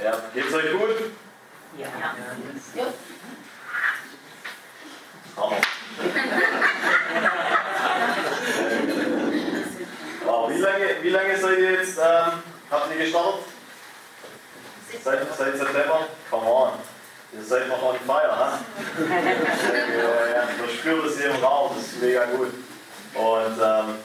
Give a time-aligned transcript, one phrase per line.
[0.00, 1.12] Ja, geht's euch gut?
[1.76, 1.86] Ja.
[2.74, 2.84] Ja.
[5.36, 5.56] Hammer.
[10.24, 13.40] wow, wie lange, wie lange seid ihr jetzt, ähm, habt ihr gestartet?
[15.02, 16.06] Seit, seit September?
[16.30, 16.72] Come on.
[17.34, 18.58] Ihr seid noch on fire, ha?
[19.08, 19.16] ja,
[20.34, 22.52] ja, ich spüre das hier im Raum, das ist mega gut.
[23.14, 23.96] Und ähm,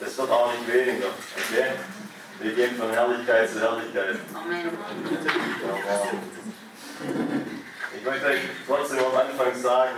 [0.00, 1.72] es wird auch nicht weniger, okay?
[2.40, 4.16] Wir gehen von Herrlichkeit zu Herrlichkeit.
[4.34, 4.70] Amen.
[7.94, 9.96] Ich möchte euch trotzdem am Anfang sagen,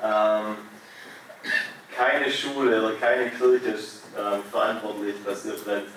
[0.00, 0.56] ähm,
[1.96, 5.88] keine Schule oder keine Kirche ist ähm, verantwortlich, dass ihr brennt.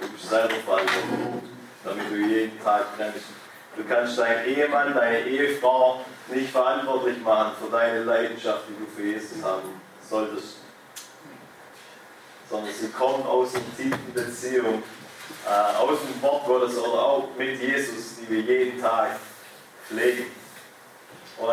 [0.00, 1.50] Du bist selber verantwortlich,
[1.84, 3.28] damit du jeden Tag brennst.
[3.76, 9.02] Du kannst deinen Ehemann, deine Ehefrau nicht verantwortlich machen für deine Leidenschaft, die du für
[9.08, 10.63] Jesus haben solltest.
[12.54, 14.80] Sondern sie kommt aus einer tiefen Beziehung,
[15.44, 19.16] äh, aus dem Wort Gottes oder auch mit Jesus, die wir jeden Tag
[19.88, 20.26] pflegen.
[21.36, 21.48] Und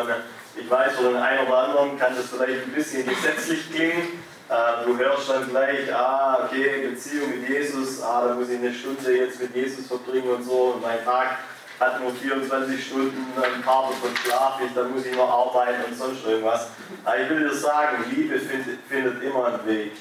[0.56, 4.24] ich weiß, für den einen oder anderen kann das vielleicht ein bisschen gesetzlich klingen.
[4.48, 8.72] Äh, du hörst dann gleich, ah, okay, Beziehung mit Jesus, ah, da muss ich eine
[8.72, 10.74] Stunde jetzt mit Jesus verbringen und so.
[10.76, 11.40] Und mein Tag
[11.80, 15.98] hat nur 24 Stunden, ein paar davon schlafe ich, dann muss ich noch arbeiten und
[15.98, 16.68] sonst irgendwas.
[17.04, 19.94] Aber ich will dir sagen, Liebe findet, findet immer einen Weg,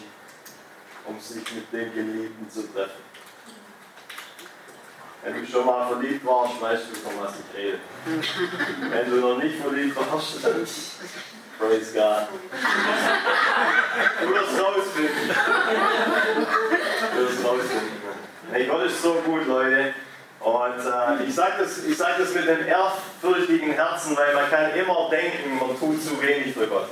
[1.11, 3.03] um sich mit dem Geliebten zu treffen.
[5.22, 7.78] Wenn du schon mal verliebt warst, weißt du, von was ich rede.
[8.91, 10.64] Wenn du noch nicht verliebt warst, dann
[11.58, 12.28] praise God.
[14.22, 15.31] Du wirst rausfinden.
[17.14, 18.00] Du wirst rausfinden.
[18.53, 19.94] Hey, Gott ist so gut, Leute.
[20.41, 24.75] Und äh, ich sage das, ich sag das mit dem ehrfürchtigen Herzen, weil man kann
[24.75, 26.88] immer denken, man tut zu wenig für Gott.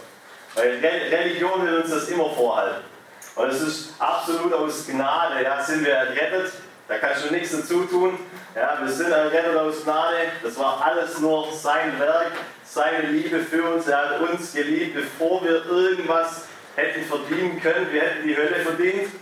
[0.54, 2.97] Weil Re Religion will uns das immer vorhalten.
[3.38, 6.52] Und es ist absolut aus Gnade, ja, sind wir errettet.
[6.88, 8.18] Da kannst du nichts dazu tun.
[8.56, 10.16] Ja, wir sind errettet aus Gnade.
[10.42, 12.32] Das war alles nur sein Werk,
[12.64, 13.86] seine Liebe für uns.
[13.86, 17.86] Er hat uns geliebt, bevor wir irgendwas hätten verdienen können.
[17.92, 19.12] Wir hätten die Hölle verdient.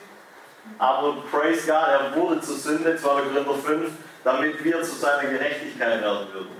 [0.78, 3.08] Aber praise God, er wurde zur Sünde, 2.
[3.08, 3.90] Korinther 5,
[4.24, 6.56] damit wir zu seiner Gerechtigkeit werden würden.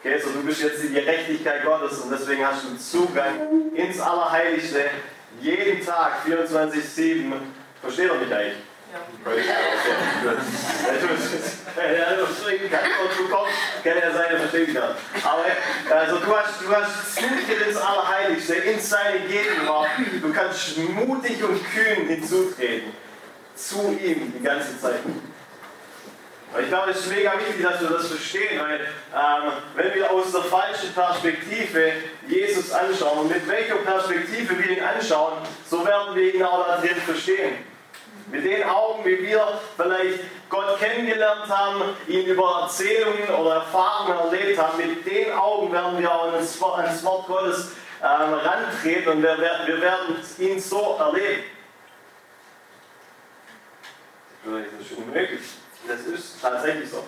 [0.00, 4.80] Okay, so du bist jetzt die Gerechtigkeit Gottes und deswegen hast du Zugang ins Allerheiligste
[5.40, 7.32] jeden Tag, 24-7.
[7.80, 8.54] Versteht ihr mich eigentlich?
[8.90, 9.00] Ja.
[11.76, 13.54] Wenn er verstehen kann und du kommst,
[13.84, 14.94] kann er seine verstehen kann.
[15.22, 15.44] Aber
[15.94, 19.88] also du hast, du hast Zutritt ins Allerheiligste, in seine Gegenwart.
[20.22, 22.92] Du kannst mutig und kühn hinzutreten.
[23.54, 25.00] Zu ihm die ganze Zeit.
[26.56, 30.32] Ich glaube, es ist mega wichtig, dass wir das verstehen, weil ähm, wenn wir aus
[30.32, 31.92] der falschen Perspektive
[32.26, 35.34] Jesus anschauen, und mit welcher Perspektive wir ihn anschauen,
[35.68, 37.58] so werden wir ihn auch da drin verstehen.
[38.30, 44.58] Mit den Augen, wie wir vielleicht Gott kennengelernt haben, ihn über Erzählungen oder Erfahrungen erlebt
[44.58, 47.72] haben, mit den Augen werden wir auch ans Wort, Gottes
[48.02, 51.44] ähm, rantreten und wir, wir werden ihn so erleben.
[54.42, 55.40] Vielleicht ist das unmöglich.
[55.86, 57.04] Das ist tatsächlich so.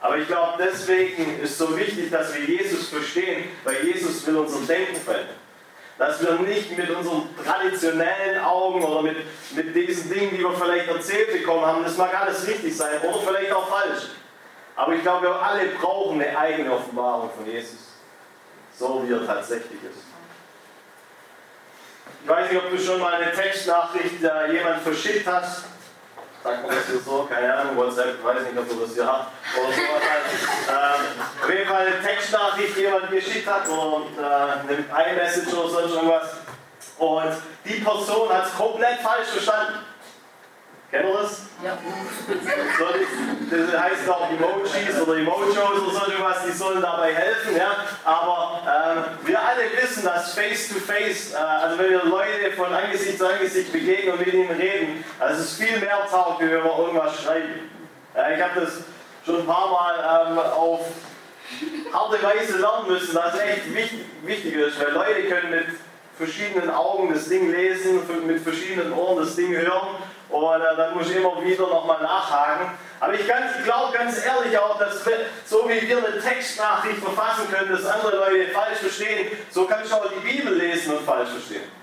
[0.00, 4.66] Aber ich glaube, deswegen ist so wichtig, dass wir Jesus verstehen, weil Jesus will unser
[4.66, 5.36] Denken verändern.
[5.98, 9.18] Dass wir nicht mit unseren traditionellen Augen oder mit,
[9.54, 13.20] mit diesen Dingen, die wir vielleicht erzählt bekommen haben, das mag alles richtig sein oder
[13.20, 14.04] vielleicht auch falsch.
[14.76, 17.90] Aber ich glaube, wir alle brauchen eine eigene Offenbarung von Jesus.
[18.78, 20.04] So wie er tatsächlich ist.
[22.22, 25.64] Ich weiß nicht, ob du schon mal eine Textnachricht äh, jemand verschickt hast.
[26.42, 27.28] Sagt man das hier so?
[27.30, 29.32] Keine Ahnung, WhatsApp, weiß nicht, ob du das hier habt.
[29.56, 31.00] Oder sowas halt.
[31.00, 35.94] ähm, auf jeden Fall eine Textnachricht jemand geschickt hat oder äh, eine iMessage oder sonst
[35.94, 36.30] irgendwas.
[36.98, 37.32] Und
[37.64, 39.80] die Person hat es komplett falsch verstanden.
[40.90, 41.42] Kennt ihr das?
[41.62, 41.78] Ja.
[42.78, 47.56] So, das, das heißt auch Emojis oder Emojos oder so irgendwas, die sollen dabei helfen.
[47.56, 47.76] Ja?
[48.04, 53.28] Aber ähm, wir alle wissen, dass Face-to-Face, äh, also wenn wir Leute von Angesicht zu
[53.28, 57.22] Angesicht begegnen und mit ihnen reden, dass es viel mehr taugt, wie wenn wir irgendwas
[57.22, 57.70] schreiben.
[58.16, 58.78] Ja, ich habe das
[59.24, 60.86] schon ein paar Mal ähm, auf
[61.92, 65.66] harte Weise lernen müssen, dass es echt wichtig, wichtig ist, weil Leute können mit
[66.16, 70.00] verschiedenen Augen das Ding lesen, mit verschiedenen Ohren das Ding hören
[70.30, 72.70] und äh, dann muss ich immer wieder nochmal nachhaken.
[73.00, 75.02] Aber ich glaube ganz ehrlich auch, dass
[75.46, 79.92] so wie wir eine Textnachricht verfassen können, dass andere Leute falsch verstehen, so kann ich
[79.92, 81.80] auch die Bibel lesen und falsch verstehen.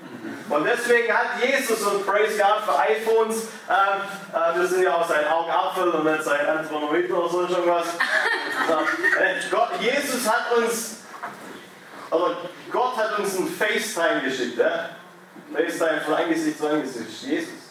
[0.50, 4.02] Und deswegen hat Jesus und Praise God für iPhones, ähm,
[4.34, 7.88] äh, wir sind ja auch sein Augapfel und nicht sein Antonometer oder so irgendwas.
[9.20, 11.00] äh, Gott, Jesus hat uns,
[12.12, 12.38] oder
[12.72, 14.58] Gott hat uns ein FaceTime geschickt.
[14.58, 14.92] Ja?
[15.54, 17.24] FaceTime von Angesicht zu Angesicht.
[17.24, 17.67] Jesus.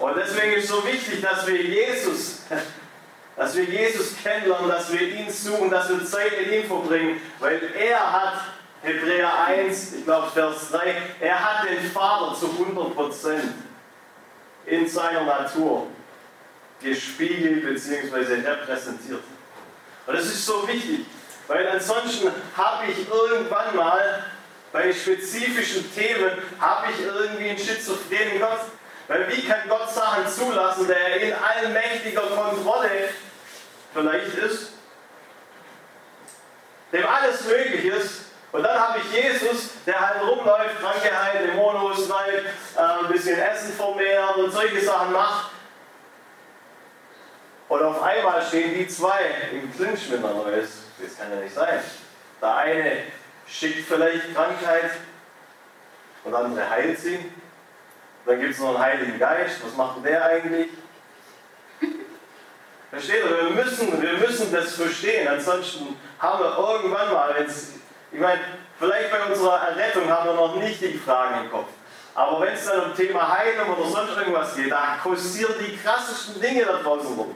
[0.00, 2.40] Und deswegen ist es so wichtig, dass wir Jesus,
[3.36, 7.60] dass wir Jesus kennenlernen, dass wir ihn suchen, dass wir Zeit in ihm verbringen, weil
[7.78, 8.40] er hat,
[8.82, 13.40] Hebräer 1, ich glaube Vers 3, er hat den Vater zu 100%
[14.64, 15.86] in seiner Natur
[16.80, 18.40] gespiegelt bzw.
[18.48, 19.22] repräsentiert.
[20.06, 21.04] Und das ist so wichtig,
[21.46, 24.24] weil ansonsten habe ich irgendwann mal
[24.72, 28.60] bei spezifischen Themen, habe ich irgendwie einen schizophrenen Gott.
[29.10, 33.08] Weil wie kann Gott Sachen zulassen, der in allmächtiger Kontrolle
[33.92, 34.74] vielleicht ist,
[36.92, 41.82] dem alles möglich ist, und dann habe ich Jesus, der halt rumläuft, Kranke heilt, Dämonen
[41.82, 42.44] ausleiht,
[42.76, 45.50] äh, ein bisschen Essen vermehrt und solche Sachen macht.
[47.68, 50.52] Und auf einmal stehen die zwei im Clinch miteinander.
[50.52, 51.80] Das kann ja nicht sein.
[52.40, 53.02] Der eine
[53.48, 54.92] schickt vielleicht Krankheit
[56.22, 57.18] und der andere heilt sie.
[58.26, 59.64] Dann gibt es noch einen Heiligen Geist.
[59.64, 60.68] Was macht der eigentlich?
[62.90, 63.36] Versteht ihr?
[63.44, 65.28] Wir müssen, wir müssen das verstehen.
[65.28, 67.74] Ansonsten haben wir irgendwann mal, jetzt,
[68.10, 68.40] ich meine,
[68.78, 71.68] vielleicht bei unserer Errettung haben wir noch nicht die Fragen im Kopf.
[72.14, 76.40] Aber wenn es dann um Thema Heilung oder sonst irgendwas geht, da kursieren die krassesten
[76.40, 77.34] Dinge da draußen rum.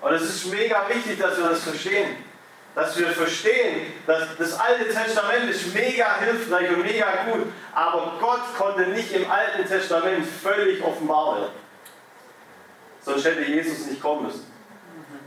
[0.00, 2.24] Und es ist mega wichtig, dass wir das verstehen.
[2.80, 8.40] Dass wir verstehen, dass das Alte Testament ist mega hilfreich und mega gut, aber Gott
[8.56, 11.52] konnte nicht im Alten Testament völlig offenbar werden.
[13.02, 14.50] Sonst hätte Jesus nicht kommen müssen.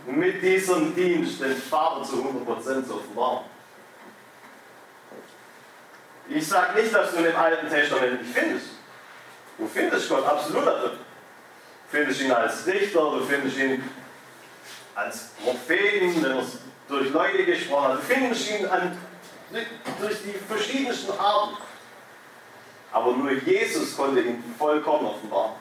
[0.08, 3.46] Mit diesem Dienst den Vater zu 100% zu offenbaren.
[6.30, 8.66] Ich sage nicht, dass du im Alten Testament nicht findest.
[9.60, 10.92] Du findest Gott absolut darin.
[10.92, 13.88] Du findest ihn als Richter, du findest ihn
[14.96, 16.44] als Propheten, wenn er
[16.94, 17.98] durch Leute gesprochen.
[17.98, 18.98] Du findest ihn an,
[20.00, 21.58] durch die verschiedensten Arten.
[22.92, 25.54] Aber nur Jesus konnte ihn vollkommen offenbaren.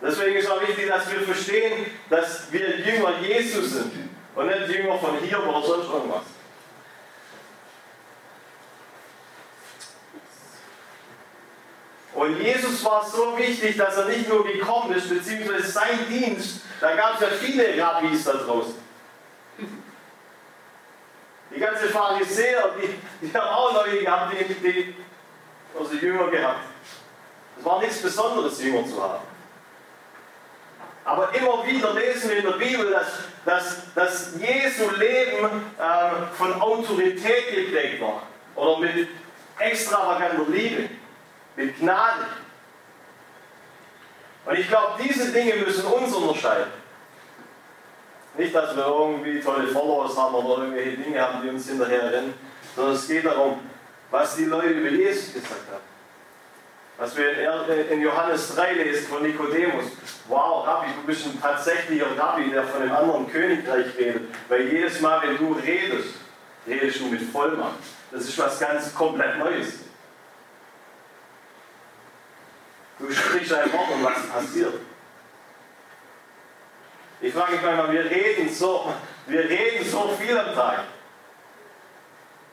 [0.00, 4.98] Deswegen ist auch wichtig, dass wir verstehen, dass wir Jünger Jesus sind und nicht Jünger
[4.98, 6.22] von hier oder sonst irgendwas.
[12.14, 16.94] Und Jesus war so wichtig, dass er nicht nur gekommen ist, beziehungsweise sein Dienst, da
[16.94, 18.83] gab es ja viele Rabbis da draußen.
[21.54, 24.96] Die ganze Pharisäer, die, die haben auch Leute gehabt, die, die
[25.78, 26.60] also Jünger gehabt.
[27.58, 29.22] Es war nichts Besonderes, Jünger zu haben.
[31.04, 36.60] Aber immer wieder lesen wir in der Bibel, dass, dass, dass Jesu Leben äh, von
[36.60, 38.22] Autorität geprägt war.
[38.56, 39.08] Oder mit
[39.58, 40.88] extravaganter Liebe
[41.56, 42.26] mit Gnade.
[44.46, 46.72] Und ich glaube, diese Dinge müssen uns unterscheiden.
[48.36, 52.34] Nicht, dass wir irgendwie tolle Followers haben oder irgendwelche Dinge haben, die uns hinterher rennen,
[52.74, 53.60] sondern es geht darum,
[54.10, 55.82] was die Leute über Jesus gesagt haben.
[56.96, 59.84] Was wir in Johannes 3 lesen von Nikodemus.
[60.28, 64.32] Wow, Rabbi, du bist ein tatsächlicher Rabbi, der von einem anderen Königreich redet.
[64.48, 66.14] Weil jedes Mal, wenn du redest,
[66.66, 67.78] redest du mit Vollmacht.
[68.12, 69.80] Das ist was ganz komplett Neues.
[73.00, 74.74] Du sprichst ein Wort und was passiert?
[77.24, 78.92] Ich frage mich manchmal, wir reden so,
[79.26, 80.80] wir reden so viel am Tag.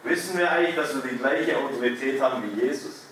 [0.03, 3.07] Wissen wir eigentlich, dass wir die gleiche Autorität haben wie Jesus?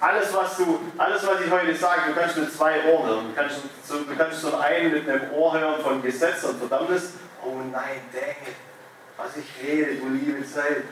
[0.00, 3.26] Alles, was du, alles, was ich heute sage, du kannst mit zwei Ohren hören.
[3.28, 3.56] Du kannst,
[3.88, 7.14] du kannst zum einen mit einem Ohr hören von Gesetz und Verdammnis.
[7.42, 8.54] Oh nein, dang
[9.16, 10.82] was ich rede, du liebe Zeit.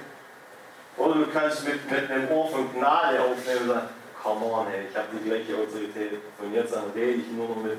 [0.97, 3.88] Oder du kannst mit, mit einem Ohr von Gnade aufnehmen und sagen,
[4.23, 6.21] come on, ey, ich habe die gleiche Autorität.
[6.38, 7.79] Von jetzt an rede ich nur noch mit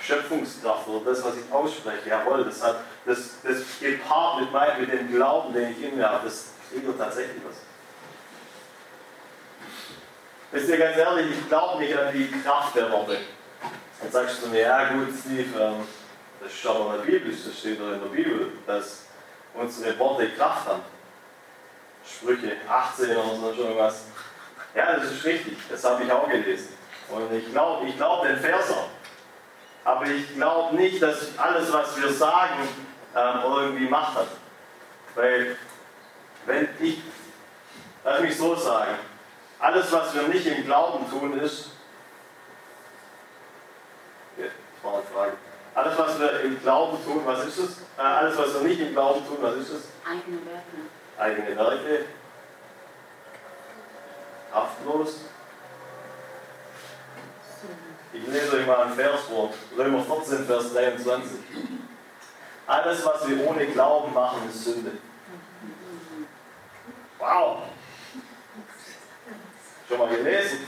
[0.00, 2.08] Schöpfungskraft oder das, was ich ausspreche.
[2.08, 6.08] Jawohl, das, hat, das, das gepaart mit, mein, mit dem Glauben, den ich in mir
[6.08, 7.56] habe, das regelt tatsächlich was.
[10.50, 13.18] Wisst ihr, ganz ehrlich, ich glaube nicht an die Kraft der Worte.
[14.00, 15.86] Dann sagst du mir, ja gut, Steve, ähm,
[16.40, 19.06] das steht aber der Bibel, das steht doch in der Bibel, dass
[19.52, 20.82] unsere Worte Kraft haben.
[22.06, 24.04] Sprüche 18 oder so schon irgendwas.
[24.74, 26.76] Ja, das ist richtig, das habe ich auch gelesen.
[27.08, 28.88] Und ich glaube ich glaub den Vers auch.
[29.84, 32.68] Aber ich glaube nicht, dass alles, was wir sagen,
[33.16, 34.28] ähm, irgendwie Macht hat.
[35.14, 35.56] Weil,
[36.44, 37.00] wenn ich,
[38.04, 38.96] lass mich so sagen,
[39.58, 41.70] alles, was wir nicht im Glauben tun, ist,
[44.36, 45.32] ja, das war eine Frage.
[45.74, 47.78] Alles, was wir im Glauben tun, was ist es?
[47.96, 49.88] Äh, alles, was wir nicht im Glauben tun, was ist es?
[50.04, 52.04] Eigene Werke eigene Werke,
[54.58, 55.20] haftlos.
[58.12, 61.38] Ich lese euch mal ein Vers vor, Römer 14, Vers 23.
[62.66, 64.92] Alles, was wir ohne Glauben machen, ist Sünde.
[67.18, 67.62] Wow!
[69.88, 70.66] Schon mal gelesen?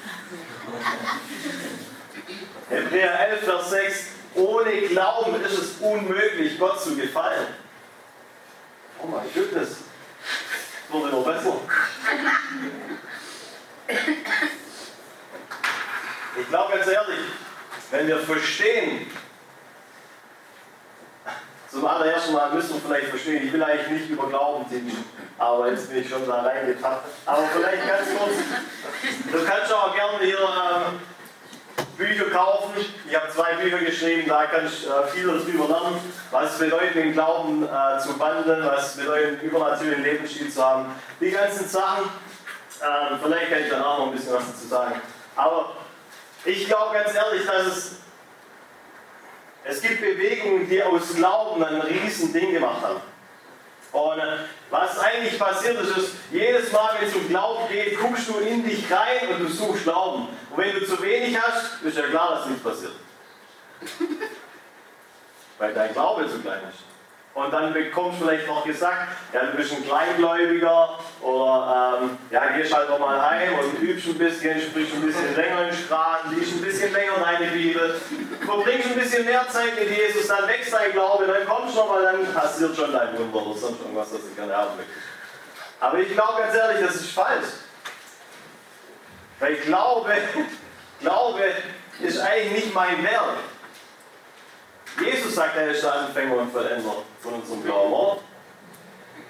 [2.68, 4.06] Hebräer 11, Vers 6.
[4.34, 7.48] Ohne Glauben ist es unmöglich, Gott zu gefallen.
[9.02, 9.68] Oh mein Gott, das
[10.88, 11.56] wurde noch besser.
[16.40, 17.18] Ich glaube ganz ehrlich,
[17.90, 19.10] wenn wir verstehen,
[21.70, 25.04] zum allerersten Mal müssen wir vielleicht verstehen, ich will eigentlich nicht über Glauben tippen,
[25.38, 27.08] aber jetzt bin ich schon da reingetappt.
[27.26, 28.34] Aber vielleicht ganz kurz,
[29.32, 31.00] du kannst auch gerne hier ähm,
[31.96, 32.72] Bücher kaufen.
[33.08, 36.94] Ich habe zwei Bücher geschrieben, da kannst du äh, viel darüber lernen, was es bedeutet,
[36.96, 40.86] den Glauben äh, zu wandeln, was es bedeutet, einen übernatürlichen Lebensstil zu haben.
[41.20, 42.10] Die ganzen Sachen,
[42.80, 45.00] äh, vielleicht kann ich danach noch ein bisschen was dazu sagen.
[45.36, 45.72] Aber
[46.44, 47.96] ich glaube ganz ehrlich, dass es,
[49.64, 53.00] es gibt Bewegungen, die aus Glauben ein Riesending gemacht haben.
[53.92, 54.38] Und äh,
[54.70, 58.64] was eigentlich passiert ist, ist, jedes Mal, wenn es um Glauben geht, guckst du in
[58.64, 60.28] dich rein und du suchst Glauben.
[60.50, 62.92] Und wenn du zu wenig hast, ist ja klar, dass nichts passiert.
[65.58, 66.89] Weil dein Glaube zu klein ist.
[67.32, 72.46] Und dann bekommst du vielleicht noch gesagt, ja, du bist ein Kleingläubiger oder ähm, ja,
[72.56, 76.36] gehst halt auch mal heim und übst ein bisschen, sprichst ein bisschen länger in Sprachen,
[76.36, 78.00] liest ein bisschen länger deine Bibel,
[78.44, 82.02] verbringst ein bisschen mehr Zeit mit Jesus, dann wächst dein Glaube, dann kommst du nochmal,
[82.02, 84.98] dann passiert schon dein Wunder oder sonst irgendwas, das gerne haben möchtest.
[85.78, 87.46] Aber ich glaube ganz ehrlich, das ist falsch.
[89.38, 90.12] Weil Glaube,
[91.00, 91.40] Glaube
[92.00, 93.36] ist eigentlich nicht mein Werk.
[95.00, 98.18] Jesus sagt, er ist der Anfänger und Vollender von unserem Glauben, oder?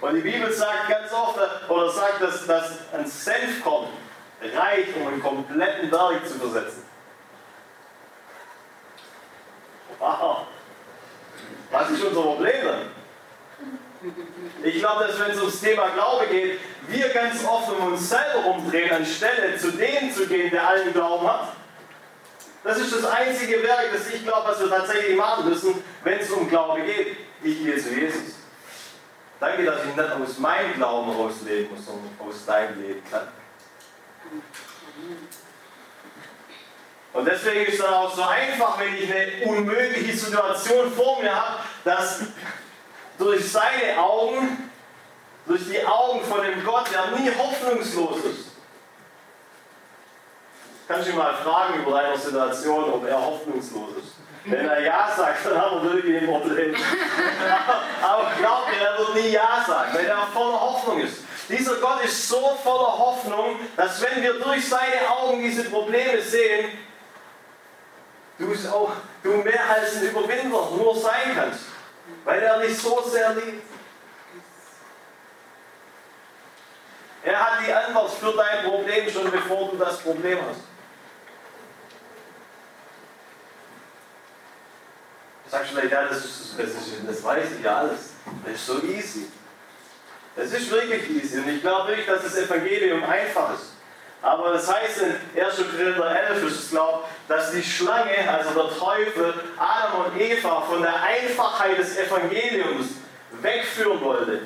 [0.00, 3.88] Und die Bibel sagt ganz oft, oder sagt, dass, dass ein Senfkorn
[4.42, 6.84] reicht, um einen kompletten Berg zu versetzen.
[9.98, 10.46] Wow.
[11.70, 13.00] Was ist unser Problem dann?
[14.62, 16.58] Ich glaube, dass wenn es ums Thema Glaube geht,
[16.88, 21.28] wir ganz oft um uns selber umdrehen, anstelle zu dem zu gehen, der allen Glauben
[21.28, 21.52] hat.
[22.62, 26.30] Das ist das einzige Werk, das ich glaube, was wir tatsächlich machen müssen, wenn es
[26.30, 27.16] um Glaube geht.
[27.42, 28.34] Ich gehe zu Jesus.
[29.38, 33.28] Danke, dass ich nicht aus meinem Glauben rausleben muss, sondern aus deinem Leben kann.
[37.12, 41.34] Und deswegen ist es dann auch so einfach, wenn ich eine unmögliche Situation vor mir
[41.34, 42.20] habe, dass
[43.18, 44.70] durch seine Augen,
[45.46, 48.49] durch die Augen von dem Gott, der nie hoffnungslos ist,
[50.90, 54.14] Kannst du ihn mal fragen über deine Situation, ob er hoffnungslos ist.
[54.44, 56.74] Wenn er Ja sagt, dann haben wir wirklich ein Problem.
[58.02, 61.18] Aber glaub mir, er wird nie Ja sagen, weil er voller Hoffnung ist.
[61.48, 66.76] Dieser Gott ist so voller Hoffnung, dass wenn wir durch seine Augen diese Probleme sehen,
[68.40, 68.90] du es auch
[69.22, 71.60] du mehr als ein Überwinder nur sein kannst,
[72.24, 73.62] weil er dich so sehr liebt.
[77.22, 80.69] Er hat die Antwort für dein Problem schon bevor du das Problem hast.
[85.50, 88.10] Sagst du vielleicht, ja, das, ist, das, ist, das weiß ich ja alles.
[88.44, 89.26] Das ist so easy.
[90.36, 91.38] Das ist wirklich easy.
[91.38, 93.72] Und ich glaube wirklich, dass das Evangelium einfach ist.
[94.22, 95.56] Aber das heißt in 1.
[95.56, 100.82] Korinther 11 ist es, glaube dass die Schlange, also der Teufel, Adam und Eva von
[100.82, 102.88] der Einfachheit des Evangeliums
[103.40, 104.42] wegführen wollte.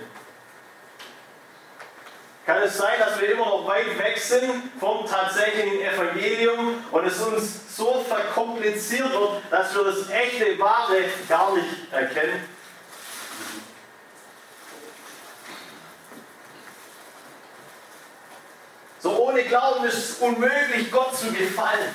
[2.47, 7.19] Kann es sein, dass wir immer noch weit weg sind vom tatsächlichen Evangelium und es
[7.23, 12.47] uns so verkompliziert wird, dass wir das echte, wahre gar nicht erkennen?
[18.99, 21.95] So ohne Glauben ist es unmöglich, Gott zu gefallen.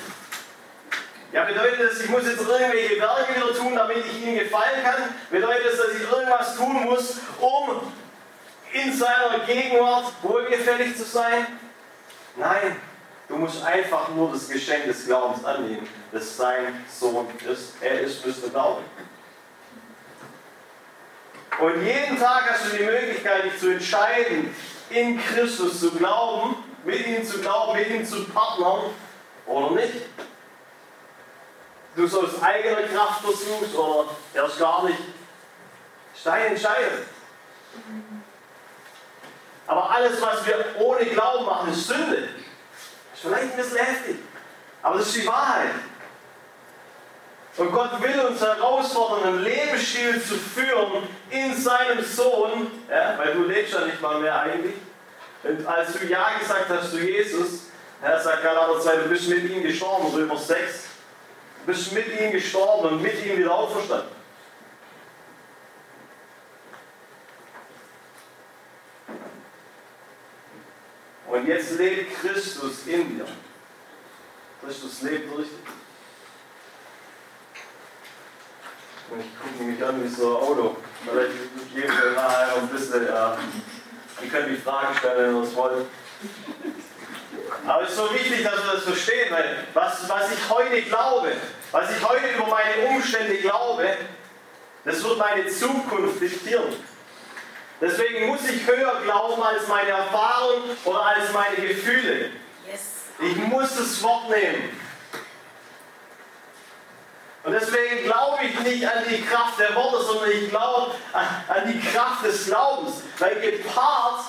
[1.32, 5.14] Ja, bedeutet das, ich muss jetzt irgendwelche Werke wieder tun, damit ich ihm gefallen kann?
[5.30, 7.92] Bedeutet das, dass ich irgendwas tun muss, um
[8.72, 11.46] in seiner Gegenwart wohlgefällig zu sein?
[12.36, 12.76] Nein,
[13.28, 17.74] du musst einfach nur das Geschenk des Glaubens annehmen, dass sein Sohn ist.
[17.80, 18.84] Er ist, müsste glauben.
[21.60, 24.54] Und jeden Tag hast du die Möglichkeit, dich zu entscheiden,
[24.88, 28.90] in Christus zu glauben, mit ihm zu glauben, mit ihm zu partnern
[29.46, 30.06] oder nicht.
[31.96, 35.00] Du sollst eigene Kraft versuchst oder erst gar nicht.
[36.24, 36.98] Deine Entscheidung.
[39.70, 42.28] Aber alles, was wir ohne Glauben machen, ist Sünde.
[43.14, 44.16] Ist vielleicht ein bisschen heftig.
[44.82, 45.70] Aber das ist die Wahrheit.
[47.56, 53.44] Und Gott will uns herausfordern, einen Lebensstil zu führen in seinem Sohn, ja, weil du
[53.44, 54.74] lebst ja nicht mal mehr eigentlich.
[55.44, 57.66] Und als du Ja gesagt hast zu Jesus,
[58.02, 60.58] er sagt Galater 2, du bist mit ihm gestorben, Römer 6,
[61.60, 64.19] du bist mit ihm gestorben und mit ihm wieder auferstanden.
[71.40, 73.24] Und jetzt lebt Christus in dir.
[74.62, 75.56] Christus lebt durch dich.
[79.10, 80.76] Und ich gucke mich an wie so ein Auto.
[81.02, 81.32] Vielleicht
[81.74, 83.38] geben wir nachher ein bisschen, ja.
[84.22, 85.86] Ihr könnt die Fragen stellen, wenn ihr es wollt.
[87.66, 91.32] Aber es ist so wichtig, dass wir das verstehen, weil was, was ich heute glaube,
[91.72, 93.96] was ich heute über meine Umstände glaube,
[94.84, 96.74] das wird meine Zukunft diktieren.
[97.80, 102.30] Deswegen muss ich höher glauben als meine Erfahrung oder als meine Gefühle.
[103.20, 104.80] Ich muss das Wort nehmen.
[107.42, 111.80] Und deswegen glaube ich nicht an die Kraft der Worte, sondern ich glaube an die
[111.80, 113.02] Kraft des Glaubens.
[113.18, 114.24] Weil gepaart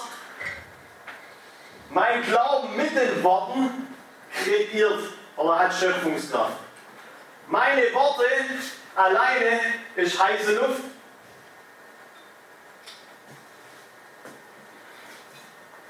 [1.90, 3.96] mein Glauben mit den Worten
[4.34, 5.00] kreiert
[5.36, 6.58] oder hat Schöpfungskraft.
[7.48, 8.24] Meine Worte
[8.96, 9.60] alleine
[9.98, 10.84] ist heiße Luft.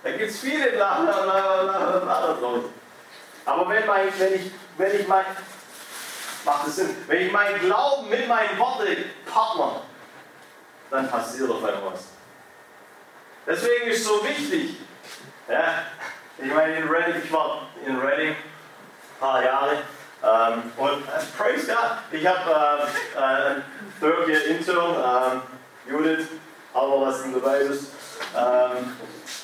[0.03, 1.10] Da gibt es viele draußen.
[3.46, 5.25] Aber wenn, mein, wenn, ich, wenn ich mein,
[6.43, 9.81] macht es Sinn, wenn ich meinen Glauben mit meinen Worten partner,
[10.89, 12.05] dann passiert auf einmal was.
[13.46, 14.77] Deswegen ist es so wichtig,
[15.48, 15.86] ja,
[16.38, 18.36] ich meine, in Reading, ich war in Reading ein
[19.20, 19.77] paar Jahre
[20.24, 22.86] ähm, und äh, praise God, ich habe
[23.17, 25.41] ähm, äh, Third Year Intern, ähm,
[25.89, 26.27] Judith,
[26.74, 27.91] aber was dabei ist,
[28.38, 28.96] ähm,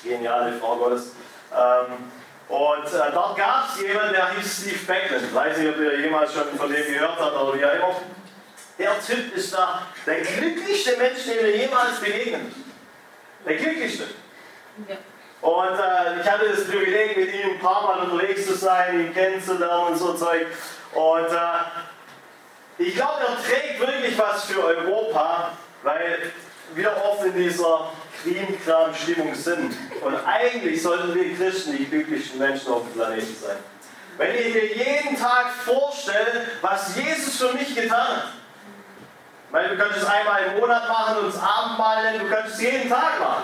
[0.08, 1.12] geniale Frau Gottes.
[1.54, 2.12] Ähm,
[2.50, 5.24] und äh, dort gab es jemanden, der hieß Steve Beckman.
[5.24, 7.96] Ich weiß nicht, ob ihr jemals schon von dem gehört habt oder wie auch immer.
[8.80, 12.54] Der Typ ist da der glücklichste Mensch, dem wir jemals begegnen.
[13.46, 14.04] Der glücklichste.
[14.88, 14.96] Ja.
[15.42, 19.14] Und äh, ich hatte das Privileg, mit ihm ein paar Mal unterwegs zu sein, ihn
[19.14, 20.48] kennenzulernen und so Zeug.
[20.94, 25.52] Und äh, ich glaube, er trägt wirklich was für Europa,
[25.84, 26.32] weil
[26.74, 27.92] wir oft in dieser
[28.24, 29.76] Krim-Kram-Stimmung sind.
[30.02, 33.58] Und eigentlich sollten wir Christen die glücklichsten Menschen auf dem Planeten sein.
[34.18, 38.34] Wenn ich mir jeden Tag vorstelle, was Jesus für mich getan hat.
[39.52, 42.62] Weil du kannst es einmal im Monat machen und das Abendmahl nennen, du kannst es
[42.62, 43.44] jeden Tag machen.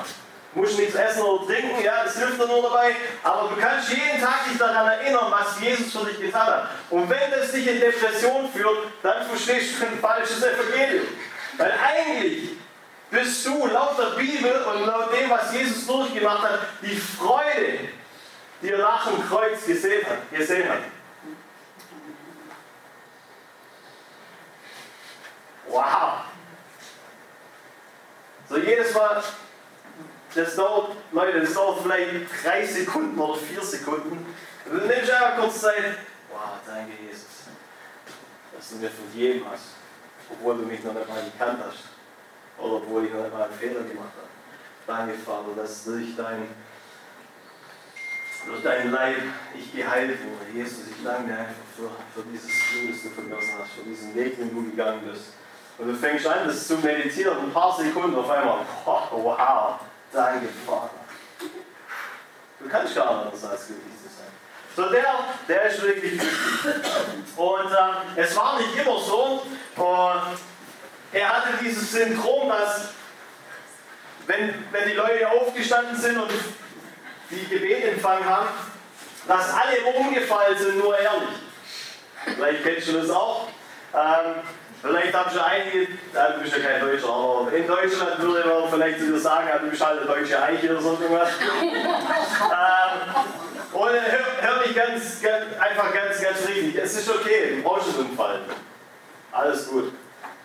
[0.53, 2.95] Du musst nichts essen oder trinken, ja, das hilft dir nur dabei.
[3.23, 6.69] Aber du kannst jeden Tag dich daran erinnern, was Jesus für dich getan hat.
[6.89, 11.07] Und wenn das dich in Depression führt, dann verstehst du ein falsches Evangelium.
[11.57, 12.49] Weil eigentlich
[13.13, 17.79] bist du laut der Bibel und laut dem, was Jesus durchgemacht hat, die Freude,
[18.61, 20.31] die er nach dem Kreuz gesehen hat.
[20.31, 20.79] Gesehen hat.
[25.67, 26.21] Wow!
[28.49, 29.23] So jedes Mal,
[30.33, 32.09] das dauert, Leute, das dauert vielleicht
[32.43, 34.25] drei Sekunden oder vier Sekunden.
[34.65, 35.97] Und dann nimmst du einfach kurz Zeit.
[36.31, 37.25] Wow, danke Jesus,
[38.55, 39.75] dass du mir vergeben hast,
[40.31, 41.92] obwohl du mich noch nicht mal gekannt hast
[42.57, 44.27] obwohl ich noch mal einen Fehler gemacht habe.
[44.85, 46.47] Danke, Vater, dass durch dein,
[48.45, 49.17] durch dein Leib
[49.57, 50.51] ich geheilt wurde.
[50.53, 54.15] Jesus, ich danke dir einfach für, für dieses Blut, das du vergossen hast, für diesen
[54.15, 55.33] Weg, den du gegangen bist.
[55.77, 59.79] Und du fängst an, das zu meditieren, ein paar Sekunden auf einmal, oh, wow,
[60.11, 60.91] danke, Vater.
[62.59, 64.27] Du kannst gar nicht anders als glücklich sein.
[64.75, 65.05] So der,
[65.47, 66.91] der ist wirklich glücklich.
[67.35, 69.43] Und äh, es war nicht immer so.
[69.75, 70.37] Und
[71.13, 72.89] er hatte dieses Syndrom, dass
[74.27, 76.31] wenn, wenn die Leute aufgestanden sind und
[77.29, 78.47] die Gebet empfangen haben,
[79.27, 82.35] dass alle umgefallen sind, nur er nicht.
[82.35, 83.47] Vielleicht kennst du das auch.
[83.93, 84.35] Ähm,
[84.81, 85.87] vielleicht haben schon einige, äh,
[86.35, 89.85] du bist ja kein Deutscher, aber in Deutschland würde man vielleicht zu sagen, du bist
[89.85, 91.29] halt eine deutsche Eiche oder so irgendwas.
[91.61, 93.15] ähm,
[93.73, 96.75] und hör, hör mich ganz, ganz, einfach ganz, ganz richtig.
[96.75, 98.41] Es ist okay, du brauchst nicht umfallen.
[99.31, 99.91] Alles gut.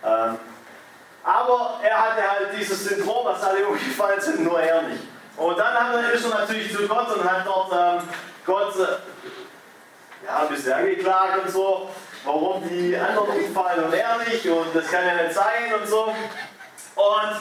[0.03, 0.37] Ähm,
[1.23, 5.03] aber er hatte halt dieses Syndrom, dass alle umgefallen sind, nur er nicht.
[5.37, 8.07] Und dann ist er natürlich zu Gott und hat dort ähm,
[8.45, 11.89] Gott äh, ja, ein bisschen angeklagt und so,
[12.25, 16.07] warum die anderen umfallen und er nicht und das kann ja nicht sein und so.
[16.07, 17.35] Und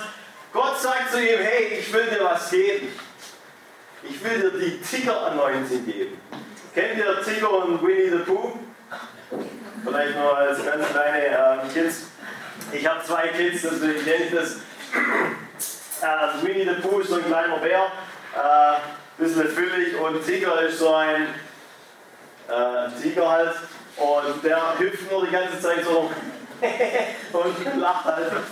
[0.52, 2.92] Gott sagt zu ihm, hey, ich will dir was geben.
[4.02, 6.20] Ich will dir die Tiger-Anointing geben.
[6.74, 8.52] Kennt ihr Tiger und Winnie the Pooh?
[9.84, 12.06] Vielleicht nur als ganz kleine äh, Kids.
[12.72, 14.56] Ich habe zwei Kids, deswegen kenne ich das.
[16.02, 17.86] Äh, Winnie the Pooh ist so ein kleiner Bär,
[18.34, 21.28] äh, bisschen füllig und Tiger ist so ein
[22.48, 23.54] äh, Tiger halt
[23.96, 26.10] und der hüpft nur die ganze Zeit so
[27.32, 28.32] und lacht halt.
[28.32, 28.46] Und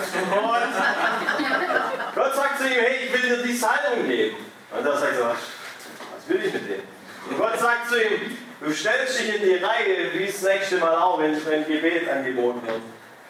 [2.14, 4.36] Gott sagt zu ihm, hey, ich will dir die Salbung geben.
[4.76, 6.82] Und er sagt so, was will ich mit dem?
[7.30, 10.94] Und Gott sagt zu ihm, du stellst dich in die Reihe, wie das nächste Mal
[10.96, 12.80] auch, wenn ein Gebet angeboten wird.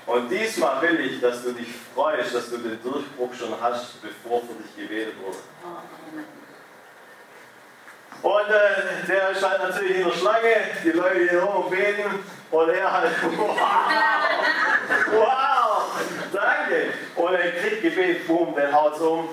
[0.07, 4.41] Und diesmal will ich, dass du dich freust, dass du den Durchbruch schon hast, bevor
[4.43, 5.39] für dich gebetet wurde.
[8.23, 12.93] Und äh, der stand natürlich in der Schlange, die Leute hier rum beten und er
[12.93, 13.57] halt, wow,
[15.13, 15.83] wow,
[16.33, 16.93] danke.
[17.17, 19.29] Und er kriegt Gebet, boom, der haut's um.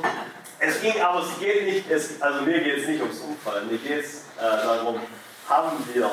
[0.59, 3.77] Es ging aber, es geht nicht, es, also mir geht es nicht ums Umfallen, mir
[3.77, 4.99] geht es äh, darum,
[5.49, 6.09] haben wir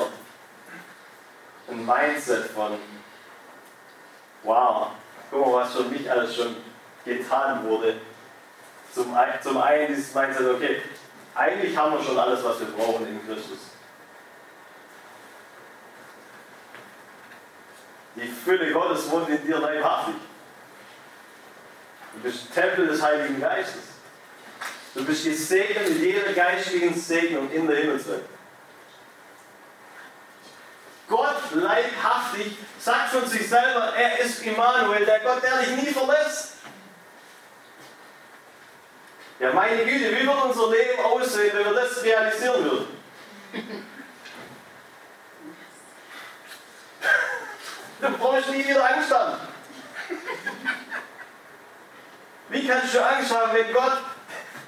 [1.69, 2.77] ein Mindset von,
[4.43, 4.91] wow,
[5.29, 6.55] guck mal, was für mich alles schon
[7.05, 7.95] getan wurde.
[8.93, 10.81] Zum, zum einen dieses Mindset, okay,
[11.33, 13.59] eigentlich haben wir schon alles, was wir brauchen in Christus.
[18.15, 20.15] Die Fülle Gottes wohnt in dir leibhaftig.
[22.13, 23.83] Du bist Tempel des Heiligen Geistes.
[24.93, 28.25] Du bist gesegnet mit jeder geistlichen Segnung in der Himmelswelt.
[31.07, 36.55] Gott leibhaftig sagt von sich selber, er ist Immanuel, der Gott, der dich nie verlässt.
[39.39, 42.87] Ja, meine Güte, wie wird unser Leben aussehen, wenn wir das realisieren würden?
[48.01, 49.37] Dann brauchst du nie wieder Angst haben.
[52.49, 53.97] Wie kannst du Angst haben, wenn Gott,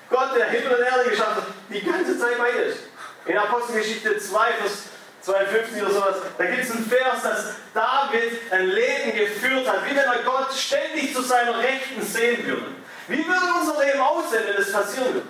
[0.10, 2.80] Gott, der Himmel und Erde geschaffen hat, die ganze Zeit bei ist?
[3.26, 4.93] In Apostelgeschichte 2, Vers
[5.24, 9.96] 52 oder sowas, da gibt es einen Vers, dass David ein Leben geführt hat, wie
[9.96, 12.66] wenn er Gott ständig zu seiner Rechten sehen würde.
[13.08, 15.28] Wie würde unser Leben aussehen, wenn das passieren würde?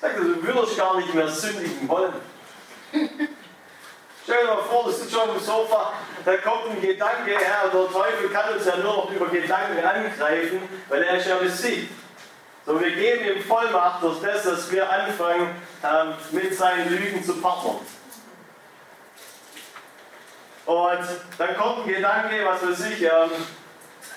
[0.00, 2.12] Sag dir, du würdest gar nicht mehr sündigen wollen.
[4.24, 5.92] Stell dir mal vor, du sitzt schon am Sofa,
[6.24, 10.62] da kommt ein Gedanke, Herr, der Teufel kann uns ja nur noch über Gedanken angreifen,
[10.88, 12.01] weil er ist ja besiegt.
[12.64, 15.48] So, wir geben ihm Vollmacht durch das, dass wir anfangen,
[15.82, 17.80] ähm, mit seinen Lügen zu partnern.
[20.64, 23.30] Und dann kommt ein Gedanke, was weiß ich, ähm,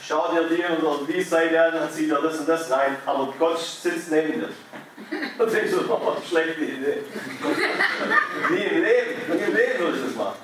[0.08, 2.70] schau dir die oder die Seite an, dann sieht er das und das.
[2.70, 4.50] Nein, aber Gott sitzt neben dir.
[5.38, 7.04] Und denkst du, oh, schlechte Idee.
[8.50, 10.38] Nie im Leben, nie im Leben würde ich das machen.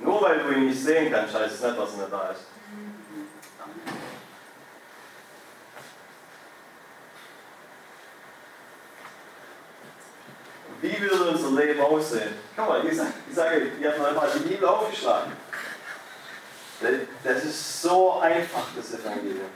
[0.00, 2.42] Nur weil du ihn nicht sehen kannst, heißt es nicht, dass er nicht da ist.
[10.82, 12.34] Wie würde unser Leben aussehen?
[12.56, 15.32] Guck mal, ich sage, ich sage ihr habt mal die Bibel aufgeschlagen.
[17.24, 19.48] Das ist so einfach, das Evangelium.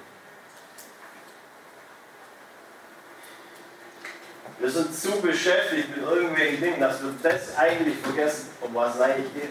[4.58, 9.00] Wir sind zu beschäftigt mit irgendwelchen Dingen, dass wir das eigentlich vergessen, um was es
[9.00, 9.50] eigentlich geht.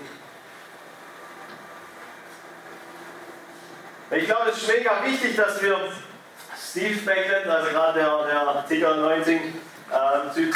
[4.12, 5.78] Ich glaube, es ist mega wichtig, dass wir
[6.70, 10.52] Steve Beckett, also gerade der, der Artikel 19 äh,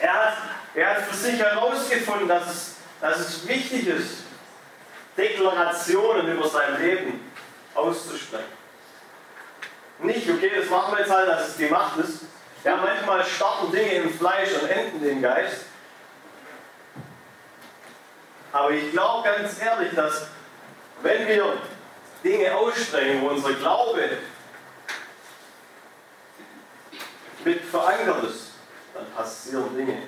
[0.00, 0.34] er hat,
[0.74, 4.18] er hat für sich herausgefunden, dass es, dass es wichtig ist,
[5.16, 7.32] Deklarationen über sein Leben
[7.74, 8.58] auszusprechen.
[10.00, 12.20] Nicht, okay, das machen wir jetzt halt, dass es gemacht ist.
[12.64, 15.66] Ja, manchmal starten Dinge im Fleisch und enden im Geist.
[18.52, 20.28] Aber ich glaube ganz ehrlich, dass
[21.02, 21.54] wenn wir
[22.24, 24.18] Dinge aussprechen, wo unser Glaube
[27.44, 28.47] mit verankert ist,
[28.98, 30.02] dann passieren Dinge.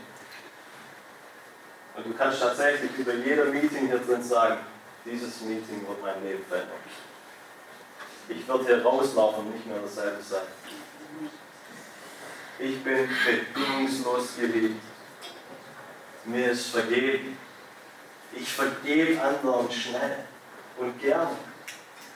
[1.95, 4.59] Und du kannst tatsächlich über jeder Meeting hier drin sagen,
[5.05, 6.79] dieses Meeting wird mein Leben verändern.
[8.29, 10.43] Ich werde hier rauslaufen und nicht mehr dasselbe sein.
[12.59, 14.81] Ich bin bedingungslos geliebt.
[16.25, 17.37] Mir ist vergeben.
[18.33, 20.25] Ich vergebe anderen schnell
[20.79, 21.37] und gerne.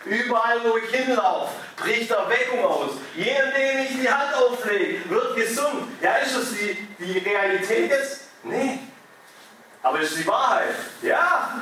[0.05, 2.91] Überall, wo ich hinlaufe, bricht Erweckung aus.
[3.17, 5.89] Jeder, dem ich die Hand auflege, wird gesund.
[6.03, 8.29] Ja, ist das die, die Realität jetzt?
[8.43, 8.81] Nee.
[9.83, 10.75] Aber ist die Wahrheit?
[11.03, 11.61] Ja.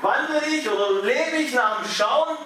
[0.00, 2.36] Wandle ich oder lebe ich nach dem Schauen?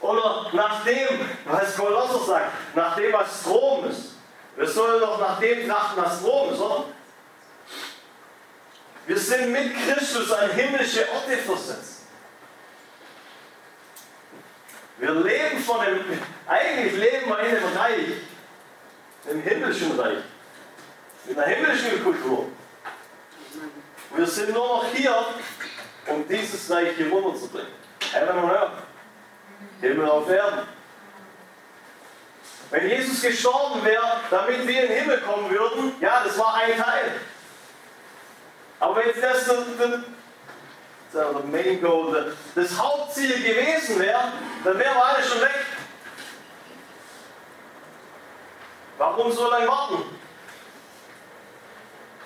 [0.00, 4.14] Oder nach dem, was Kolosser sagt, nach dem, was Strom ist.
[4.56, 6.84] Wir sollen doch nach dem trachten, was Strom ist, oder?
[9.08, 12.02] Wir sind mit Christus an himmlische Orte versetzt.
[14.98, 18.08] Wir leben von dem, eigentlich leben wir in dem Reich,
[19.30, 20.18] im himmlischen Reich,
[21.26, 22.48] in der himmlischen Kultur.
[24.14, 25.16] Wir sind nur noch hier,
[26.08, 27.72] um dieses Reich hier runterzubringen.
[28.12, 28.82] Heaven on Earth.
[29.80, 30.68] Himmel auf Erden.
[32.70, 36.76] Wenn Jesus gestorben wäre, damit wir in den Himmel kommen würden, ja, das war ein
[36.76, 37.12] Teil.
[38.80, 39.56] Aber wenn das das,
[41.12, 44.32] das Main Goal, das Hauptziel gewesen wäre,
[44.64, 45.66] dann wären wir alle schon weg.
[48.98, 50.02] Warum so lange warten?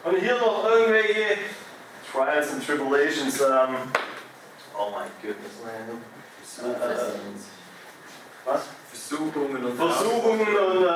[0.04, 1.38] Und hier noch irgendwelche
[2.10, 3.40] Trials and Tribulations.
[3.40, 3.92] Um,
[4.76, 6.02] oh my goodness, man.
[8.44, 8.62] was?
[8.92, 10.88] Versuchungen und Versuchungen und äh,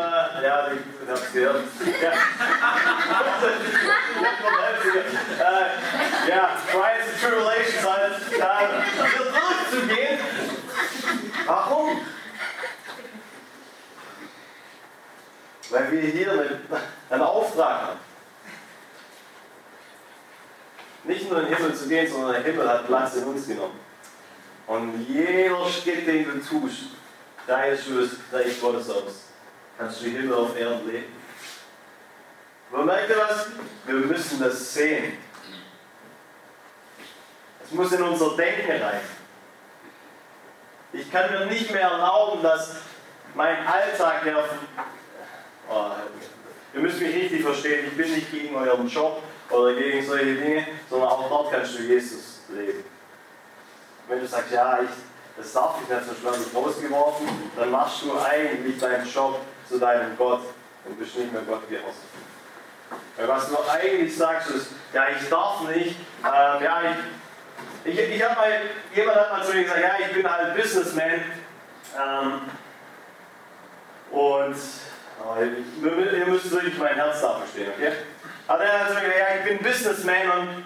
[0.45, 1.65] ja, ich hab's gehört.
[2.03, 2.13] Ja.
[5.41, 8.97] äh, ja, Trials and Tribulations halt, äh,
[9.73, 10.19] durchzugehen.
[11.47, 12.01] Warum?
[15.71, 16.61] Weil wir hier einen,
[17.11, 18.01] einen Auftrag haben.
[21.05, 23.81] Nicht nur in den Himmel zu gehen, sondern der Himmel hat Platz in uns genommen.
[24.67, 26.96] Und jeder Schritt, den du tust,
[27.47, 29.27] deines du das Reich Gottes aus.
[29.79, 31.13] Kannst du Himmel auf Erden leben.
[32.73, 33.47] Aber merkt ihr was?
[33.85, 35.19] Wir müssen das sehen.
[37.65, 39.01] Es muss in unser Denken rein.
[40.93, 42.77] Ich kann mir nicht mehr erlauben, dass
[43.35, 44.45] mein Alltag, der
[45.69, 45.91] oh,
[46.75, 50.67] ihr müsst mich richtig verstehen, ich bin nicht gegen euren Job oder gegen solche Dinge,
[50.89, 52.85] sondern auch dort kannst du Jesus leben.
[54.09, 54.89] Wenn du sagst, ja, ich,
[55.37, 60.43] das darf ich nicht, sonst rausgeworfen, dann machst du eigentlich deinen Job zu deinem Gott
[60.85, 61.93] und bist nicht mehr Gott gehorsam.
[63.17, 66.81] Weil was du eigentlich sagst, ist, ja, ich darf nicht, ähm, ja,
[67.85, 68.61] ich, ich, ich habe mal,
[68.95, 71.21] jemand hat mal zu mir gesagt, ja, ich bin halt Businessman
[71.99, 72.41] ähm,
[74.11, 74.57] und
[75.25, 77.93] oh, ihr müsst wirklich mein Herz da verstehen, okay?
[78.47, 80.65] Aber er hat gesagt, ja, ich bin Businessman und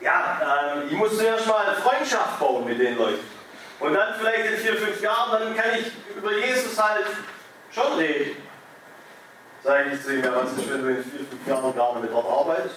[0.00, 3.33] ja, ähm, ich muss zuerst mal Freundschaft bauen mit den Leuten.
[3.80, 7.06] Und dann vielleicht in vier, fünf Jahren, dann kann ich über Jesus halt
[7.72, 8.36] schon reden.
[9.62, 12.02] Sage ich zu ihm, ja, was ist, wenn du in vier, fünf Jahren gar nicht
[12.02, 12.76] mit dort arbeitest?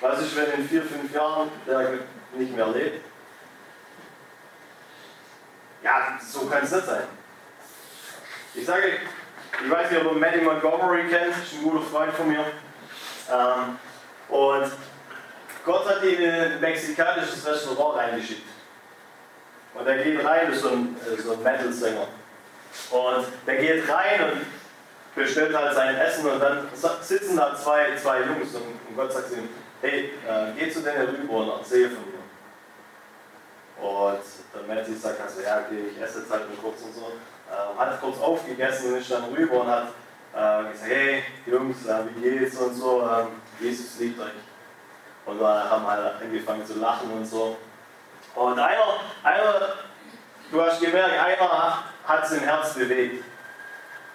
[0.00, 1.98] Was ist, wenn in vier, fünf Jahren der
[2.36, 3.04] nicht mehr lebt?
[5.82, 7.02] Ja, so kann es nicht sein.
[8.54, 9.00] Ich sage,
[9.62, 12.44] ich weiß nicht, ob ihr Maddie Montgomery kennt, ist ein guter Freund von mir.
[13.30, 13.78] Ähm,
[14.28, 14.72] und
[15.64, 18.53] Gott hat ihn in ein mexikanisches Restaurant reingeschickt.
[19.74, 22.06] Und er geht rein, das ist so ein, äh, so ein Metal-Sänger.
[22.90, 24.40] Und der geht rein und
[25.14, 26.68] bestellt halt sein Essen und dann
[27.00, 29.48] sitzen da zwei, zwei Jungs und, Gott sagt zu ihm,
[29.80, 32.14] hey, äh, geh zu denen rüber und erzähl von mir.
[33.84, 34.20] Und
[34.54, 37.12] der Matty sagt also, ja, okay, ich esse jetzt halt nur kurz und so.
[37.50, 39.88] Äh, hat kurz aufgegessen und ist dann rüber und hat
[40.32, 43.28] äh, gesagt, hey, Jungs, äh, wie geht's und so, ähm,
[43.60, 44.30] Jesus liebt euch.
[45.26, 47.56] Und wir haben halt angefangen zu lachen und so.
[48.34, 49.74] Und einer, einer
[50.50, 53.24] du hast gemerkt, einer hat sein Herz bewegt.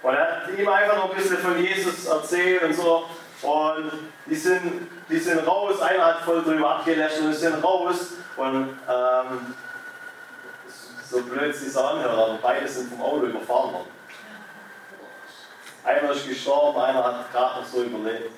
[0.01, 3.05] Und er hat ihm einfach noch ein bisschen von Jesus erzählt und so.
[3.41, 3.91] Und
[4.25, 8.13] die sind, die sind raus, einer hat voll drüber abgelässt und die sind raus.
[8.35, 9.55] Und ähm,
[11.09, 13.99] so blöd sie es anhört, aber beide sind vom Auto überfahren worden.
[15.83, 18.31] Einer ist gestorben, einer hat gerade noch so überlebt.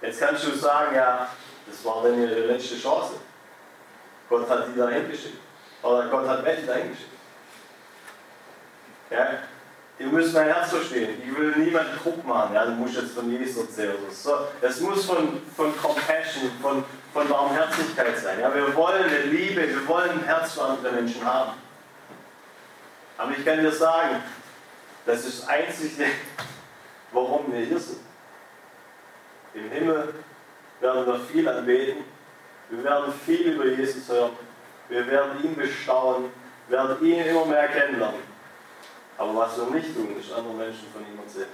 [0.00, 1.28] Jetzt kannst du sagen, ja,
[1.66, 3.14] das war dann ihre letzte Chance.
[4.28, 5.38] Gott hat die dahin geschickt.
[5.82, 7.12] Oder Gott hat Betty dahin geschickt.
[9.10, 9.26] Ja,
[9.98, 11.22] ihr müsst mein Herz verstehen.
[11.24, 12.54] Ich will niemanden Druck machen.
[12.54, 13.96] Ja, du musst jetzt von Jesus erzählen.
[14.10, 18.40] So, es muss von, von Compassion, von, von Barmherzigkeit sein.
[18.40, 21.52] Ja, wir wollen eine Liebe, wir wollen ein Herz für andere Menschen haben.
[23.16, 24.22] Aber ich kann dir sagen,
[25.06, 26.04] das ist das Einzige,
[27.12, 28.00] warum wir hier sind.
[29.54, 30.14] Im Himmel
[30.80, 32.04] werden wir viel anbeten.
[32.70, 34.32] Wir werden viel über Jesus hören.
[34.88, 36.30] Wir werden ihn bestaunen,
[36.68, 38.22] werden ihn immer mehr kennenlernen.
[39.16, 41.48] Aber was wir nicht tun, ist andere Menschen von ihm erzählen.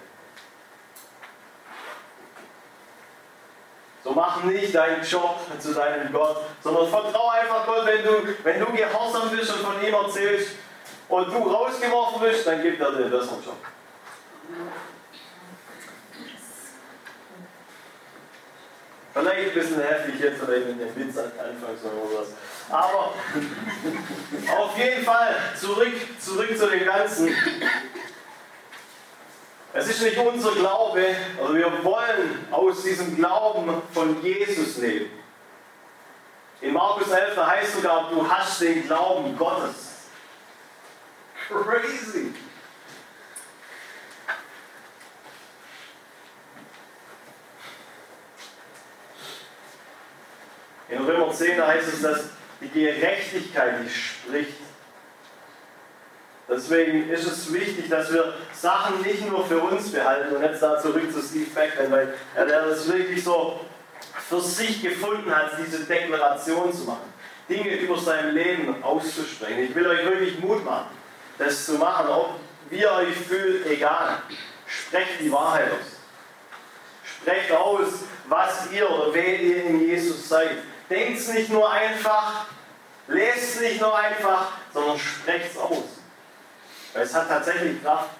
[4.04, 8.60] So mach nicht deinen Job zu deinem Gott, sondern vertraue einfach Gott, wenn du, wenn
[8.60, 10.56] du gehorsam bist und von ihm erzählst
[11.08, 13.56] und du rausgeworfen bist, dann gibt er dir einen besseren Job.
[19.14, 22.28] Vielleicht ein bisschen heftig jetzt, vielleicht mit dem Witz anfangs oder was.
[22.68, 23.14] Aber
[24.58, 27.32] auf jeden Fall zurück, zurück zu dem Ganzen.
[29.72, 31.04] Es ist nicht unser Glaube,
[31.40, 35.10] also wir wollen aus diesem Glauben von Jesus leben.
[36.60, 40.08] In Markus 11 heißt sogar, du hast den Glauben Gottes.
[41.48, 42.32] Crazy.
[50.94, 52.20] In Römer 10 heißt es, dass
[52.60, 54.58] die Gerechtigkeit, die spricht.
[56.48, 60.78] Deswegen ist es wichtig, dass wir Sachen nicht nur für uns behalten und jetzt da
[60.78, 63.60] zurück zu Steve Beckman, weil er das wirklich so
[64.28, 67.12] für sich gefunden hat, diese Deklaration zu machen.
[67.48, 69.64] Dinge über sein Leben auszusprechen.
[69.64, 70.86] Ich will euch wirklich Mut machen,
[71.38, 74.22] das zu machen, ob wie ihr euch fühlt, egal.
[74.66, 75.94] Sprecht die Wahrheit aus.
[77.04, 77.88] Sprecht aus,
[78.26, 80.58] was ihr oder wer ihr in Jesus seid.
[80.90, 82.46] Denkt nicht nur einfach,
[83.06, 85.82] Lest es nicht nur einfach, sondern sprecht es aus.
[86.94, 88.10] Weil es hat tatsächlich Kraft.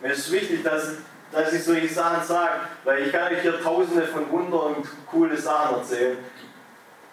[0.00, 0.96] Mir ist wichtig, dass,
[1.32, 5.36] dass ich solche Sachen sage, weil ich kann euch hier tausende von Wundern und coole
[5.36, 6.18] Sachen erzählen.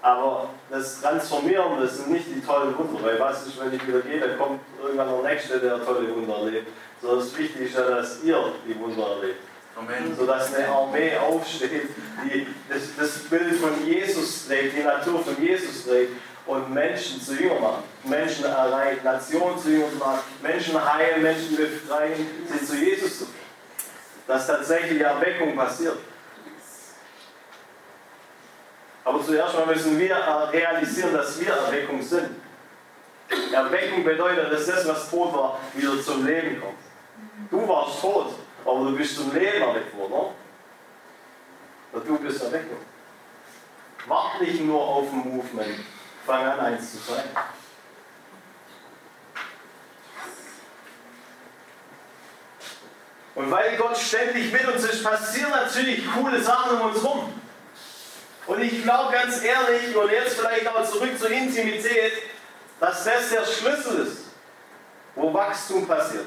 [0.01, 4.01] Aber das Transformieren, das sind nicht die tollen Wunder, weil was ist, wenn ich wieder
[4.01, 6.67] gehe, dann kommt irgendwann der Nächste, der tolle Wunder erlebt.
[7.03, 9.41] Sondern das Wichtige ist ja, dass ihr die Wunder erlebt.
[9.75, 10.15] Amen.
[10.17, 11.89] Sodass eine Armee aufsteht,
[12.23, 16.13] die das, das Bild von Jesus trägt, die Natur von Jesus trägt
[16.45, 17.83] und Menschen zu Jünger machen.
[18.05, 23.25] Menschen erreichen, Nationen zu Jünger machen, Menschen heilen, Menschen befreien, sie zu Jesus zu
[24.25, 25.97] Dass tatsächlich Erweckung passiert.
[29.03, 30.15] Aber zuerst mal müssen wir
[30.53, 32.29] realisieren, dass wir Erweckung sind.
[33.51, 36.92] Erweckung bedeutet, dass das, was tot war, wieder zum Leben kommt.
[37.49, 38.33] Du warst tot,
[38.65, 40.33] aber du bist zum Leben erweckt worden.
[41.91, 42.85] Und du bist erweckt worden.
[44.07, 45.79] Wart nicht nur auf ein Movement,
[46.25, 47.23] fang an eins zu sein.
[53.35, 57.41] Und weil Gott ständig mit uns ist, passieren natürlich coole Sachen um uns herum.
[58.45, 62.13] Und ich glaube ganz ehrlich, und jetzt vielleicht auch zurück zur Intimität,
[62.79, 64.17] dass das der Schlüssel ist,
[65.15, 66.25] wo Wachstum passiert.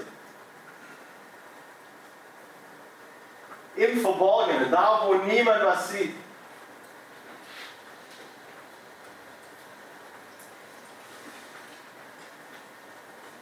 [3.76, 6.14] Im Verborgenen, da wo niemand was sieht.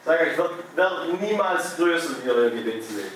[0.05, 3.12] Sag ich, wird, wird niemals größer wie ihr Gebetsleben.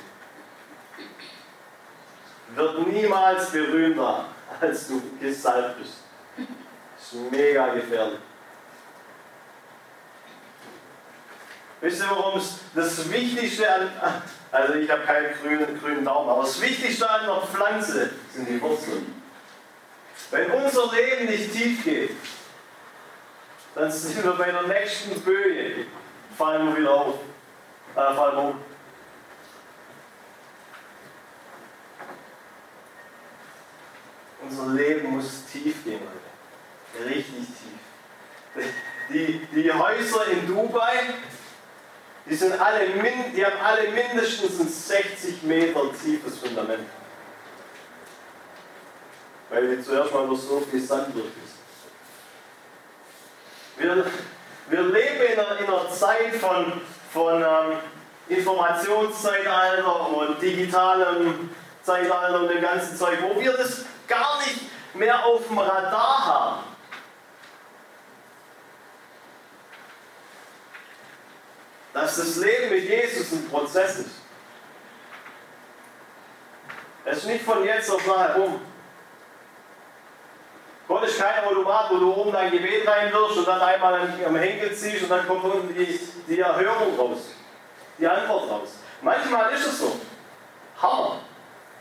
[2.55, 4.25] Wird niemals berühmter
[4.61, 5.99] als du gesalbt bist.
[6.97, 8.21] Das ist mega gefährlich.
[11.81, 13.91] Wisst ihr, warum es das Wichtigste an,
[14.51, 18.61] also ich habe keinen grünen, grünen Daumen, aber das Wichtigste an einer Pflanze sind die
[18.61, 19.23] Wurzeln.
[20.31, 22.11] Wenn unser Leben nicht tief geht,
[23.75, 25.87] dann sind wir bei der nächsten Böe,
[26.37, 27.15] fallen wir wieder auf,
[27.95, 28.61] äh, fallen wir um.
[34.43, 37.09] Unser Leben muss tief gehen, Leute.
[37.09, 38.65] Richtig tief.
[39.11, 41.15] Die, die Häuser in Dubai,
[42.29, 42.87] die, sind alle,
[43.35, 46.87] die haben alle mindestens ein 60 Meter tiefes Fundament.
[49.51, 51.59] Weil wir zuerst mal durch so viel Sand durch ist.
[53.79, 54.05] Wir,
[54.69, 56.81] wir leben in einer, in einer Zeit von,
[57.13, 57.79] von ähm,
[58.29, 61.51] Informationszeitalter und digitalem
[61.83, 64.61] Zeitalter und dem ganzen Zeug, wo wir das gar nicht
[64.95, 66.68] mehr auf dem Radar haben.
[72.01, 74.11] Dass das Leben mit Jesus ein Prozess ist.
[77.05, 78.61] Es ist nicht von jetzt auf nachher rum.
[80.87, 84.75] Gott ist kein Automat, wo du oben dein Gebet reinwirfst und dann einmal am Henkel
[84.75, 87.19] ziehst und dann kommt unten die, die Erhörung raus.
[87.99, 88.69] Die Antwort raus.
[89.03, 90.01] Manchmal ist es so.
[90.81, 91.19] Hammer.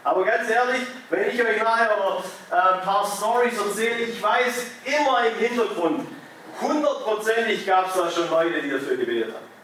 [0.04, 5.28] Aber ganz ehrlich, wenn ich euch nachher äh, ein paar Stories erzähle, ich weiß immer
[5.28, 6.08] im Hintergrund,
[6.60, 9.57] hundertprozentig gab es da schon Leute, die dafür gebetet haben.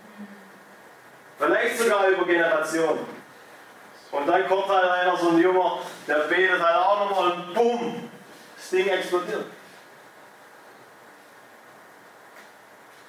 [1.37, 3.05] Vielleicht sogar über Generationen.
[4.11, 8.09] Und dann kommt halt einer, so ein Junge, der betet halt auch nochmal und bumm,
[8.55, 9.45] das Ding explodiert.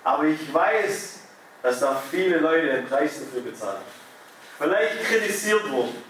[0.02, 1.20] Aber ich weiß,
[1.62, 3.82] dass da viele Leute den Preis dafür bezahlen.
[4.58, 6.04] Vielleicht kritisiert wurden.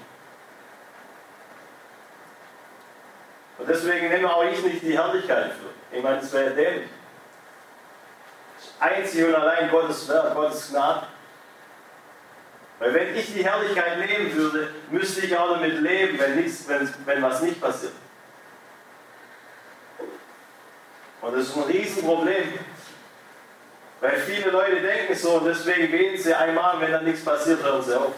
[3.58, 5.96] Und deswegen nehme auch ich nicht die Herrlichkeit für.
[5.96, 6.90] Ich meine, es wäre dämlich.
[8.80, 11.06] Einzig und allein Gottes Werk, Gottes Gnade.
[12.78, 16.92] Weil wenn ich die Herrlichkeit nehmen würde, müsste ich auch damit leben, wenn, nichts, wenn,
[17.04, 17.92] wenn was nicht passiert.
[21.20, 22.58] Und das ist ein Riesenproblem.
[24.00, 27.82] Weil viele Leute denken so und deswegen beten sie einmal, wenn dann nichts passiert, hören
[27.82, 28.12] sie auf.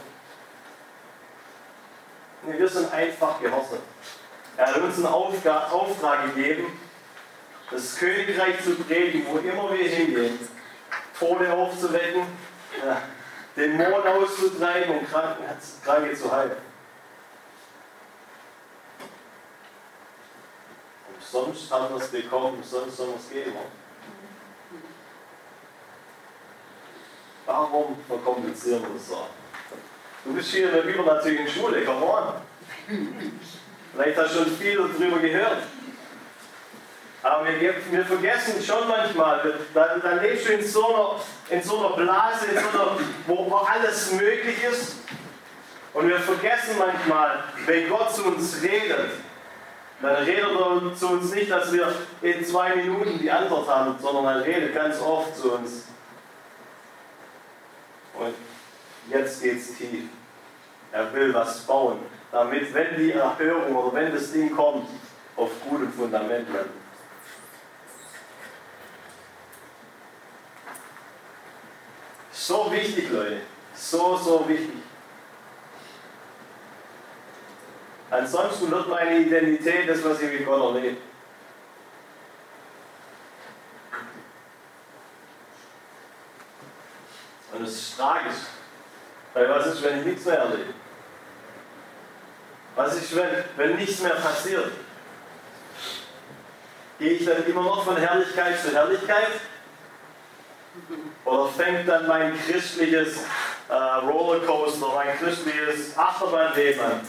[2.42, 3.78] Nee, wir sind einfach gehorsam.
[4.56, 6.80] Er hat uns einen Auftrag gegeben,
[7.70, 10.38] das Königreich zu predigen, wo immer wir hingehen,
[11.18, 12.22] Tode aufzuwecken,
[13.56, 16.58] Dämonen auszutreiben und Kranke zu heilen.
[21.18, 23.56] Umsonst haben wir es bekommen, umsonst sollen wir es geben.
[27.46, 29.26] Warum verkomplizieren wir das so?
[30.24, 32.34] Du bist hier in der übernatürlichen Schule, come on.
[33.92, 35.62] Vielleicht hast du schon viel darüber gehört.
[37.22, 41.78] Aber wir, wir vergessen schon manchmal, dann, dann lebst du in so, einer, in so
[41.78, 44.96] einer Blase, in so einer, wo, wo alles möglich ist.
[45.92, 49.12] Und wir vergessen manchmal, wenn Gott zu uns redet,
[50.02, 51.90] dann redet er zu uns nicht, dass wir
[52.20, 55.86] in zwei Minuten die Antwort haben, sondern er redet ganz oft zu uns.
[58.12, 58.34] Und
[59.10, 60.04] jetzt geht es tief.
[60.92, 61.98] Er will was bauen,
[62.30, 64.88] damit, wenn die Erhörung oder wenn das Ding kommt,
[65.36, 66.70] auf gutem Fundament bleibt.
[72.38, 73.40] So wichtig, Leute.
[73.74, 74.82] So, so wichtig.
[78.10, 80.98] Ansonsten wird meine Identität das, was ich mit Gott erlebe.
[87.52, 88.36] Und es ist tragisch.
[89.32, 90.74] Weil was ist, wenn ich nichts mehr erlebe?
[92.76, 94.72] Was ist, wenn, wenn nichts mehr passiert?
[96.98, 99.40] Gehe ich dann immer noch von Herrlichkeit zu Herrlichkeit?
[101.24, 103.24] Oder fängt dann mein christliches
[103.68, 107.00] äh, Rollercoaster, mein christliches Achterbahnleben an?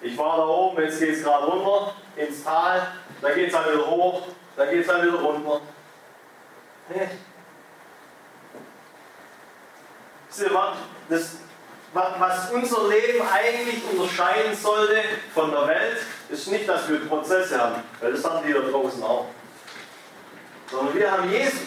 [0.00, 2.86] Ich war da oben, jetzt geht es gerade runter ins Tal,
[3.22, 4.22] dann geht es dann wieder hoch,
[4.56, 5.60] dann geht es dann wieder runter.
[6.88, 7.08] Nee.
[11.08, 11.36] Das,
[11.92, 15.96] was unser Leben eigentlich unterscheiden sollte von der Welt,
[16.28, 19.26] ist nicht, dass wir Prozesse haben, weil das haben die da draußen auch.
[20.70, 21.60] Sondern wir haben Jesus.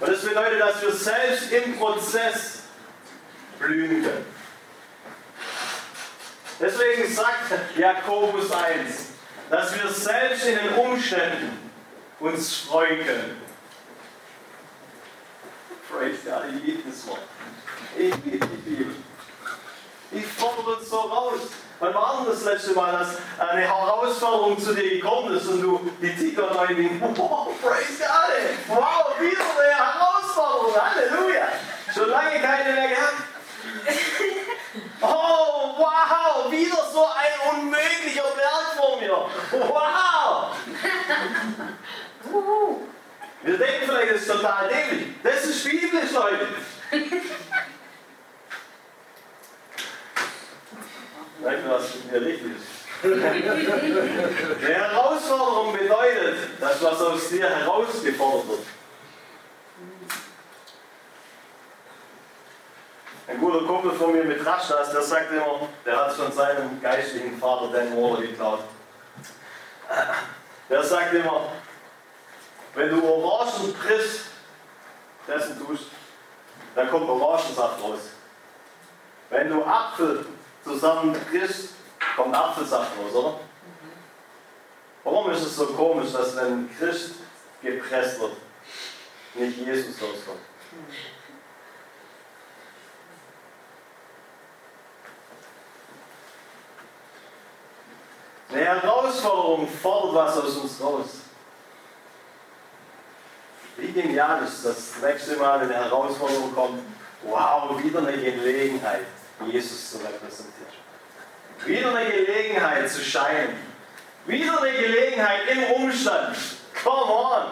[0.00, 2.62] Und das bedeutet, dass wir selbst im Prozess
[3.58, 4.26] blühen können.
[6.60, 9.06] Deswegen sagt Jakobus 1,
[9.50, 11.70] dass wir selbst in den Umständen
[12.20, 13.42] uns freuen können.
[15.90, 17.22] Praise God, ich liebe das Wort.
[17.96, 18.94] Ich liebe die Bibel.
[20.10, 21.40] Ich fordere uns so raus.
[21.80, 25.90] Wann war denn das letzte Mal, dass eine Herausforderung zu dir gekommen ist und du
[26.02, 31.48] die Ticker neu wow, praise God, wow, wieder eine Herausforderung, Halleluja.
[31.94, 33.14] Schon lange keine mehr gehabt.
[35.00, 39.28] Oh, wow, wieder so ein unmöglicher Berg vor mir.
[39.68, 40.56] Wow.
[43.42, 45.06] Wir denken vielleicht, das ist total dämlich.
[45.22, 46.48] Das ist biblisch, Leute.
[51.40, 52.66] Merkt ihr, was mir richtig ist?
[53.00, 58.66] Eine Herausforderung bedeutet, dass was aus dir herausgefordert wird.
[63.28, 67.38] Ein guter Kumpel von mir mit Raschdas, der sagt immer, der hat schon seinem geistlichen
[67.38, 68.60] Vater Dan Waller geklaut.
[70.68, 71.52] Der sagt immer,
[72.74, 74.26] wenn du Orangen frisst,
[75.26, 75.84] dessen tust,
[76.74, 78.00] dann kommt Orangensaft raus.
[79.30, 80.24] Wenn du Apfel
[80.68, 81.70] zusammen frisst,
[82.16, 83.40] kommt Apfelsaft raus, oder?
[85.04, 87.14] Warum ist es so komisch, dass wenn Christ
[87.62, 88.32] gepresst wird,
[89.34, 90.40] nicht Jesus rauskommt?
[98.50, 101.06] Eine Herausforderung fordert was aus uns raus.
[103.76, 106.80] Wie genial ist das nächste Mal, wenn eine Herausforderung kommt,
[107.22, 109.06] wow, wieder eine Gelegenheit,
[109.46, 110.68] Jesus zu repräsentieren.
[111.64, 113.56] Wieder eine Gelegenheit zu scheinen.
[114.26, 116.36] Wieder eine Gelegenheit im Umstand.
[116.82, 117.42] Come on!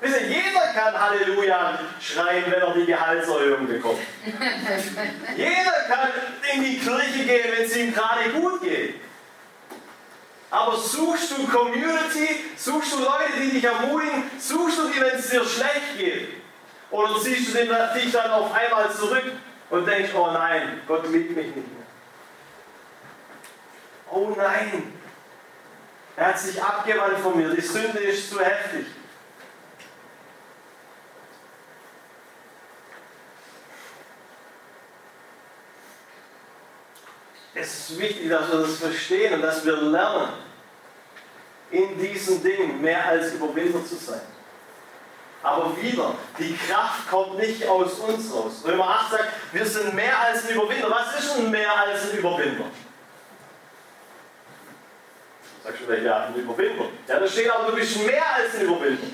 [0.00, 4.00] Wissen, jeder kann Halleluja schreien, wenn er die Gehaltserhöhung bekommt.
[5.36, 6.08] jeder kann
[6.54, 9.00] in die Kirche gehen, wenn es ihm gerade gut geht.
[10.50, 15.28] Aber suchst du Community, suchst du Leute, die dich ermutigen, suchst du die, wenn es
[15.28, 16.28] dir schlecht geht?
[16.90, 19.24] Oder ziehst du dich dann auf einmal zurück
[19.70, 21.86] und denkst, oh nein, Gott liebt mich nicht mehr.
[24.10, 24.92] Oh nein,
[26.16, 28.86] er hat sich abgewandt von mir, die Sünde ist zu heftig.
[37.56, 40.32] Es ist wichtig, dass wir das verstehen und dass wir lernen,
[41.70, 44.33] in diesen Dingen mehr als Überwinder zu sein.
[45.44, 48.62] Aber wieder, die Kraft kommt nicht aus uns raus.
[48.64, 50.90] Römer 8 sagt, wir sind mehr als ein Überwinder.
[50.90, 52.64] Was ist denn mehr als ein Überwinder?
[55.62, 56.86] Sagst du vielleicht, ja, ein Überwinder.
[57.06, 59.06] Ja, da steht aber, du bist mehr als ein Überwinder.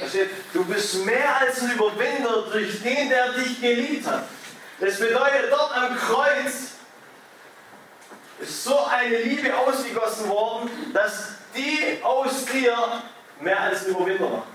[0.00, 4.24] Da steht, du bist mehr als ein Überwinder durch den, der dich geliebt hat.
[4.80, 6.72] Das bedeutet, dort am Kreuz
[8.38, 13.02] ist so eine Liebe ausgegossen worden, dass die aus dir
[13.40, 14.48] mehr als Überwinder macht.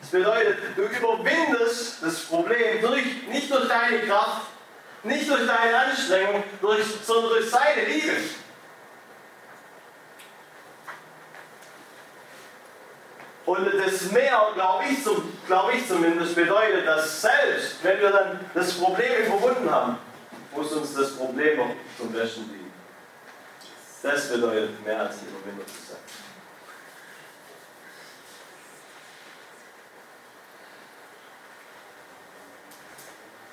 [0.00, 4.42] Das bedeutet, du überwindest das Problem durch, nicht durch deine Kraft,
[5.04, 8.12] nicht durch deine Anstrengung, durch, sondern durch seine Liebe.
[13.46, 14.98] Und das mehr, glaube ich,
[15.46, 19.98] glaub ich zumindest, bedeutet, dass selbst, wenn wir dann das Problem überwunden haben,
[20.54, 22.72] muss uns das Problem noch zum Besten liegen.
[24.02, 25.98] Das bedeutet mehr als ein Überwinder zu sein.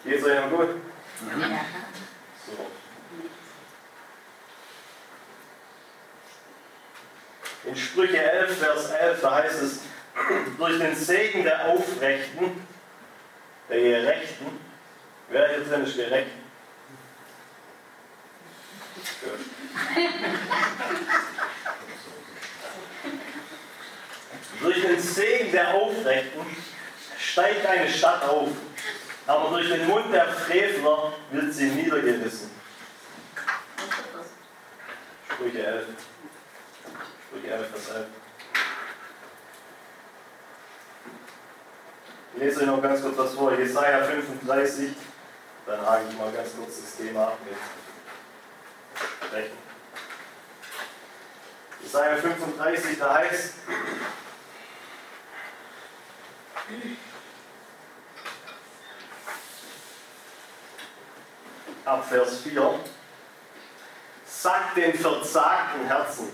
[0.03, 0.69] Geht's euch noch gut?
[1.39, 1.65] Ja.
[2.47, 2.80] So.
[7.63, 9.79] In Sprüche 11, Vers 11, da heißt es,
[10.57, 12.65] durch den Segen der Aufrechten,
[13.69, 14.59] der Gerechten,
[15.29, 16.27] wer hier drin ist gerecht?
[24.61, 26.45] durch den Segen der Aufrechten
[27.17, 28.49] steigt eine Stadt auf,
[29.27, 32.51] aber durch den Mund der Frevler wird sie niedergerissen.
[35.29, 35.85] Sprüche 11.
[37.31, 38.07] Sprüche 11, Vers 11.
[42.33, 43.53] Ich lese euch noch ganz kurz was vor.
[43.53, 44.91] Jesaja 35.
[45.65, 49.57] Dann hake ich mal ganz kurz das Thema ab mit Rechten.
[51.81, 53.53] Jesaja 35, da heißt,
[61.85, 62.79] ab Vers 4,
[64.25, 66.29] sagt den verzagten Herzen,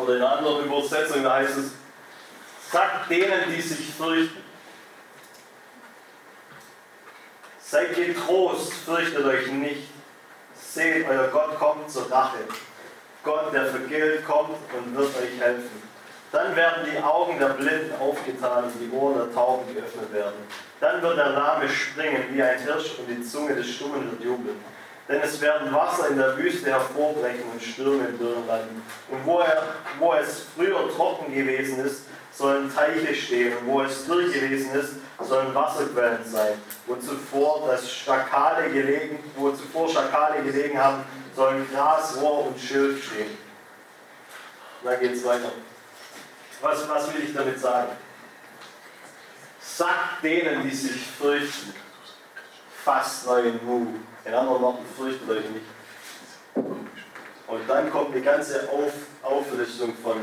[0.00, 1.72] oder in anderen Übersetzungen heißt es,
[2.70, 4.42] sagt denen, die sich fürchten.
[7.60, 9.88] Seid getrost, fürchtet euch nicht.
[10.54, 12.38] Seht, euer Gott kommt zur Rache.
[13.22, 15.82] Gott, der vergilt, kommt und wird euch helfen.
[16.32, 20.46] Dann werden die Augen der Blinden aufgetan und die Ohren der Tauben geöffnet werden.
[20.80, 24.58] Dann wird der Lahme springen wie ein Hirsch und die Zunge des Stummen wird jubeln.
[25.08, 28.68] Denn es werden Wasser in der Wüste hervorbrechen und Stürme im Dürrenland.
[29.10, 29.62] Und wo, er,
[29.98, 33.56] wo es früher trocken gewesen ist, sollen Teiche stehen.
[33.58, 36.54] Und wo es dürr gewesen ist, sollen Wasserquellen sein.
[36.86, 43.04] Wo zuvor, das Schakale gelegen, wo zuvor Schakale gelegen haben, sollen Gras, Rohr und Schilf
[43.04, 43.38] stehen.
[44.82, 45.52] Und dann geht es weiter.
[46.60, 47.92] Was, was will ich damit sagen?
[49.60, 51.74] Sagt denen, die sich fürchten,
[52.84, 54.00] fasst neuen Mut.
[54.24, 55.66] In anderen Worten, fürchtet euch nicht.
[57.46, 58.92] Und dann kommt die ganze Auf,
[59.22, 60.22] Auflistung von,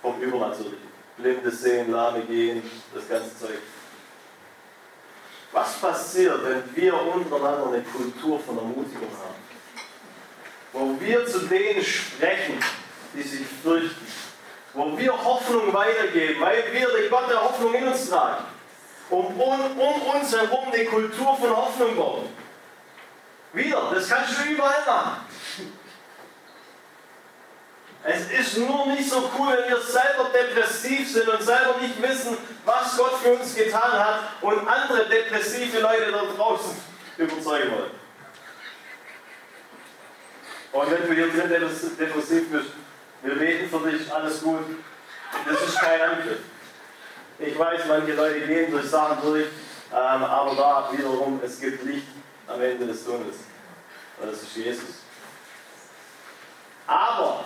[0.00, 0.92] vom Übernatürlichen.
[1.16, 2.62] Blinde sehen, Lahme gehen,
[2.94, 3.58] das ganze Zeug.
[5.52, 9.42] Was passiert, wenn wir untereinander eine Kultur von Ermutigung haben?
[10.72, 12.58] Wo wir zu denen sprechen,
[13.14, 14.06] die sich fürchten
[14.74, 18.44] wo wir Hoffnung weitergeben, weil wir den Gott der Hoffnung in uns tragen.
[19.10, 22.28] Und um, um uns herum eine Kultur von Hoffnung bauen.
[23.52, 25.26] Wieder, das kannst du überall machen.
[28.04, 32.36] Es ist nur nicht so cool, wenn wir selber depressiv sind und selber nicht wissen,
[32.64, 36.76] was Gott für uns getan hat und andere depressive Leute da draußen
[37.16, 37.90] überzeugen wollen.
[40.72, 42.70] Und wenn du hier drin depressiv bist,
[43.22, 44.64] wir beten für dich, alles gut.
[45.46, 46.40] Das ist kein Angriff.
[47.38, 49.46] Ich weiß, manche Leute gehen durch Sachen durch,
[49.92, 52.06] ähm, aber da wiederum, es gibt Licht
[52.46, 53.36] am Ende des Tunnels.
[54.20, 55.02] Und das ist Jesus.
[56.86, 57.44] Aber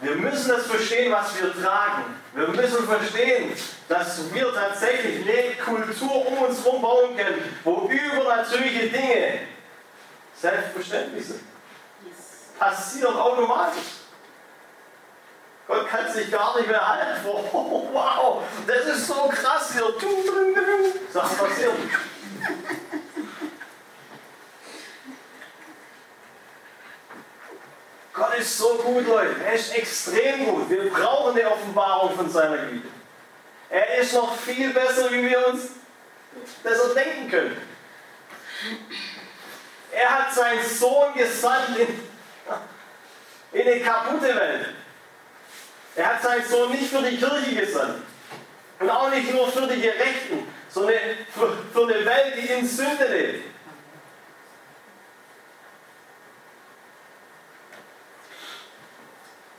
[0.00, 2.04] wir müssen das verstehen, was wir tragen.
[2.34, 3.52] Wir müssen verstehen,
[3.88, 9.40] dass wir tatsächlich eine Kultur um uns herum bauen können, wo übernatürliche Dinge
[10.40, 11.40] selbstverständlich sind.
[12.58, 13.98] Passieren automatisch.
[15.66, 17.26] Gott kann sich gar nicht mehr halten.
[17.26, 19.94] Oh, wow, das ist so krass hier.
[21.12, 21.76] Sachen passieren.
[28.18, 29.36] Gott ist so gut, Leute.
[29.44, 30.68] Er ist extrem gut.
[30.68, 32.88] Wir brauchen eine Offenbarung von seiner Güte.
[33.70, 35.70] Er ist noch viel besser, wie wir uns
[36.64, 37.56] das denken können.
[39.92, 44.68] Er hat seinen Sohn gesandt in, in eine kaputte Welt.
[45.94, 48.02] Er hat seinen Sohn nicht für die Kirche gesandt.
[48.80, 50.94] Und auch nicht nur für die Gerechten, sondern
[51.34, 53.47] für, für eine Welt, die in Sünde lebt.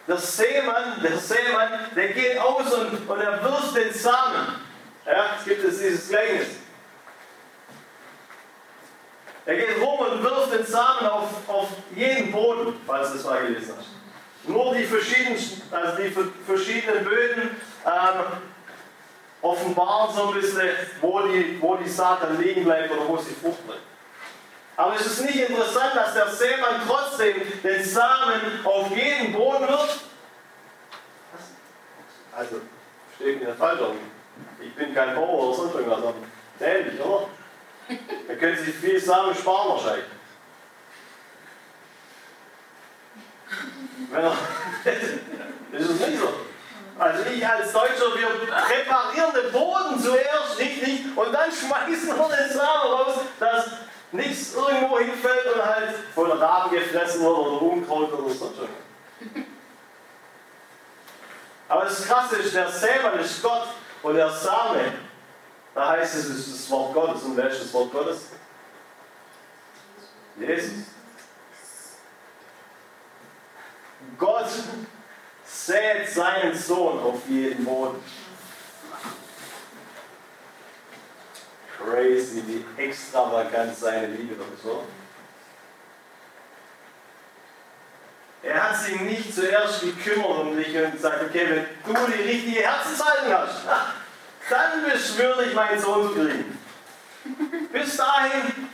[0.09, 4.55] Der Seemann, der Seemann, der geht aus und, und er wirft den Samen.
[5.05, 6.47] Ja, es gibt es dieses Gleichnis.
[9.45, 13.45] Er geht rum und wirft den Samen auf, auf jeden Boden, falls du es mal
[13.45, 13.89] gelesen hast.
[14.47, 15.37] Nur die verschiedenen,
[15.69, 18.41] also die verschiedenen Böden ähm,
[19.43, 20.69] offenbaren so ein bisschen,
[21.01, 23.88] wo die, wo die Saat dann liegen bleibt oder wo sie Frucht bringt.
[24.79, 29.99] Aber es ist nicht interessant, dass der Seemann trotzdem den Samen auf jeden Boden wirft?
[32.33, 32.61] Also,
[33.17, 33.97] steht mir falsch an.
[34.61, 36.13] Ich bin kein Bauer oder sonst irgendwas, aber
[36.61, 37.27] ähnlich, oder?
[38.25, 40.05] Da können Sie viel sagen, sparen wahrscheinlich.
[44.11, 44.37] Wenn er,
[45.73, 46.33] das ist nicht so.
[46.97, 52.53] Also ich als Deutscher, wir präparieren den Boden zuerst, nicht, und dann schmeißen wir den
[52.53, 58.25] Samen raus, dass nichts irgendwo hinfällt und halt von Raben gefressen wird oder Unkraut oder
[58.25, 58.37] was.
[61.67, 63.67] Aber das Krasse ist, der Sämann ist Gott
[64.01, 64.93] und der Same,
[65.75, 67.23] da heißt es, es ist das Wort Gottes.
[67.23, 68.29] Und wer ist das Wort Gottes?
[70.39, 70.85] Jesus.
[74.17, 74.49] Gott
[75.45, 78.01] sät seinen Sohn auf jeden Boden.
[81.79, 84.83] Crazy, wie extravagant seine Liebe ist, so.
[88.41, 92.61] Er hat sich nicht zuerst gekümmert um dich und gesagt, okay, wenn du die richtige
[92.61, 93.65] Herzenshaltung hast,
[94.49, 96.57] dann du würdig, meinen Sohn zu kriegen.
[97.71, 98.69] Bis dahin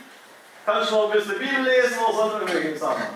[0.64, 3.06] kannst du noch ein bisschen Bibel lesen oder sonst irgendwelche Sachen.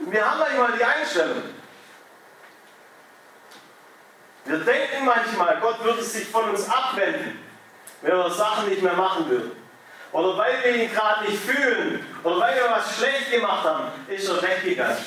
[0.00, 1.42] Wir haben manchmal die Einstellung.
[4.46, 7.44] Wir denken manchmal, Gott würde sich von uns abwenden,
[8.02, 9.52] wenn wir Sachen nicht mehr machen würden.
[10.12, 14.28] Oder weil wir ihn gerade nicht fühlen, oder weil wir was schlecht gemacht haben, ist
[14.28, 15.04] er weggegangen.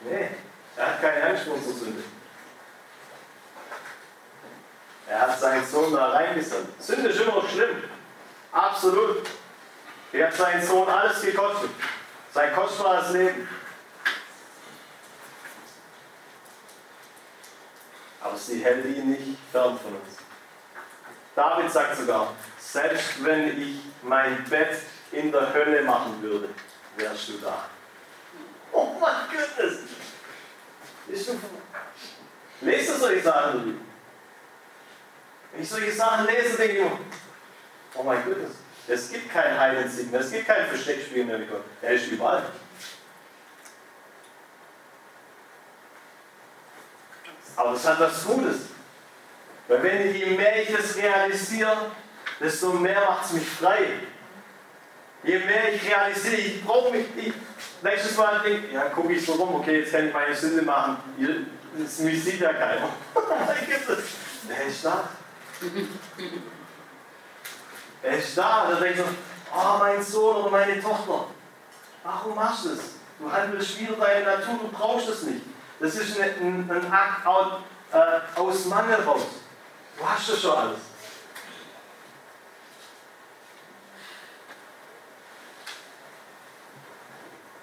[0.00, 0.28] Nee,
[0.76, 2.02] er hat keine Angst vor unserer Sünde.
[5.08, 6.82] Er hat seinen Sohn da reingesandt.
[6.82, 7.82] Sünde ist immer schlimm.
[8.52, 9.26] Absolut.
[10.12, 11.70] Er hat seinen Sohn alles gekostet.
[12.32, 13.48] Sein kostbares Leben.
[18.20, 20.16] Aber sie hält ihn nicht fern von uns.
[21.34, 24.76] David sagt sogar, selbst wenn ich mein Bett
[25.12, 26.48] in der Hölle machen würde,
[26.96, 27.68] wärst du da.
[28.72, 29.78] Oh mein Gott!
[31.06, 31.38] Bist du
[32.60, 33.80] Lest du solche Sachen,
[35.52, 36.98] Wenn ich solche Sachen lese, denke ich immer,
[37.94, 38.36] oh mein Gott,
[38.88, 41.62] es gibt kein mehr, es gibt kein Versteckspiel mehr mit Gott.
[41.82, 42.42] Er ist überall.
[47.58, 48.56] Aber es hat was Gutes.
[49.66, 51.90] Weil wenn je mehr ich das realisiere,
[52.38, 53.84] desto mehr macht es mich frei.
[55.24, 57.34] Je mehr ich realisiere, ich brauche mich nicht.
[57.82, 60.62] Nächstes Mal denke ich, ja, gucke ich so rum, okay, jetzt kann ich meine Sünde
[60.62, 60.98] machen.
[61.76, 62.90] Das, mich sieht ja keiner.
[64.48, 65.08] Der ist da.
[68.02, 68.70] Er ist da.
[68.70, 69.04] Da denke ich so,
[69.52, 71.26] oh, mein Sohn oder meine Tochter,
[72.04, 72.78] warum machst du das?
[73.18, 75.42] Du handelst wieder deine Natur, du brauchst es nicht.
[75.80, 77.52] Das ist ein, ein Akt aus,
[77.92, 79.22] äh, aus Mangel raus.
[79.96, 80.78] Du hast das schon alles.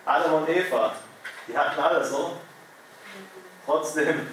[0.05, 0.95] Adam und Eva,
[1.47, 2.37] die hatten alles, oder?
[3.65, 4.27] Trotzdem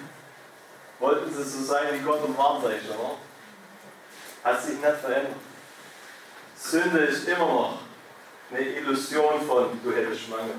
[0.99, 3.17] wollten sie so sein wie Gott und Warnzeichen, oder?
[4.43, 5.35] Hat sich nicht verändert.
[6.55, 7.79] Sünde ist immer noch
[8.51, 10.55] eine Illusion von, du hättest Mangel.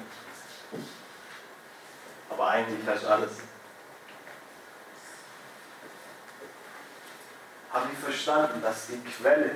[2.35, 3.31] Aber eigentlich du alles.
[7.75, 9.51] habe ich verstanden, dass die Quelle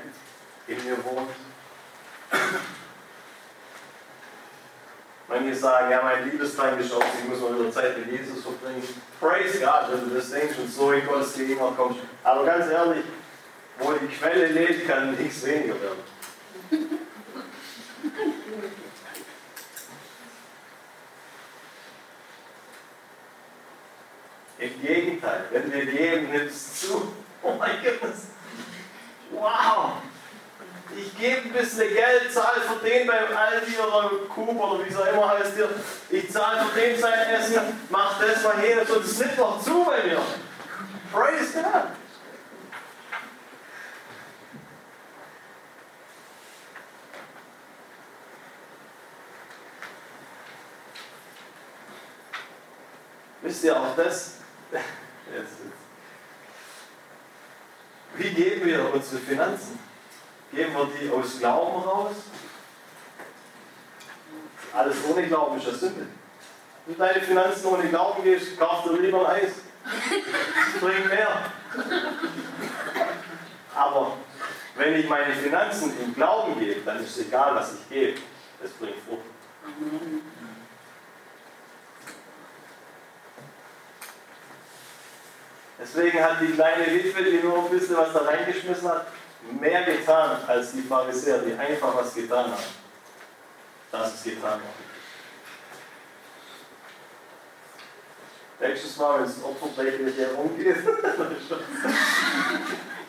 [0.66, 1.30] in mir wohnt.
[5.28, 8.82] Manche sagen, ja, mein Liebestrank ist aus, ich muss mal wieder Zeit mit Jesus verbringen.
[9.20, 12.00] Praise God, wenn du das denkst und so in Gottes Gegenwart kommst.
[12.24, 13.04] Aber ganz ehrlich,
[13.78, 16.02] wo die Quelle lebt, kann nichts weniger werden.
[24.58, 27.12] Im Gegenteil, wenn wir geben, nimmst zu.
[27.40, 28.12] Oh mein Gott.
[29.30, 29.92] Wow.
[30.96, 34.96] Ich gebe ein bisschen Geld, zahle für den beim Aldi oder Coop oder wie es
[34.96, 35.70] auch immer heißt hier.
[36.10, 39.84] Ich zahle für den sein Essen, mach das mal hin und es nimmt noch zu
[39.84, 40.20] bei mir.
[41.12, 41.84] Praise God.
[53.42, 54.38] Wisst ihr auch das?
[55.34, 55.58] Jetzt,
[58.28, 59.78] wie geben wir unsere Finanzen?
[60.52, 62.16] Geben wir die aus Glauben raus?
[64.72, 66.06] Alles ohne Glauben ist ja Sünde.
[66.86, 69.52] Wenn du deine Finanzen ohne Glauben gehst, kaufst du lieber ein Eis.
[70.80, 71.52] Bring mehr.
[73.74, 74.16] Aber
[74.76, 78.18] wenn ich meine Finanzen im Glauben gebe, dann ist es egal, was ich gebe.
[78.62, 79.22] Es bringt Frucht.
[85.80, 89.06] Deswegen hat die kleine Witwe, die nur ein bisschen was da reingeschmissen hat,
[89.60, 92.88] mehr getan als die Pharisäer, die einfach was getan haben.
[93.92, 94.88] Das ist getan worden.
[98.60, 100.76] Nächstes Mal, wenn es Opferblech mit dir rumgeht.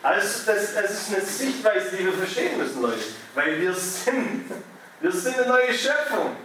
[0.02, 3.02] also das, das ist eine Sichtweise, die wir verstehen müssen, Leute.
[3.34, 4.48] Weil wir sind,
[5.00, 6.36] wir sind eine neue Schöpfung.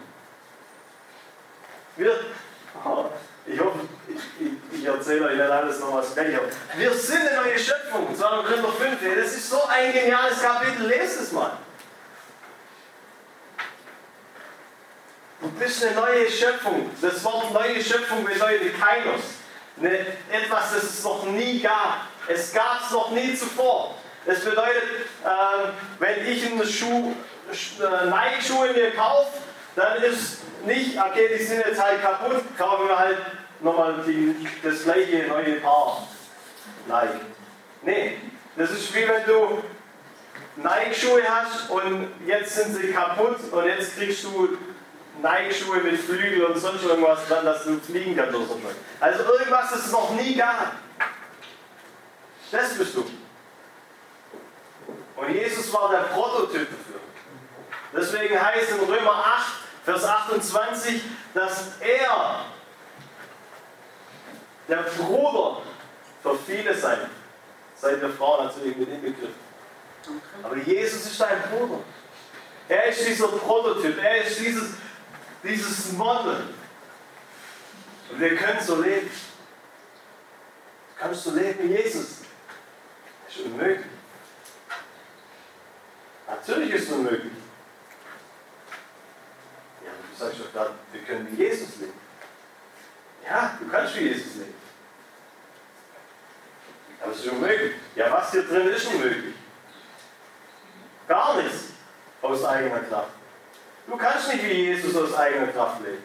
[1.97, 2.19] Wir,
[2.83, 3.05] oh,
[3.45, 3.79] ich hoffe,
[4.85, 6.37] ich, erzähle euch nicht alles noch was gleich.
[6.75, 8.15] Wir sind eine neue Schöpfung.
[8.15, 8.25] 2.
[8.27, 9.15] Korinther 5.
[9.23, 10.87] Das ist so ein geniales Kapitel.
[10.87, 11.51] Lest es mal.
[15.41, 16.89] Du bist eine neue Schöpfung.
[17.01, 19.21] Das Wort neue Schöpfung bedeutet Kainos.
[19.77, 22.07] Ne, etwas, das es noch nie gab.
[22.27, 23.95] Es gab es noch nie zuvor.
[24.25, 24.83] Das bedeutet,
[25.23, 25.27] äh,
[25.99, 27.13] wenn ich einen Schuh,
[27.51, 29.33] äh, Nike-Schuhe mir kaufe,
[29.75, 33.17] dann ist nicht, okay, die sind jetzt halt kaputt, kaufen wir halt
[33.65, 33.95] nochmal
[34.63, 36.07] das gleiche neue Paar.
[36.87, 37.19] Nike.
[37.81, 38.17] Nee,
[38.55, 39.63] das ist wie wenn du
[40.57, 44.57] Nike-Schuhe hast und jetzt sind sie kaputt und jetzt kriegst du
[45.21, 48.61] Nike-Schuhe mit Flügel und sonst irgendwas dann, dass du fliegen kannst oder so.
[48.99, 50.73] Also irgendwas, das es noch nie gab.
[52.51, 53.05] Das bist du.
[55.15, 56.99] Und Jesus war der Prototyp dafür.
[57.93, 59.53] Deswegen heißt in Römer 8,
[59.85, 61.01] Vers 28,
[61.33, 62.45] dass er
[64.67, 65.61] der Bruder
[66.21, 66.99] für viele sein.
[67.75, 69.45] Seid der Frau natürlich mit inbegriffen.
[70.43, 71.79] Aber Jesus ist dein Bruder.
[72.67, 73.97] Er ist dieser Prototyp.
[73.97, 74.75] Er ist dieses
[75.45, 76.53] dieses Model.
[78.11, 79.09] Und wir können so leben.
[79.09, 82.21] Du kannst so leben wie Jesus.
[83.25, 83.85] Das ist unmöglich.
[86.27, 87.33] Natürlich ist es unmöglich.
[89.83, 92.04] Ja, du sagst doch gerade, wir können wie Jesus leben.
[93.27, 94.53] Ja, du kannst wie Jesus leben.
[97.01, 97.73] Aber es ist unmöglich.
[97.95, 99.35] Ja, was hier drin ist unmöglich?
[101.07, 101.65] Gar nichts
[102.21, 103.09] aus eigener Kraft.
[103.87, 106.03] Du kannst nicht wie Jesus aus eigener Kraft leben.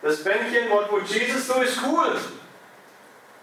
[0.00, 2.18] Das Bändchen, what would Jesus do, ist cool.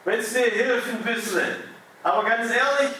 [0.04, 1.56] Wenn es dir hilft ein bisschen.
[2.04, 2.96] Aber ganz ehrlich,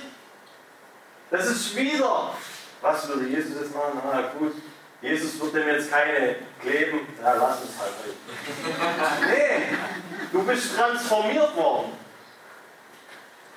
[1.32, 2.34] das ist wieder.
[2.82, 4.02] Was würde Jesus jetzt machen?
[4.04, 4.54] Na gut,
[5.02, 7.08] Jesus wird dem jetzt keine kleben.
[7.22, 7.94] Ja, lass es halt.
[9.30, 9.78] nee,
[10.32, 11.98] du bist transformiert worden.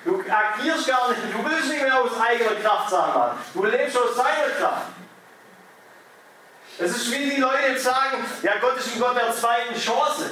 [0.05, 4.15] Du agierst gar nicht, du willst nicht mehr aus eigener Kraft sagen, Du lebst aus
[4.15, 4.87] seiner Kraft.
[6.77, 10.31] Es ist wie die Leute jetzt sagen, ja Gott ist ein Gott der zweiten Chance.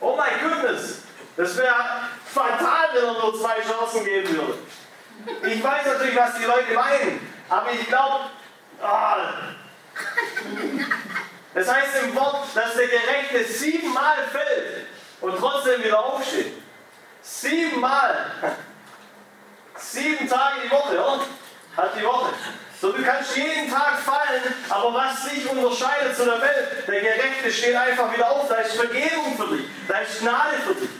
[0.00, 1.02] Oh mein Goodness,
[1.36, 1.74] das wäre
[2.26, 4.58] fatal, wenn er nur zwei Chancen geben würde.
[5.46, 8.30] Ich weiß natürlich, was die Leute meinen, aber ich glaube,
[8.80, 9.16] ah,
[11.54, 14.86] das heißt im Wort, dass der Gerechte siebenmal fällt
[15.20, 16.54] und trotzdem wieder aufsteht.
[17.22, 18.56] Siebenmal.
[19.76, 21.20] Sieben Tage die Woche, oder?
[21.76, 22.32] Hat die Woche.
[22.80, 27.50] So, du kannst jeden Tag fallen, aber was dich unterscheidet zu der Welt, der Gerechte
[27.50, 30.90] steht einfach wieder auf, da ist Vergebung für dich, da ist Gnade für dich.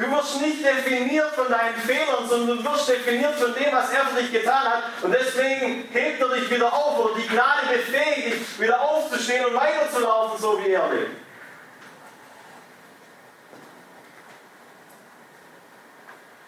[0.00, 4.06] Du wirst nicht definiert von deinen Fehlern, sondern du wirst definiert von dem, was er
[4.06, 4.82] für dich getan hat.
[5.02, 9.54] Und deswegen hebt er dich wieder auf oder die Gnade befähigt dich, wieder aufzustehen und
[9.54, 11.20] weiterzulaufen, so wie er lebt.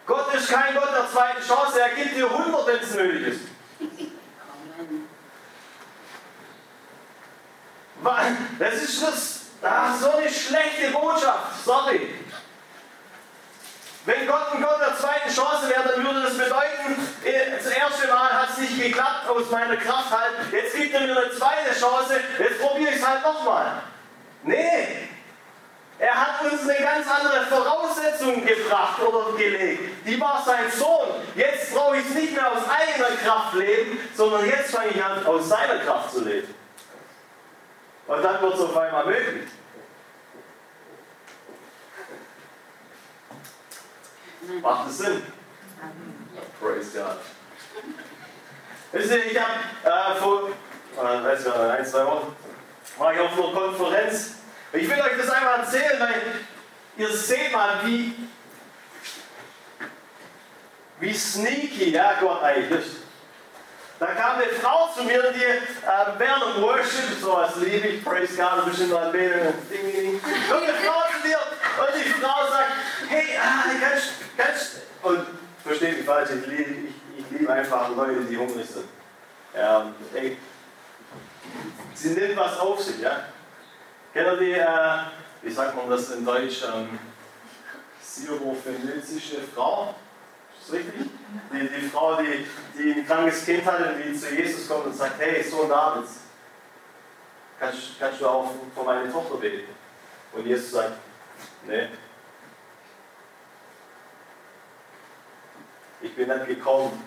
[0.06, 3.40] Gott ist kein Gott der zweiten Chance, er gibt dir 100, wenn es nötig ist.
[8.58, 12.21] Das ist das, das ist so eine schlechte Botschaft, sorry.
[14.04, 18.08] Wenn Gott ein Gott der zweiten Chance wäre, dann würde das bedeuten, äh, das erste
[18.08, 21.78] Mal hat es nicht geklappt aus meiner Kraft halt, jetzt gibt er mir eine zweite
[21.78, 23.82] Chance, jetzt probiere ich es halt nochmal.
[24.42, 25.08] Nee,
[26.02, 30.04] er hat uns eine ganz andere Voraussetzung gebracht oder gelegt.
[30.04, 31.10] Die war sein Sohn.
[31.36, 35.24] Jetzt brauche ich es nicht mehr aus eigener Kraft leben, sondern jetzt fange ich an,
[35.24, 36.52] aus seiner Kraft zu leben.
[38.08, 39.48] Und dann wird es auf einmal möglich.
[44.60, 45.22] Macht es Sinn?
[46.60, 47.18] Praise God.
[48.92, 49.52] Wisst ihr, ich habe
[49.84, 52.36] äh, vor, äh, weiß ich, ein, zwei Wochen,
[52.98, 54.42] war ich auf einer Konferenz
[54.74, 56.14] ich will euch das einmal erzählen, weil
[56.96, 58.14] ihr seht mal, wie,
[60.98, 62.96] wie sneaky ja, Gott eigentlich ist.
[63.98, 65.60] Da kam eine Frau zu mir, die äh,
[66.18, 70.22] während dem Worship, sowas liebe ich, Praise God, ein bisschen Anbetung, Ding, Ding.
[70.50, 72.72] Kommt eine Frau zu mir und die Frau sagt,
[73.08, 75.26] hey, ah, kannst, kannst, und
[75.62, 78.86] versteht mich falsch, ich liebe, ich, ich liebe einfach Leute, die hungrig sind.
[79.54, 80.36] Ja, ey,
[81.94, 83.24] sie nimmt was auf sich, ja.
[84.12, 84.98] Kennt ihr die, äh,
[85.42, 86.98] wie sagt man das in Deutsch, ähm,
[88.00, 89.94] syrophenizische Frau?
[90.58, 91.10] Ist das richtig?
[91.52, 94.96] Die, die Frau, die, die ein krankes Kind hat und die zu Jesus kommt und
[94.96, 96.20] sagt, hey, Sohn Davids,
[97.58, 99.74] kannst, kannst du auch für meine Tochter beten?
[100.32, 100.92] Und Jesus sagt,
[101.66, 101.88] nee.
[106.02, 107.00] Ich bin nicht gekommen,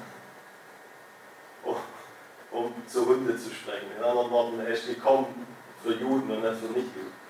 [2.51, 3.87] um, zu Hunde zu sprechen.
[3.97, 5.45] In anderen Worten, er ist gekommen
[5.83, 7.25] für Juden und nicht für Nichtjuden.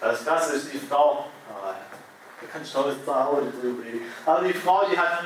[0.00, 1.74] Das Krasse ist, die Frau, ah,
[2.40, 5.24] da kann ich noch zu Hause drüber reden, aber die Frau, die hat,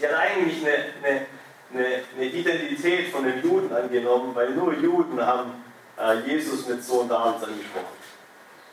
[0.00, 1.26] die hat eigentlich eine, eine,
[1.72, 5.62] eine, eine Identität von den Juden angenommen, weil nur Juden haben
[5.96, 8.00] äh, Jesus mit Sohn Davids angesprochen.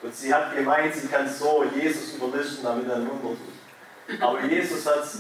[0.02, 3.57] Und sie hat gemeint, sie kann so Jesus überlisten, damit er ein Wunder tut.
[4.22, 5.20] Aber Jesus hat es,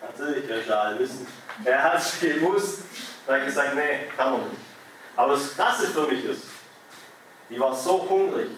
[0.00, 1.26] natürlich, ihr ja alle wissen,
[1.64, 2.82] er hat es gewusst,
[3.26, 4.60] er hat gesagt, nee, kann man nicht.
[5.16, 6.44] Aber das Krasse für mich ist,
[7.48, 8.50] die war so hungrig,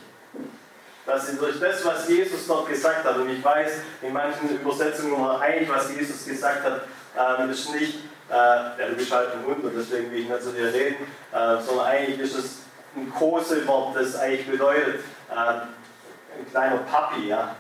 [1.06, 3.72] dass sie durch das, was Jesus dort gesagt hat, und ich weiß,
[4.02, 6.82] in manchen Übersetzungen war eigentlich, was Jesus gesagt hat,
[7.18, 7.98] ähm, ist nicht,
[8.30, 11.06] äh, ja, du bist halt ein Hund und deswegen will ich nicht zu dir reden,
[11.32, 12.58] äh, sondern eigentlich ist es
[12.94, 17.56] ein Kosewort, das eigentlich bedeutet, äh, ein kleiner Papi, ja.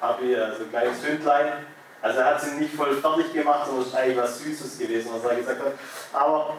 [0.00, 1.52] Papi, also ein kleines Hündlein.
[2.02, 5.10] Also er hat sie nicht voll fertig gemacht, sondern es ist eigentlich was Süßes gewesen,
[5.12, 5.72] was er gesagt hat.
[6.12, 6.56] Aber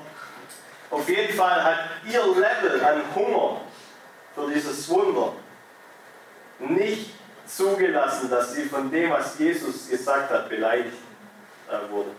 [0.90, 3.62] auf jeden Fall hat ihr Level an Hunger
[4.34, 5.34] für dieses Wunder
[6.60, 7.12] nicht
[7.46, 10.98] zugelassen, dass sie von dem, was Jesus gesagt hat, beleidigt
[11.70, 12.10] äh, wurde.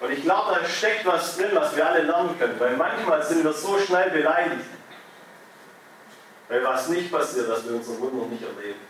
[0.00, 3.44] Und ich glaube, da steckt was drin, was wir alle lernen können, weil manchmal sind
[3.44, 4.64] wir so schnell beleidigt,
[6.50, 8.80] weil was nicht passiert, dass wir unser Wunder nicht erleben.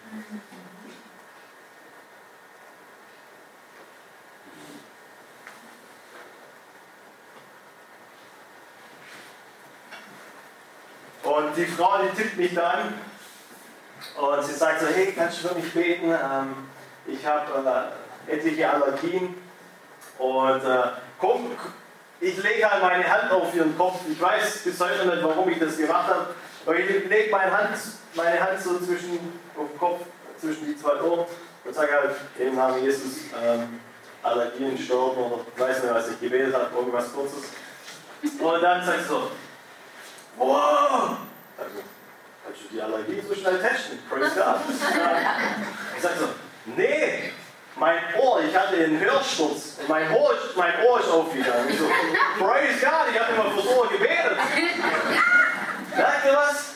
[11.23, 12.95] Und die Frau, die tippt mich da an
[14.17, 16.11] und sie sagt so, hey, kannst du für mich beten?
[16.11, 16.69] Ähm,
[17.07, 17.93] ich habe
[18.27, 19.35] äh, etliche Allergien
[20.19, 20.83] und äh,
[21.19, 21.51] komm,
[22.21, 24.01] ich lege halt meine Hand auf ihren Kopf.
[24.11, 26.35] Ich weiß bis heute nicht, warum ich das gemacht habe.
[26.67, 27.77] Aber ich lege meine Hand,
[28.15, 30.01] meine Hand so zwischen auf den Kopf,
[30.39, 31.27] zwischen die zwei Ohren
[31.65, 33.81] und sage halt im Namen Jesus ähm,
[34.23, 37.45] Allergien sterben oder ich weiß nicht, was ich gebetet habe, irgendwas kurzes.
[38.23, 39.15] Und dann sagst du,
[40.37, 41.17] wow!
[41.57, 41.81] Also,
[42.45, 43.99] kannst du die Allergie so schnell testen?
[44.09, 44.57] Praise God.
[45.97, 46.29] ich sag so,
[46.77, 47.33] nee,
[47.77, 51.69] mein Ohr, ich hatte einen Hörsturz und mein Ohr, mein Ohr ist aufgegangen.
[51.71, 51.85] Ich so,
[52.39, 54.37] praise God, ich habe immer fürs Ohr gebetet.
[55.97, 56.75] Merkt ihr was?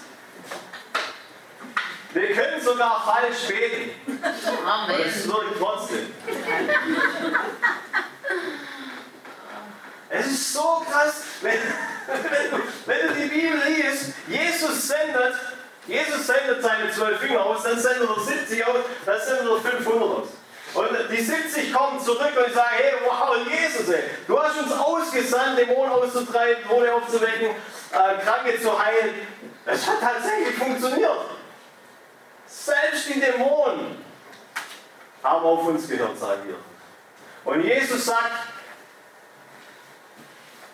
[2.13, 4.23] Wir können sogar falsch beten.
[4.65, 6.15] Aber es wirkt trotzdem.
[10.17, 11.59] Es ist so krass, wenn,
[12.07, 15.35] wenn, du, wenn du die Bibel liest, Jesus sendet,
[15.89, 20.03] Jesus sendet seine zwölf Finger aus, dann sendet er 70 aus, dann sendet er 500
[20.03, 20.29] aus.
[20.75, 25.59] Und die 70 kommen zurück und sagen, hey, wow, Jesus, ey, du hast uns ausgesandt,
[25.59, 27.51] Dämonen auszutreiben, Tode aufzuwecken,
[27.95, 29.15] äh, Kranke zu heilen.
[29.67, 31.11] Es hat tatsächlich funktioniert.
[32.47, 34.05] Selbst die Dämonen
[35.23, 36.57] haben auf uns gehört, sagen wir.
[37.45, 38.49] Und Jesus sagt,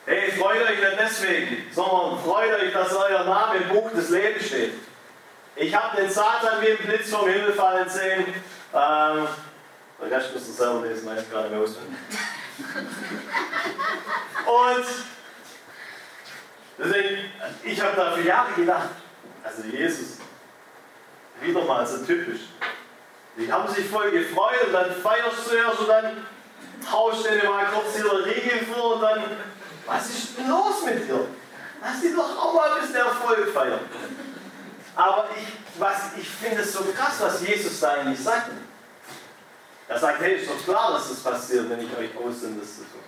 [0.07, 4.47] hey, freut euch nicht deswegen, sondern freut euch, dass euer Name im Buch des Lebens
[4.47, 4.75] steht.
[5.57, 8.25] Ich habe den Satan wie ein Blitz vom Himmel fallen sehen.
[8.73, 9.29] Ähm,
[10.01, 11.99] der Rest müsst ihr selber lesen, weil ich gerade mehr auswendig.
[14.47, 14.87] Und
[16.83, 17.19] deswegen,
[17.63, 18.89] ich habe da für Jahre gedacht,
[19.45, 20.19] also Jesus,
[21.41, 22.41] wieder mal so typisch.
[23.37, 26.27] Die haben sich voll gefreut und dann feierst du erst und dann
[26.91, 29.23] haust du dir mal kurz hier Riegel vor und dann,
[29.87, 31.27] was ist denn los mit dir?
[31.81, 33.81] Lass die doch auch mal ein bisschen Erfolg feiern.
[34.95, 38.51] Aber ich, ich finde es so krass, was Jesus da eigentlich sagt.
[39.89, 42.83] Er sagt, hey, ist doch klar, dass das passiert, wenn ich euch aussende, das zu
[42.83, 43.03] tun.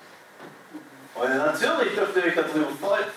[1.15, 2.69] Und natürlich dürft ihr euch darüber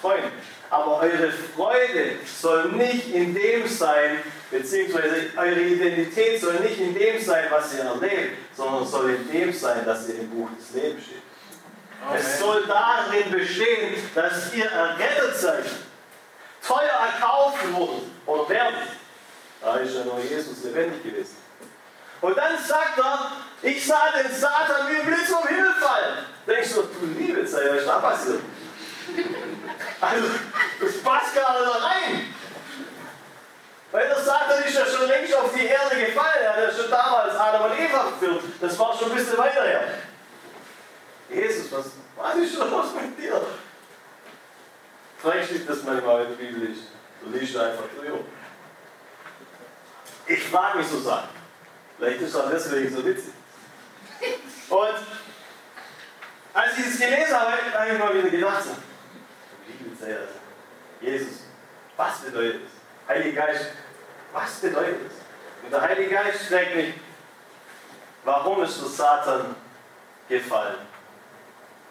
[0.01, 0.31] freuen.
[0.69, 4.19] Aber eure Freude soll nicht in dem sein,
[4.51, 9.53] beziehungsweise eure Identität soll nicht in dem sein, was ihr erlebt, sondern soll in dem
[9.53, 11.21] sein, dass ihr im Buch des Lebens steht.
[12.07, 12.19] Okay.
[12.19, 15.65] Es soll darin bestehen, dass ihr errettet seid,
[16.65, 18.75] teuer erkauft wurden oder werden.
[19.61, 21.37] Da ist ja nur Jesus lebendig gewesen.
[22.21, 23.31] Und dann sagt er,
[23.65, 26.25] ich sah den Satan wie ein Blitz vom Himmel fallen.
[26.47, 28.41] Denkst du, du liebe Zeit, was da passiert?
[29.99, 30.27] Also,
[30.79, 32.35] das passt gar nicht rein.
[33.91, 36.43] Weil der Satan ist ja schon längst auf die Erde gefallen.
[36.43, 38.43] Er hat ja schon damals Adam und Eva geführt.
[38.61, 39.83] Das war schon ein bisschen weiter her.
[41.29, 41.85] Jesus, was,
[42.15, 43.41] was ist los mit dir?
[45.17, 46.83] Fragst dich das manchmal, wenn du Bibel liest.
[47.21, 48.19] Du liest einfach drüber.
[50.27, 51.29] Ich frage mich so Sachen.
[51.97, 53.33] Vielleicht ist das deswegen so witzig.
[54.69, 54.95] Und
[56.53, 58.75] als ich es gelesen habe, habe ich mal wieder gedacht, so,
[61.01, 61.43] Jesus,
[61.97, 63.15] was bedeutet das?
[63.15, 63.65] Heilige Geist,
[64.33, 65.13] was bedeutet das?
[65.63, 66.93] Und der Heilige Geist fragt mich,
[68.23, 69.55] warum ist der Satan
[70.29, 70.77] gefallen?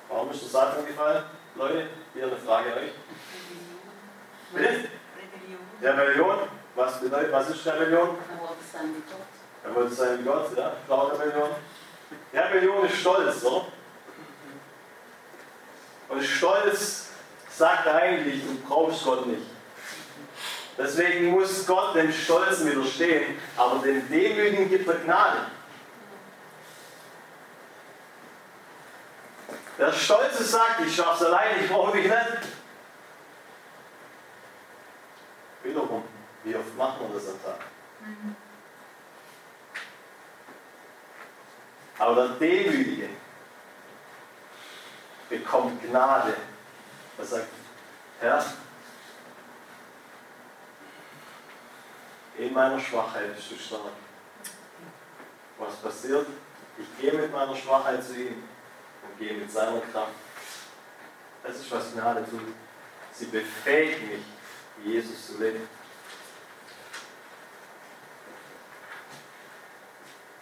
[0.08, 1.24] Warum ist der Satan gefallen?
[1.56, 2.92] Leute, hier eine Frage an euch.
[4.52, 4.88] Bitte?
[5.82, 6.48] Rebellion.
[6.74, 8.18] Was bedeutet, was ist Rebellion?
[8.18, 9.26] Er wollte sein wie Gott.
[9.64, 10.72] Er wollte sein wie Gott, ja?
[10.86, 11.50] Klar, Rebellion.
[12.34, 13.66] Rebellion ist Stolz, oder?
[16.08, 17.08] Und Stolz
[17.50, 19.42] sagt eigentlich, du brauchst Gott nicht.
[20.76, 25.46] Deswegen muss Gott dem Stolzen widerstehen, aber dem Demütigen gibt er Gnade.
[29.78, 32.38] Der Stolze sagt, ich schaff's allein, ich brauche dich nicht.
[35.62, 36.04] Wiederum,
[36.42, 37.60] wie oft macht man das am Tag?
[42.04, 43.08] Aber der Demütige
[45.30, 46.34] bekommt Gnade.
[47.16, 47.48] Er sagt,
[48.20, 48.44] Herr,
[52.36, 53.80] in meiner Schwachheit bist du stark.
[55.58, 56.26] Was passiert?
[56.76, 58.42] Ich gehe mit meiner Schwachheit zu ihm
[59.02, 60.12] und gehe mit seiner Kraft.
[61.42, 62.52] Das ist, was Gnade tut.
[63.12, 64.24] Sie befähigt mich,
[64.84, 65.66] Jesus zu leben.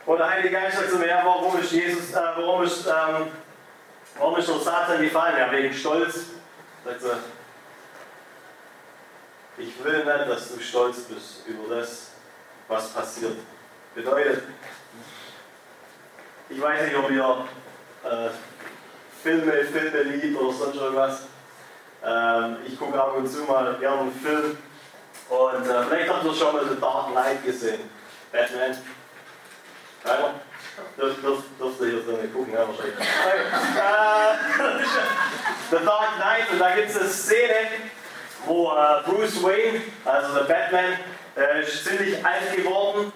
[0.04, 3.28] Und der Heilige Geist sagt zu mir, warum ist Jesus, äh, warum ist, ähm,
[4.18, 5.36] warum ist der Satan gefallen?
[5.38, 6.14] Ja, wegen Stolz.
[6.84, 7.18] Sagt er,
[9.58, 12.12] ich will nicht, dass du stolz bist über das,
[12.66, 13.36] was passiert.
[13.94, 14.42] Bedeutet,
[16.48, 17.46] ich weiß nicht, ob ihr
[18.04, 18.30] äh,
[19.22, 21.22] Filme, Filme liebt oder sonst irgendwas.
[22.04, 24.58] Ähm, ich gucke ab und zu mal gerne einen Film.
[25.28, 27.88] Und äh, vielleicht habt ihr schon mal The Dark Knight gesehen.
[28.32, 28.76] Batman.
[30.96, 32.98] Dürft, dürft, dürft ihr hier so nicht gucken, ja, wahrscheinlich.
[32.98, 33.02] Äh,
[35.70, 37.54] The Dark Knight, und da gibt es eine Szene,
[38.46, 40.98] wo äh, Bruce Wayne, also der Batman,
[41.36, 43.12] äh, ist ziemlich alt geworden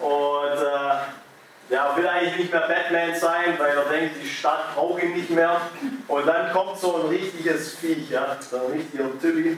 [0.00, 5.02] und äh, der will eigentlich nicht mehr Batman sein, weil er denkt, die Stadt braucht
[5.02, 5.60] ihn nicht mehr.
[6.08, 9.56] Und dann kommt so ein richtiges Viech, ja, so ein richtiger Typi,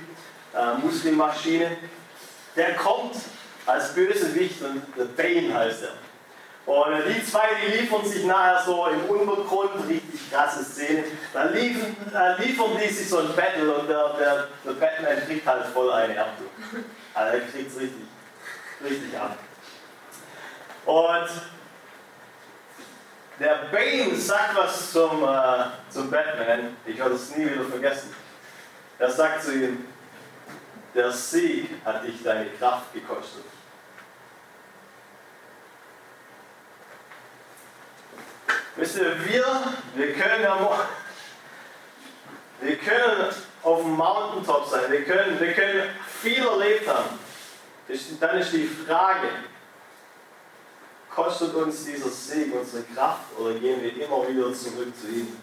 [0.55, 1.77] äh, Muslimmaschine.
[2.55, 3.17] Der kommt
[3.65, 5.93] als Bösewicht und der Bane heißt er.
[6.65, 11.05] Und die zwei, die liefern sich nachher so im Untergrund, richtig krasse Szene.
[11.33, 15.45] Dann liefern, äh, liefern die sich so ein Battle und der, der, der Batman kriegt
[15.45, 16.29] halt voll eine ab.
[17.15, 18.07] Also er kriegt es richtig,
[18.83, 19.37] richtig ab.
[20.87, 21.29] Und
[23.41, 28.15] der Bane sagt was zum, äh, zum Batman, ich werde es nie wieder vergessen.
[29.01, 29.85] Er sagt zu ihm,
[30.95, 33.45] der Sieg hat dich deine Kraft gekostet.
[38.77, 39.45] Wisst ihr, wir,
[39.95, 40.87] wir können ja
[42.63, 47.19] wir können auf dem Mountaintop sein, wir können, wir können viel erlebt haben.
[48.21, 49.29] Dann ist die Frage,
[51.15, 55.37] kostet uns dieser Sieg unsere Kraft oder gehen wir immer wieder zurück zu ihm,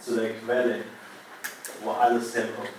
[0.00, 0.80] zu der Quelle,
[1.80, 2.70] wo alles herkommt?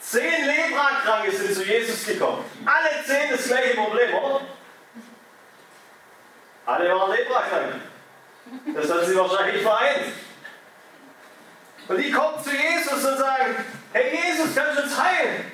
[0.00, 2.44] Zehn Leprakranke sind zu Jesus gekommen.
[2.64, 4.40] Alle zehn das gleiche Problem, oder?
[6.66, 7.80] Alle waren Leprakranke.
[8.74, 10.12] Das hat sie wahrscheinlich vereint.
[11.88, 13.56] Und die kommen zu Jesus und sagen,
[13.92, 15.52] hey Jesus, kannst du uns heilen?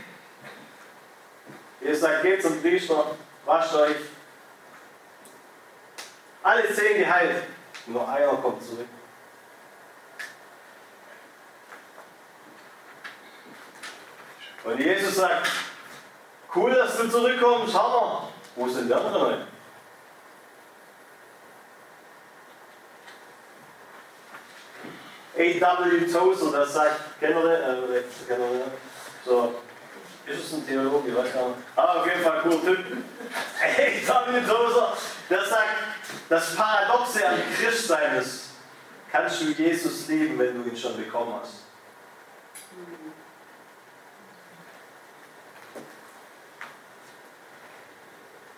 [1.80, 3.96] Jesus sagt, geht zum Priester, wascht euch.
[6.42, 7.44] Alle zehn geheilt.
[7.86, 8.86] Nur einer kommt zurück.
[14.64, 15.50] Und Jesus sagt,
[16.54, 18.28] cool, dass du zurückkommst, Hammer.
[18.54, 19.51] Wo sind die anderen Leute?
[25.34, 26.12] A.W.
[26.12, 27.30] Tozer, der sagt, den?
[27.30, 28.72] Äh, kennt ihr?
[29.24, 29.54] So,
[30.26, 31.58] ist es ein Theologe, ich weiß gar nicht.
[31.74, 32.78] Aber auf jeden Fall ein cooler Typ.
[33.62, 34.40] A.W.
[34.40, 34.96] Tozer,
[35.30, 35.76] der sagt,
[36.28, 38.50] das Paradoxe an Christsein ist,
[39.10, 41.62] kannst du Jesus lieben, wenn du ihn schon bekommen hast.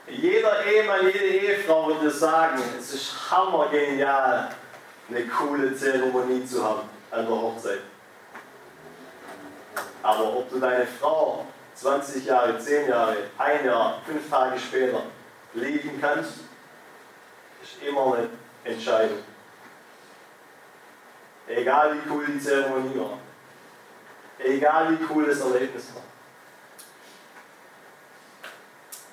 [0.07, 4.51] Jeder Ehemann, jede Ehefrau würde sagen, es ist hammergenial,
[5.09, 7.81] eine coole Zeremonie zu haben an der Hochzeit.
[10.03, 15.03] Aber ob du deine Frau 20 Jahre, 10 Jahre, ein Jahr, fünf Tage später
[15.55, 16.41] lieben kannst,
[17.63, 18.29] ist immer eine
[18.65, 19.19] Entscheidung.
[21.47, 23.19] Egal wie cool die Zeremonie war.
[24.39, 26.03] Egal wie cool das Erlebnis war.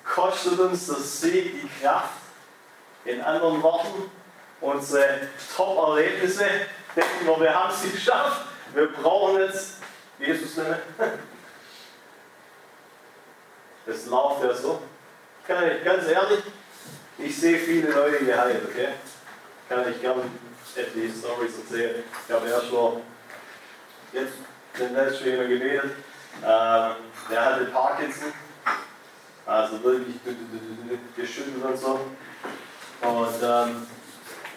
[0.04, 2.18] Kostet uns der Sieg die Kraft,
[3.04, 4.10] in anderen Worten,
[4.62, 5.20] unsere
[5.54, 6.44] Top-Erlebnisse,
[6.96, 9.78] denken wir, wir haben sie geschafft, wir brauchen jetzt
[10.18, 10.80] Jesus nicht mehr.
[13.84, 14.80] Das läuft ja so.
[15.44, 16.38] Kann ich, ganz ehrlich,
[17.18, 18.90] ich sehe viele Leute geheilt, okay?
[19.68, 20.22] Kann ich gerne
[20.76, 22.04] etliche Stories erzählen.
[22.26, 23.00] Ich habe erst vor
[24.12, 24.34] jetzt
[24.78, 25.90] den letzten jemand gebetet.
[26.44, 26.92] Ähm,
[27.28, 28.32] der hatte Parkinson.
[29.44, 30.16] Also wirklich
[31.16, 32.00] geschüttelt und so.
[33.02, 33.86] Und ähm,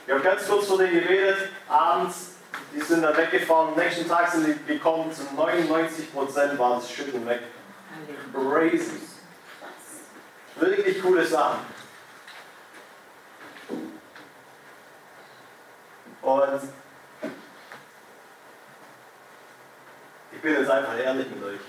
[0.06, 2.32] ich habe ganz kurz vor denen gebetet, abends,
[2.74, 7.42] die sind dann weggefahren, nächsten Tag sind die gekommen, zu 99% war das Schütteln weg.
[8.34, 9.02] Crazy.
[10.58, 11.60] Wirklich coole Sachen.
[16.22, 16.62] Und
[20.32, 21.60] ich bin jetzt einfach ehrlich mit euch.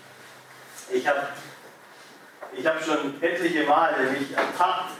[0.90, 1.20] Ich habe
[2.52, 4.92] ich hab schon etliche Male mich ertappt,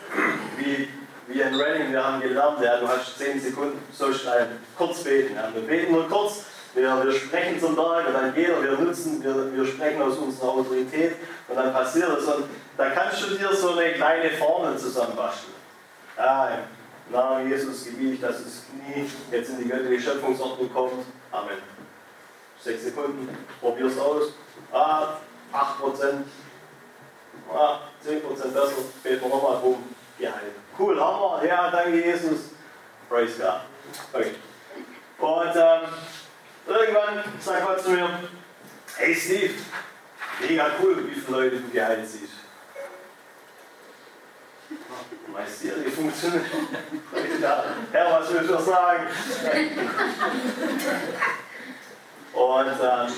[0.59, 0.89] wie,
[1.29, 5.35] wie ein Running, wir haben gelernt, ja, du hast 10 Sekunden so schnell kurz beten.
[5.35, 5.51] Ja.
[5.53, 9.23] Wir beten nur kurz, wir, wir sprechen zum Berg und dann geht er, wir nutzen,
[9.23, 11.17] wir, wir sprechen aus unserer Autorität
[11.49, 12.27] und dann passiert es.
[12.27, 12.45] Und
[12.77, 15.55] da kannst du dir so eine kleine Formel zusammenbasteln.
[16.17, 21.05] Ja, im Namen Jesus gebiete ich, dass das Knie jetzt in die göttliche Schöpfungsordnung kommt.
[21.33, 21.59] Amen.
[22.63, 23.29] Sechs Sekunden,
[23.61, 24.33] probier's aus.
[24.73, 25.19] Ah,
[25.53, 26.27] 8 Prozent,
[27.53, 28.73] ah, 10 Prozent besser,
[29.03, 30.55] beten wir nochmal, boom, geheilt.
[30.79, 32.51] Cool, Hammer, ja, danke Jesus.
[33.09, 33.61] Praise God.
[34.13, 34.35] Okay.
[35.19, 35.81] Und ähm,
[36.67, 38.09] irgendwann sagt Gott zu mir,
[38.97, 39.55] hey Steve,
[40.41, 42.33] mega cool, wie viele Leute du geheilt siehst.
[45.33, 46.45] Meine Serie funktioniert.
[47.93, 49.07] Herr, was willst du sagen?
[52.33, 53.13] Und ähm,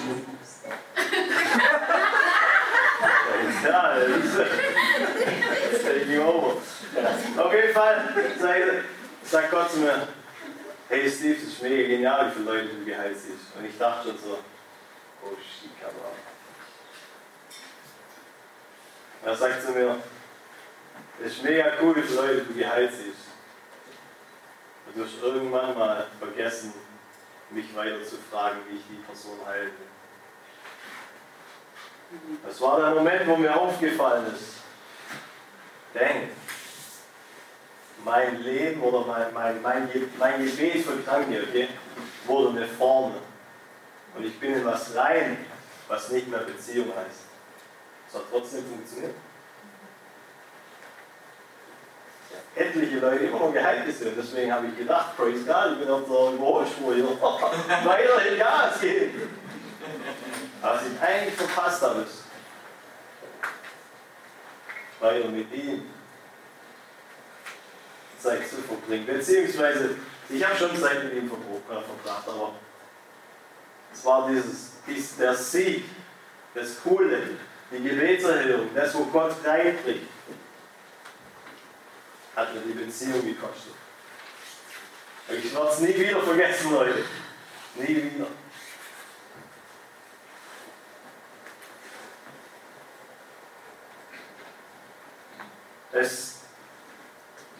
[3.64, 4.36] ja, das ist
[5.70, 6.56] taking over.
[7.36, 8.08] Auf jeden Fall
[8.38, 8.62] sagt,
[9.24, 10.08] sagt Gott zu mir,
[10.88, 13.56] hey Steve, das ist mega genial, wie viele Leute du geheilt siehst.
[13.56, 14.38] Und ich dachte schon so,
[15.24, 16.12] oh shit, Kamera.
[19.24, 19.96] Er sagt zu mir,
[21.24, 23.28] es ist mega cool, wie viele Leute du geheilt siehst.
[24.86, 26.72] Und du hast irgendwann mal vergessen,
[27.50, 29.88] mich weiter zu fragen, wie ich die Person heilen will.
[32.46, 34.57] Das war der Moment, wo mir aufgefallen ist.
[35.98, 36.30] Denk,
[38.04, 41.68] mein Leben oder mein, mein, mein, mein Gebet für Kranke okay,
[42.26, 43.18] wurde eine Formel.
[44.16, 45.38] Und ich bin in was rein,
[45.88, 47.20] was nicht mehr Beziehung heißt.
[48.08, 49.14] Es hat trotzdem funktioniert.
[52.58, 54.16] etliche Leute immer noch geheilt sind.
[54.16, 57.08] Deswegen habe ich gedacht, praise God, ich bin auf der Überholspur hier.
[57.84, 59.30] Weiterhin Gas geben.
[60.60, 62.24] Was ich eigentlich verpasst habe, ist,
[65.00, 65.82] weiter mit ihm
[68.18, 69.06] Zeit zu verbringen.
[69.06, 69.96] Beziehungsweise,
[70.28, 72.54] ich habe schon Zeit mit ihm äh, verbracht, aber
[73.92, 75.84] es war dieses, dies, der Sieg,
[76.54, 77.30] das Coole,
[77.70, 80.08] die Gebetserhörung, das, wo Gott reinbringt
[82.38, 83.74] hat mir die Beziehung gekostet.
[85.28, 87.04] Ich werde es nie wieder vergessen, Leute.
[87.74, 88.26] Nie wieder.
[95.98, 96.40] Es,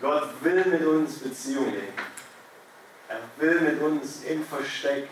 [0.00, 1.92] Gott will mit uns Beziehung leben.
[3.08, 5.08] Er will mit uns im Versteck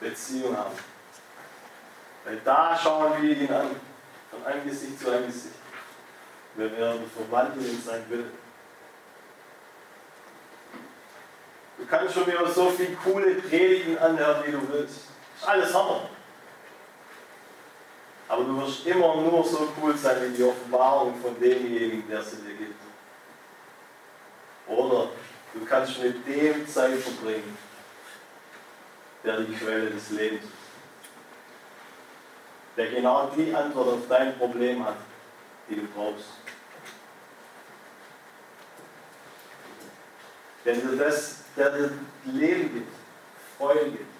[0.00, 0.74] Beziehung haben.
[2.24, 3.70] Weil da schauen wir ihn an
[4.30, 5.54] von Angesicht zu Angesicht.
[6.54, 8.32] Wir werden verwandelt in sein Willen.
[11.78, 14.96] Du kannst schon wieder so viele coole Predigten anhören, wie du willst.
[15.36, 16.08] Ist alles Hammer.
[18.32, 22.36] Aber du wirst immer nur so cool sein wie die Offenbarung von demjenigen, der sie
[22.36, 22.80] dir gibt.
[24.66, 25.08] Oder
[25.52, 27.58] du kannst mit dem Zeit verbringen,
[29.22, 30.62] der die Quelle des Lebens ist
[32.76, 34.96] der genau die Antwort auf dein Problem hat,
[35.68, 36.26] die du brauchst.
[40.64, 41.90] Dir das, der dir
[42.24, 42.92] Leben gibt,
[43.58, 44.11] Freude gibt.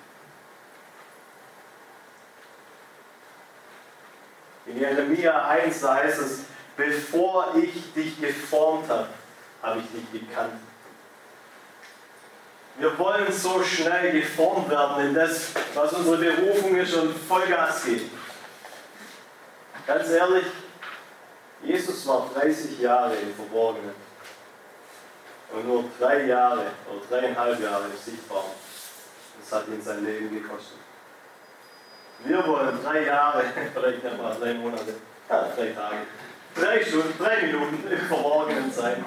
[4.72, 6.40] In Jeremia 1 da heißt es,
[6.76, 9.08] bevor ich dich geformt habe,
[9.62, 10.54] habe ich dich gekannt.
[12.78, 18.10] Wir wollen so schnell geformt werden in das, was unsere Berufung ist und Vollgas geben.
[19.86, 20.46] Ganz ehrlich,
[21.62, 23.94] Jesus war 30 Jahre im Verborgenen
[25.52, 28.44] und nur drei Jahre oder dreieinhalb Jahre sichtbar.
[29.38, 30.78] Das hat ihn sein Leben gekostet.
[32.24, 33.44] Wir wollen drei Jahre,
[33.74, 34.94] vielleicht nicht mal drei Monate,
[35.28, 35.96] ja, drei Tage,
[36.54, 39.04] drei Stunden, drei Minuten im Verborgenen sein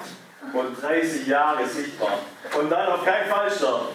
[0.52, 2.18] und 30 Jahre sichtbar
[2.58, 3.88] und dann auf keinen Fall sterben.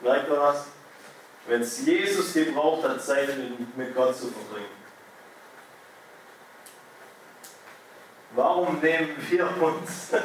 [0.00, 0.66] Merkt ihr was?
[1.46, 3.30] Wenn es Jesus gebraucht hat, Zeit
[3.76, 4.78] mit Gott zu verbringen.
[8.34, 10.10] Warum nehmen wir uns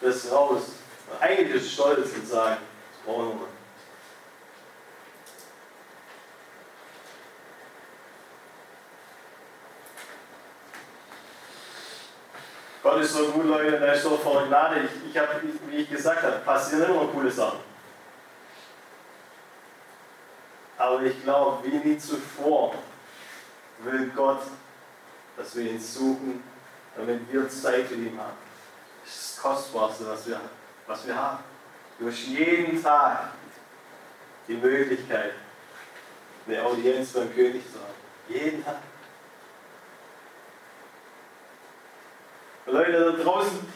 [0.00, 0.62] das raus?
[1.20, 2.56] Eigentlich stolz und sagen,
[2.92, 3.48] das brauchen wir.
[12.82, 14.80] Gott ist so gut, Leute, er ist so voller Gnade.
[14.80, 17.60] Ich, ich habe, wie ich gesagt habe, passieren immer coole Sachen.
[20.76, 22.74] Aber ich glaube, wie nie zuvor
[23.78, 24.42] will Gott,
[25.36, 26.42] dass wir ihn suchen,
[26.96, 28.36] damit wir Zeit mit ihm haben.
[29.02, 30.40] Das ist das Kostbarste, was wir,
[30.86, 31.38] was wir haben.
[31.98, 33.30] Du hast jeden Tag
[34.48, 35.32] die Möglichkeit,
[36.46, 37.94] eine Audienz beim König zu haben.
[38.28, 38.76] Jeden Tag.
[42.66, 43.66] Leute da draußen,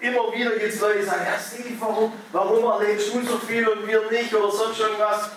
[0.00, 3.66] immer wieder gibt es Leute, die sagen, ja Steve, warum, warum erlebst du so viel
[3.68, 5.30] und wir nicht oder sonst irgendwas.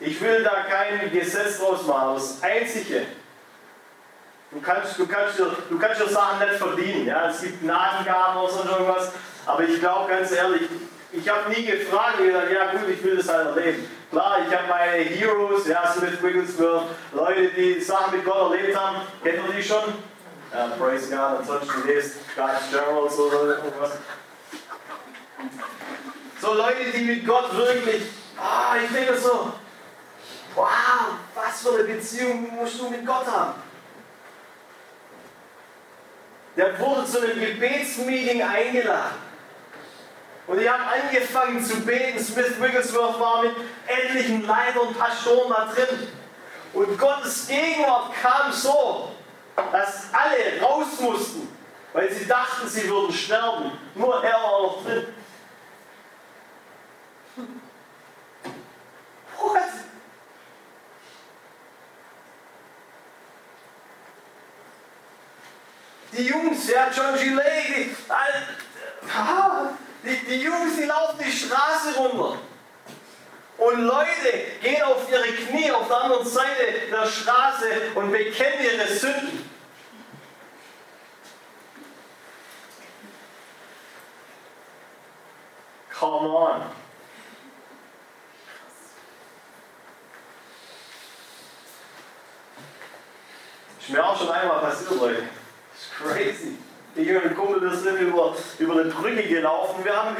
[0.00, 2.14] Ich will da kein Gesetz draus machen.
[2.14, 3.06] Das Einzige,
[4.50, 7.06] du kannst, du kannst, dir, du kannst dir Sachen nicht verdienen.
[7.06, 7.28] Ja?
[7.28, 9.12] Es gibt Gnadengaben oder sonst irgendwas.
[9.46, 10.62] Aber ich glaube ganz ehrlich,
[11.12, 13.88] ich habe nie gefragt, ich gesagt, ja gut, ich will das halt erleben.
[14.10, 18.98] Klar, ich habe meine Heroes, ja, Smith Wigglesworth, Leute, die Sachen mit Gott erlebt haben,
[19.22, 19.94] kennt ihr die schon?
[20.52, 23.92] Ja, praise God, ansonsten lest God's Journals oder irgendwas.
[26.40, 28.02] So Leute, die mit Gott wirklich,
[28.38, 29.52] ah, ich denke so,
[30.54, 30.68] wow,
[31.34, 33.54] was für eine Beziehung musst du mit Gott haben?
[36.56, 39.31] Der wurde zu einem Gebetsmeeting eingeladen.
[40.46, 42.22] Und ich habe angefangen zu beten.
[42.22, 43.52] Smith Wigglesworth war mit
[43.86, 46.08] etlichen Leitern und Pastoren da drin.
[46.72, 49.12] Und Gottes Gegenwart kam so
[49.54, 51.48] dass alle raus mussten,
[51.92, 53.72] weil sie dachten, sie würden sterben.
[53.94, 55.06] Nur er war noch drin.
[59.38, 59.62] What?
[66.12, 67.91] Die Jungs, ja, John Gillet, die,
[70.32, 72.38] die, Jungs, die laufen die Straße runter.
[73.58, 74.32] Und Leute
[74.62, 79.50] gehen auf ihre Knie auf der anderen Seite der Straße und bekennen ihre Sünden.
[85.98, 86.62] Come on.
[93.78, 95.22] Ist mir auch schon einmal passiert, Leute.
[95.72, 96.58] Das ist crazy.
[96.94, 99.82] Ich und ein Kumpel, wir sind über, über eine Brücke gelaufen.
[99.82, 100.14] Wir haben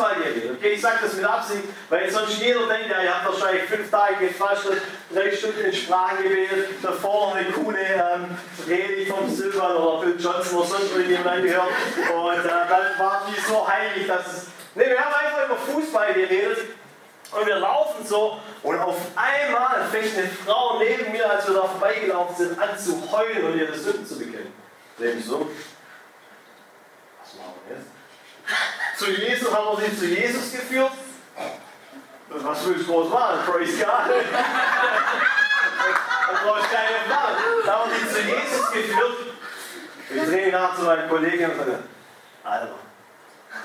[0.00, 0.56] über Fußball geredet.
[0.56, 3.90] Okay, ich sage das mit Absicht, weil sonst jeder denkt, ja, ihr habt wahrscheinlich fünf
[3.90, 4.82] Tage gefastet,
[5.12, 8.36] drei Stunden in Sprachen gewählt, davor eine coole ähm,
[8.66, 11.68] Rede vom Silvan oder Bill Johnson oder sonst irgendjemand gehört.
[12.14, 14.46] Und äh, dann war die so heilig, dass es.
[14.74, 16.58] Ne, wir haben einfach über Fußball geredet.
[17.32, 21.62] Und wir laufen so und auf einmal fängt eine Frau neben mir, als wir da
[21.62, 24.52] vorbeigelaufen sind, an zu heulen und ihre Sünden zu bekennen.
[24.98, 25.48] Nämlich so.
[29.00, 30.92] Zu Jesus haben wir sie zu Jesus geführt.
[32.28, 33.38] Was will ich groß machen?
[33.46, 33.88] Praise God.
[33.88, 34.04] da
[36.44, 37.36] brauche ich keine Frage.
[37.64, 39.16] Da haben wir sie zu Jesus geführt.
[40.10, 41.78] Ich drehe nach zu meinen Kollegen und sage,
[42.44, 42.74] Alter,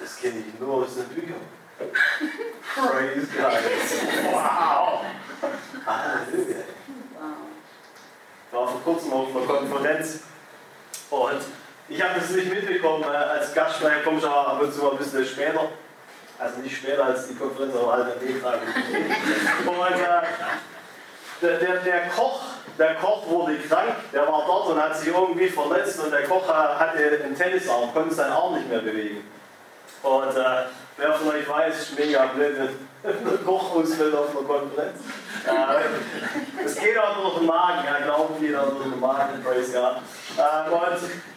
[0.02, 1.42] das kenne ich nur aus den Büchern.
[2.74, 4.32] Praise God.
[4.32, 5.02] Wow.
[5.86, 6.64] Halleluja.
[8.48, 10.20] Ich war vor kurzem auf einer Konferenz
[11.10, 11.42] und
[11.88, 14.92] ich habe das nicht mitbekommen, äh, als Gastsprecher komme ich aber ab und zu mal
[14.92, 15.70] ein bisschen später.
[16.38, 18.60] Also nicht später als die Konferenz, aber halt an dem Tag.
[19.66, 20.26] und äh,
[21.42, 22.42] der, der, der, Koch,
[22.78, 26.48] der Koch wurde krank, der war dort und hat sich irgendwie verletzt und der Koch
[26.50, 29.24] äh, hatte einen Tennisarm, konnte seinen Arm nicht mehr bewegen.
[30.04, 30.66] Und äh,
[30.98, 32.68] wer von euch weiß, ist mega blöd, wenn
[33.34, 35.00] ein Koch ausfällt auf einer Konferenz.
[35.46, 39.72] Äh, es geht auch durch den Magen, ja, glauben die auch durch den Magen, praise
[39.72, 39.98] God.
[40.38, 41.35] Äh, und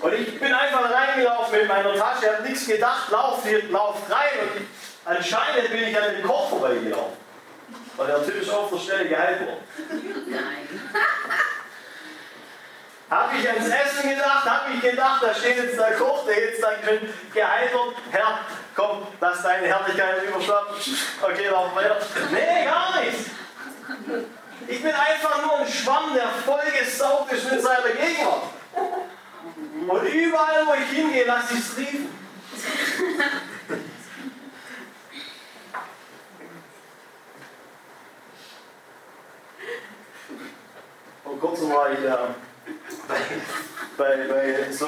[0.00, 4.66] und ich bin einfach reingelaufen mit meiner Tasche, habe nichts gedacht, lauf, lauf rein und
[5.16, 7.16] anscheinend bin ich an dem Koch vorbeigelaufen.
[7.96, 9.64] Weil der Typ ist auf der Stelle geheilt worden.
[10.28, 10.68] Nein.
[13.10, 16.62] habe ich ans Essen gedacht, habe ich gedacht, da steht jetzt der Koch, der jetzt
[16.62, 16.74] dann
[17.34, 17.96] geheilt wird.
[18.12, 18.40] Herr,
[18.76, 20.76] komm, lass deine Herrlichkeit überschwappen.
[21.22, 21.96] Okay, lauf weiter.
[22.30, 23.30] Nee, gar nichts.
[24.68, 28.42] Ich bin einfach nur ein Schwamm, der vollgesaugt ist mit seiner Gegenwart.
[29.88, 32.08] Und überall, wo ich hingehe, lasse ich es riefen.
[41.24, 42.16] Vor kurzem war ich äh,
[43.06, 43.16] bei,
[43.96, 44.86] bei, bei, so,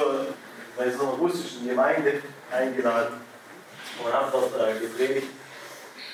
[0.77, 2.21] bei so einer russischen Gemeinde
[2.51, 3.21] eingeladen.
[4.03, 5.27] und habe dort äh, gepredigt.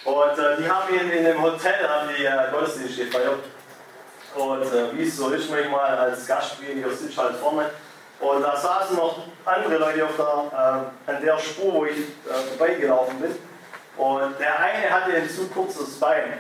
[0.04, 3.44] Und äh, die haben in, in dem Hotel haben die äh, Gottesdienst gefeiert.
[4.36, 7.70] Und äh, wie es so ist, manchmal als Gastprediger sitzt halt vorne.
[8.20, 12.58] Und da saßen noch andere Leute auf der, äh, an der Spur, wo ich äh,
[12.58, 13.36] vorbeigelaufen bin.
[13.98, 16.40] Und der eine hatte ein zu kurzes Bein.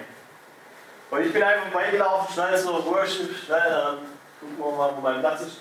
[1.09, 3.97] Und ich bin einfach vorbeigelaufen, schnell so, Worship, schnell, dann
[4.39, 5.57] gucken wir mal, wo mein Platz ist.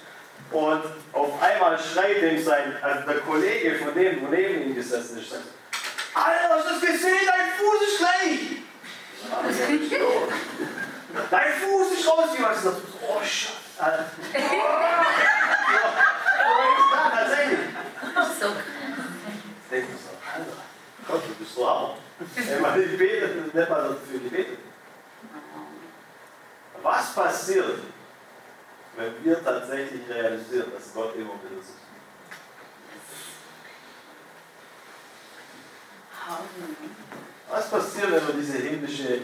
[0.51, 0.83] Und
[1.13, 5.31] auf einmal schreit ihm sein, also der Kollege von dem, wo neben ihm gesessen ist,
[5.31, 5.43] sagt,
[6.15, 7.27] Alter, hast du das gesehen?
[7.27, 8.57] Dein Fuß ist gleich!
[11.31, 12.73] Dein Fuß ist rausgewachsen.
[13.09, 14.05] Oh, Scheiße.
[16.97, 17.59] Ja, tatsächlich.
[18.39, 18.63] So, Alter,
[21.09, 21.97] Gott, du bist so Hammer.
[22.35, 24.59] Wenn man nicht betet, nennt man dafür gebetet.
[26.83, 27.79] Was passiert,
[28.97, 31.79] wenn wir tatsächlich realisieren, dass Gott immer mit uns ist?
[37.49, 39.23] Was passiert, wenn wir diese himmlische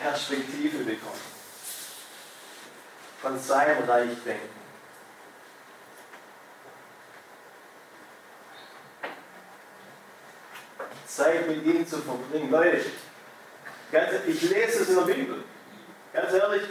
[0.00, 1.20] Perspektive bekommen?
[3.22, 4.59] Von seinem Reich denken.
[11.20, 12.50] Zeit mit ihm zu verbringen.
[12.50, 12.80] Leute,
[13.92, 15.44] ganz, ich lese es in der Bibel.
[16.12, 16.62] Ganz ehrlich,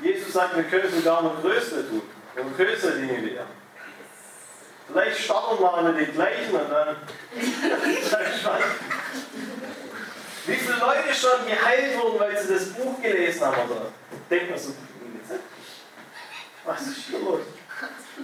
[0.00, 2.02] Jesus sagt, wir können sogar noch größere tun.
[2.34, 3.46] Und größere Dinge wieder.
[4.88, 6.96] Vielleicht starten wir mal mit den gleichen und dann.
[10.44, 13.70] Wie viele Leute schon geheilt wurden, weil sie das Buch gelesen haben?
[13.70, 13.92] Oder
[14.28, 14.74] denkt man so,
[16.64, 17.42] was ist hier los?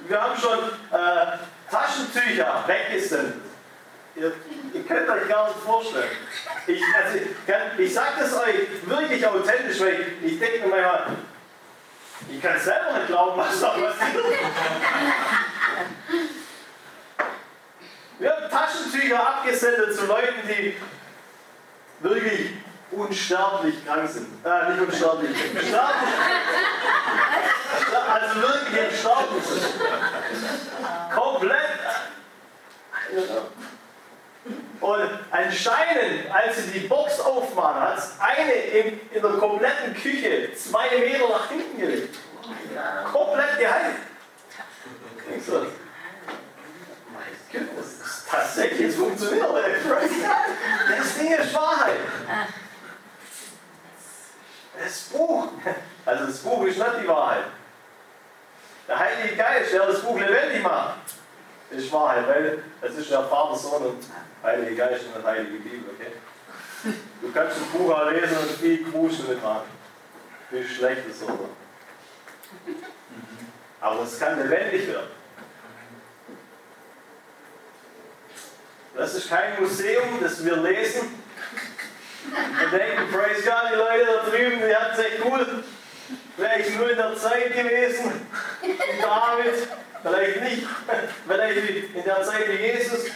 [0.09, 1.39] Wir haben schon äh,
[1.71, 3.48] Taschentücher weggesendet.
[4.21, 4.33] Ihr,
[4.87, 6.11] könnt euch gar nicht vorstellen.
[6.67, 7.19] Ich, also,
[7.79, 8.55] ich sage das euch
[8.85, 11.17] wirklich authentisch, weil ich, ich denke mir manchmal,
[12.31, 14.25] ich kann selber nicht glauben, was da passiert.
[18.19, 20.77] Wir haben Taschentücher abgesendet zu Leuten, die
[22.01, 22.51] wirklich
[22.91, 24.45] unsterblich krank sind.
[24.45, 26.15] Äh, nicht unsterblich, sterblich.
[28.09, 29.67] Also wirklich im Sterben sind.
[31.15, 31.79] Komplett.
[34.81, 40.55] Und anscheinend, als sie die Box aufmachen, hat es eine in, in der kompletten Küche
[40.55, 42.17] zwei Meter nach hinten gelegt.
[43.13, 43.97] Komplett geheilt.
[45.45, 45.67] So,
[47.13, 47.69] mein Gott,
[48.31, 49.47] das ist funktioniert.
[50.97, 51.99] Das Ding ist Wahrheit.
[54.79, 55.49] Das Buch,
[56.07, 57.45] also das Buch ist nicht die Wahrheit.
[58.87, 61.01] Der Heilige Geist, der das Buch lebendig macht,
[61.71, 64.05] ist Wahrheit, weil es ist der Vater, Sohn und
[64.43, 66.13] Heilige Geist und Heilige Bibel, okay?
[67.21, 69.69] Du kannst das Buch lesen und viel Gruschen mitmachen.
[70.51, 71.51] Viel Schlechtes oder.
[73.81, 75.11] Aber es kann lebendig werden.
[78.97, 81.03] Das ist kein Museum, das wir lesen
[82.27, 85.65] und denken, praise God, die Leute da drüben, die hatten es echt cool.
[86.59, 88.27] Ich nur in der Zeit gewesen,
[88.63, 89.69] wie David,
[90.03, 90.67] vielleicht nicht,
[91.29, 93.07] vielleicht in der Zeit wie Jesus.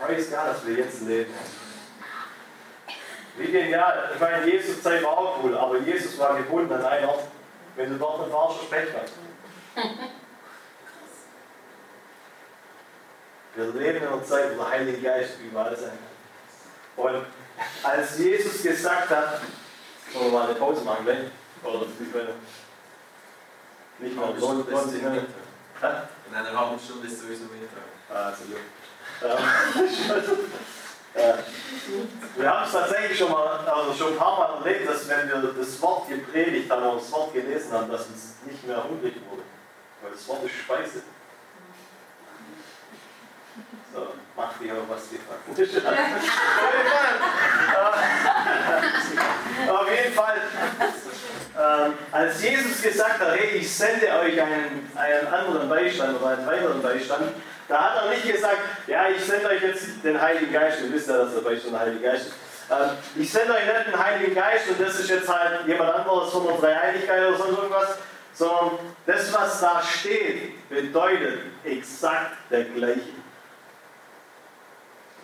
[0.00, 1.32] Praise God, dass wir jetzt leben.
[3.36, 4.10] Wie genial.
[4.14, 7.24] Ich meine, Jesus Zeit war auch cool, aber Jesus war gebunden an einen Ort.
[7.76, 9.14] Wenn du dort einen falschen Specht hast.
[13.56, 15.90] Wir leben in einer Zeit, wo der Heilige Geist überall sein
[16.96, 17.04] kann.
[17.04, 17.26] Und
[17.82, 19.40] als Jesus gesagt hat,
[20.12, 21.18] sollen wir mal eine Pause machen, gleich?
[21.62, 22.34] Oder wir können
[23.98, 25.24] nicht mal Stunde ist sich es nicht.
[26.28, 27.84] In einer halben Stunde ist sowieso Mittag.
[28.12, 28.60] Ah, so gut.
[32.36, 35.54] Wir haben es tatsächlich schon mal, also schon ein paar Mal erlebt, dass wenn wir
[35.56, 39.42] das Wort gepredigt haben und das Wort gelesen haben, dass uns nicht mehr hungrig wurde.
[40.02, 41.00] Weil das Wort ist Speise.
[43.94, 45.76] So, macht ihr was gefragt ist.
[49.70, 50.36] Auf jeden Fall,
[51.56, 56.44] ähm, als Jesus gesagt hat, hey, ich sende euch einen, einen anderen Beistand oder einen
[56.46, 57.32] weiteren Beistand,
[57.68, 61.08] da hat er nicht gesagt, ja, ich sende euch jetzt den Heiligen Geist, ihr wisst
[61.08, 62.34] ja, dass der Beistand der Heilige Geist ist.
[62.70, 66.30] Ähm, ich sende euch nicht den Heiligen Geist und das ist jetzt halt jemand anderes
[66.30, 67.98] von der Dreieinigkeit oder sonst irgendwas,
[68.34, 73.00] sondern das, was da steht, bedeutet exakt der gleiche.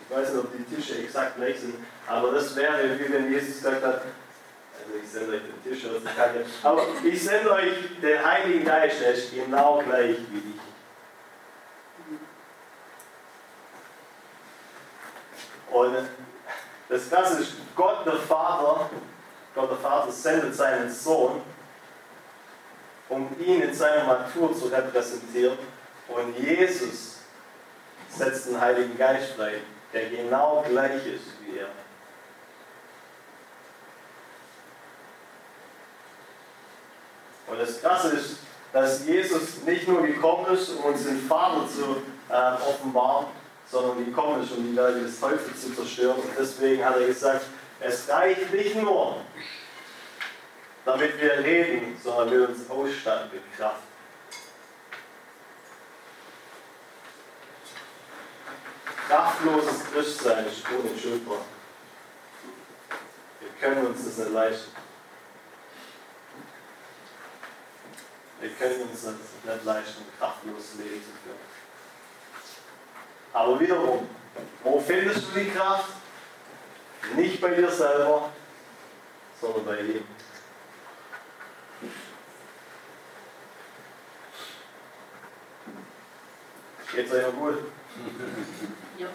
[0.02, 1.74] Ich weiß nicht, ob die Tische exakt gleich sind,
[2.06, 6.02] aber das wäre, wie wenn Jesus gesagt hat, also ich sende euch den Tisch aus
[6.02, 7.72] der Kacke, aber ich sende euch
[8.02, 10.69] den Heiligen Geist, der ist genau gleich wie ich.
[15.70, 15.96] Und
[16.88, 18.90] das Krasse ist, Gott der Vater,
[19.54, 21.40] Gott der Vater sendet seinen Sohn,
[23.08, 25.58] um ihn in seiner Natur zu repräsentieren.
[26.08, 27.18] Und Jesus
[28.08, 29.60] setzt den Heiligen Geist frei,
[29.92, 31.68] der genau gleich ist wie er.
[37.46, 38.36] Und das Krasse ist,
[38.72, 43.26] dass Jesus nicht nur gekommen ist, um uns den Vater zu äh, offenbaren,
[43.70, 46.16] sondern gekommen ist, um die Werke des Teufels zu zerstören.
[46.16, 47.46] Und deswegen hat er gesagt,
[47.80, 49.16] es reicht nicht nur,
[50.84, 53.82] damit wir reden, sondern wir uns ausstatten mit Kraft.
[59.08, 61.38] Kraftloses Christsein ist unentschuldbar.
[63.40, 64.70] Wir können uns das nicht leisten.
[68.40, 71.49] Wir können uns das nicht leisten, ein kraftloses Leben zu führen.
[73.32, 74.08] Aber wiederum,
[74.64, 75.90] wo findest du die Kraft?
[77.16, 78.30] Nicht bei dir selber,
[79.40, 80.04] sondern bei ihm.
[86.92, 87.58] Geht's euch noch gut?
[88.98, 89.06] Ja.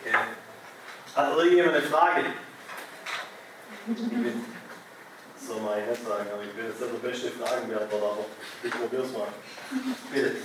[0.00, 0.16] Okay.
[1.16, 2.24] Hat irgendjemand eine Frage?
[3.86, 4.44] Ich bin,
[5.58, 8.26] mal nicht sagen, aber ich bin jetzt nicht beste Fragenbeantworter, aber
[8.62, 9.28] ich probier's mal.
[10.12, 10.36] Bitte.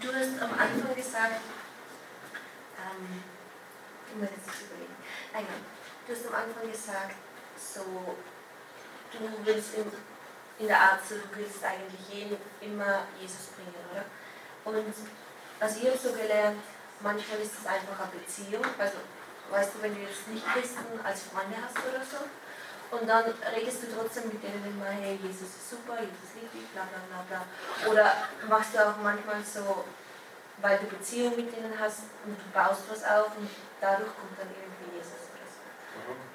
[0.00, 1.40] Du hast am Anfang gesagt,
[2.78, 3.22] ähm,
[4.08, 4.96] ich muss jetzt überlegen.
[5.32, 5.46] Nein,
[6.06, 7.14] du hast am Anfang gesagt,
[7.56, 8.16] so,
[9.12, 9.84] du willst in,
[10.58, 14.04] in der Art, du willst eigentlich jeden immer Jesus bringen, oder?
[14.64, 14.94] Und
[15.60, 16.62] also ich habe so gelernt,
[17.00, 18.98] manchmal ist es einfach eine Beziehung, also
[19.50, 22.24] weißt du, wenn du jetzt nicht Christen als Freunde hast oder so,
[22.90, 26.66] und dann redest du trotzdem mit denen immer, hey, Jesus ist super, Jesus liebt dich,
[26.74, 27.40] bla bla bla bla.
[27.90, 29.84] Oder machst du auch manchmal so,
[30.58, 33.48] weil du Beziehung mit denen hast und du baust was auf und
[33.80, 35.62] dadurch kommt dann irgendwie Jesus oder so.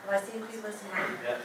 [0.07, 1.19] Weißt du irgendwie, was ich meine?
[1.27, 1.35] Ja.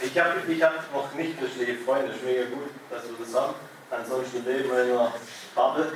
[0.00, 3.54] Ich habe ich hab noch nicht christliche Freunde, ist mega gut, dass wir das haben.
[3.90, 5.12] Ansonsten leben wir einer
[5.54, 5.92] Bubble.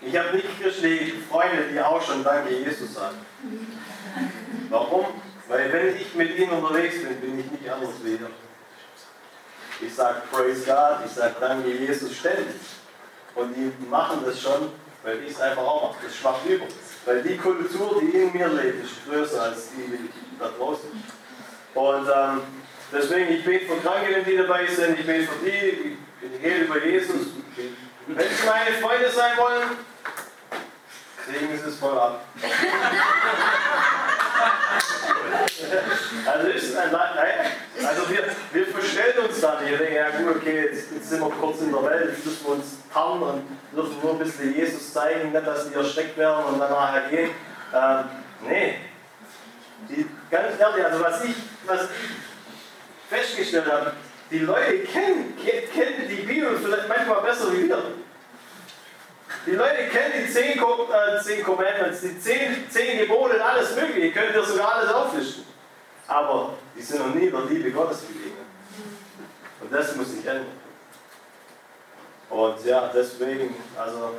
[0.00, 3.18] Ich habe nicht christliche Freunde, die auch schon Danke Jesus sagen.
[4.70, 5.06] Warum?
[5.48, 8.30] Weil wenn ich mit ihnen unterwegs bin, bin ich nicht anders wie ihr.
[9.80, 12.56] Ich sage Praise God, ich sage Danke Jesus ständig.
[13.34, 16.04] Und die machen das schon, weil ich es einfach auch mache.
[16.04, 16.64] Das schwappt über.
[17.04, 20.08] Weil die Kultur, die in mir lebt, ist größer als die
[20.38, 20.90] da draußen.
[21.74, 22.40] Und ähm,
[22.90, 26.84] deswegen, ich bete für Kranke, die dabei sind, ich bete für die, ich rede über
[26.84, 27.26] Jesus.
[28.06, 29.68] Wenn sie meine Freunde sein wollen,
[31.26, 32.24] kriegen sie es voll ab.
[36.26, 37.46] Also ist ein nein,
[37.86, 39.70] also wir, wir verstellen uns da nicht.
[39.70, 42.46] Wir denken, ja gut, okay, jetzt, jetzt sind wir kurz in der Welt, jetzt müssen
[42.46, 43.42] wir uns tarnen und
[43.74, 47.30] dürfen nur ein bisschen Jesus zeigen, nicht, dass die erschreckt werden und dann nachher gehen.
[47.74, 48.04] Ähm,
[48.46, 48.74] nee.
[49.88, 51.34] Die, ganz ehrlich, also was ich,
[51.64, 53.92] was ich festgestellt habe,
[54.30, 57.82] die Leute kennen, kennen die Bibel vielleicht manchmal besser wie wir.
[59.46, 64.08] Die Leute kennen die zehn, äh, zehn Commandments, die zehn, zehn Gebote und alles Mögliche.
[64.08, 65.45] Ihr könnt ihr sogar alles auflisten.
[66.08, 68.46] Aber die sind noch nie der Liebe Gottes begegnet.
[69.60, 70.46] Und das muss sich ändern.
[72.28, 74.16] Und ja, deswegen, also,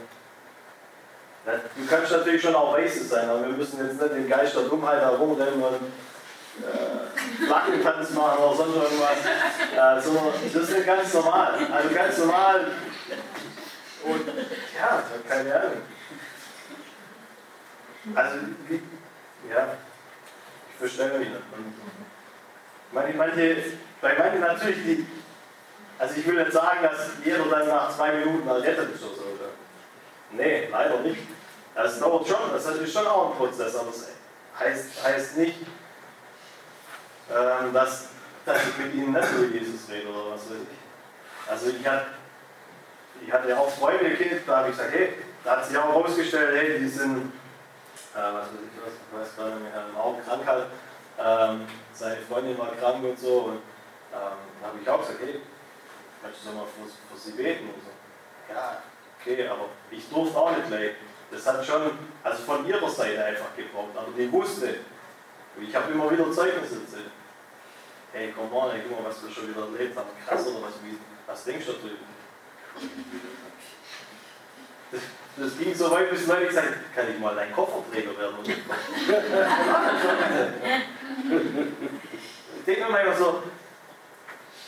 [1.45, 4.63] du kannst natürlich schon auch Weise sein, aber wir müssen jetzt nicht den Geist der
[4.63, 5.75] Dummheit herumrennen und
[6.63, 10.03] äh, machen oder sonst irgendwas.
[10.03, 11.53] Sondern das ist ganz normal.
[11.71, 12.67] Also ganz normal
[14.03, 15.81] und ja, keine Ahnung.
[18.15, 18.37] Also,
[19.49, 19.77] ja,
[20.79, 21.41] verstehe mich nicht.
[22.91, 23.57] Manche, manche,
[24.01, 25.07] bei manchen natürlich, die,
[25.99, 29.21] also ich will nicht sagen, dass jeder dann nach zwei Minuten errettet ist oder so.
[29.21, 29.49] Oder?
[30.31, 31.21] Nee, leider nicht.
[31.75, 34.07] Das dauert schon, das ist schon auch ein Prozess, aber das
[34.59, 35.59] heißt, heißt nicht,
[37.29, 38.07] ähm, dass,
[38.45, 41.51] dass ich mit ihnen nicht über Jesus rede oder was weiß ich.
[41.51, 42.07] Also ich hatte
[43.25, 45.13] ich hatte ja auch Freunde Kind, da habe ich gesagt, hey,
[45.43, 47.31] da hat sich auch herausgestellt, hey, die sind,
[48.17, 50.65] was weiß ich, was, weiß gerade nicht, eine Augenkrankheit,
[51.19, 53.61] ähm, seine Freundin war krank und so, und
[54.13, 55.41] ähm, habe ich auch gesagt, hey,
[56.21, 58.53] kannst du so mal für, für sie beten und so.
[58.53, 58.81] Ja,
[59.19, 60.91] okay, aber ich durfte auch nicht gleich.
[61.29, 61.91] Das hat schon,
[62.23, 64.75] also von ihrer Seite einfach gebraucht, aber die wusste,
[65.59, 67.11] ich habe immer wieder Zeugnisse erzählt.
[68.13, 70.09] Hey, komm mal, guck mal, was wir schon wieder erlebt haben.
[70.25, 72.05] Krass oder was, wie, was denkst du da drüben?
[74.91, 75.01] Das,
[75.37, 78.37] das ging so weit, bis Leute gesagt haben, kann ich mal dein Kofferträger werden?
[82.57, 83.43] ich denke mir manchmal so,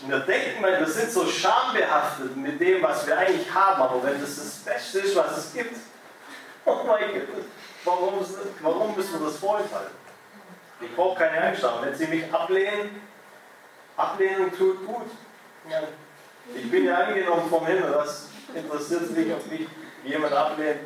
[0.07, 4.21] wir denken mal, wir sind so schambehaftet mit dem, was wir eigentlich haben, aber wenn
[4.21, 5.75] das das Beste ist, was es gibt,
[6.65, 7.45] oh mein Gott,
[7.83, 8.25] warum,
[8.61, 9.99] warum müssen wir das vorenthalten?
[10.81, 11.85] Ich brauche keine Angst haben.
[11.85, 13.01] Wenn sie mich ablehnen,
[13.97, 15.11] ablehnen tut gut.
[16.55, 17.93] Ich bin ja angenommen vom Himmel.
[17.95, 19.67] Was interessiert es mich, ob mich
[20.09, 20.81] jemand ablehnt,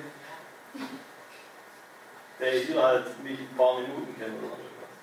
[2.40, 4.94] der hier halt nicht ein paar Minuten kennt oder irgendwas.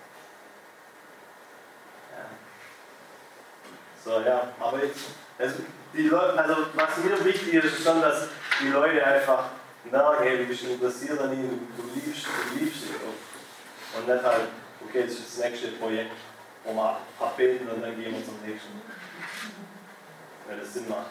[2.13, 2.25] Ja.
[4.05, 5.07] So, ja, aber jetzt,
[5.39, 5.57] also,
[5.93, 8.29] die Leute, also was mir wichtig ist, ist schon, dass
[8.61, 9.51] die Leute einfach
[9.85, 12.95] merken, hey, du bist interessiert an ihnen, du liebst, du liebst sie.
[13.97, 14.49] Und nicht halt,
[14.87, 16.13] okay, das ist das nächste Projekt,
[16.65, 18.81] wo wir abbeten und dann gehen wir zum nächsten.
[20.47, 21.11] Wenn das Sinn macht.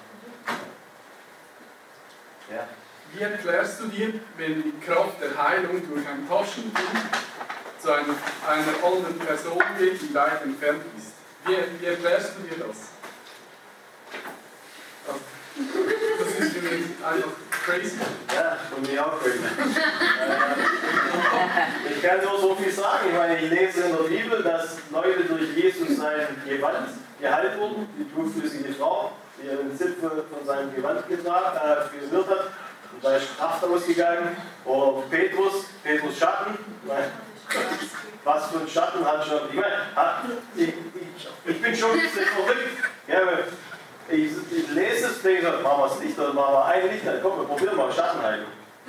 [2.50, 2.68] Ja.
[3.14, 6.82] Wie erklärst du dir, wenn die Kraft der Heilung durch ein Taschentuch
[7.80, 8.14] zu einer,
[8.48, 11.14] einer anderen Person geht, die weit entfernt ist?
[11.46, 12.90] Wie, wie erklärst du dir das?
[16.20, 17.32] Das ist für mich einfach
[17.66, 17.98] crazy.
[18.34, 19.40] Ja, und mich auch crazy.
[19.40, 19.42] Äh,
[21.94, 23.10] ich kann nur so viel sagen.
[23.10, 27.90] Ich ich lese in der Bibel, dass Leute durch Jesus sein Gewand geheilt wurden.
[27.98, 29.12] Die blutflüssige Frau,
[29.42, 31.90] die ihren Zipfel von seinem Gewand getragen, äh, hat.
[33.02, 34.36] Da ist Kraft ausgegangen.
[34.66, 36.58] Oder Petrus, Petrus Schatten.
[38.24, 39.50] Was für ein Schatten hat schon.
[39.50, 40.24] Ich meine, hat,
[40.56, 40.74] ich, ich,
[41.46, 42.78] ich bin schon ein bisschen verrückt.
[43.08, 43.18] Ja,
[44.10, 47.22] ich, ich lese es, denke, machen wir das Licht oder machen wir ein Licht, dann
[47.22, 48.48] komm, wir probieren mal Schattenheilung.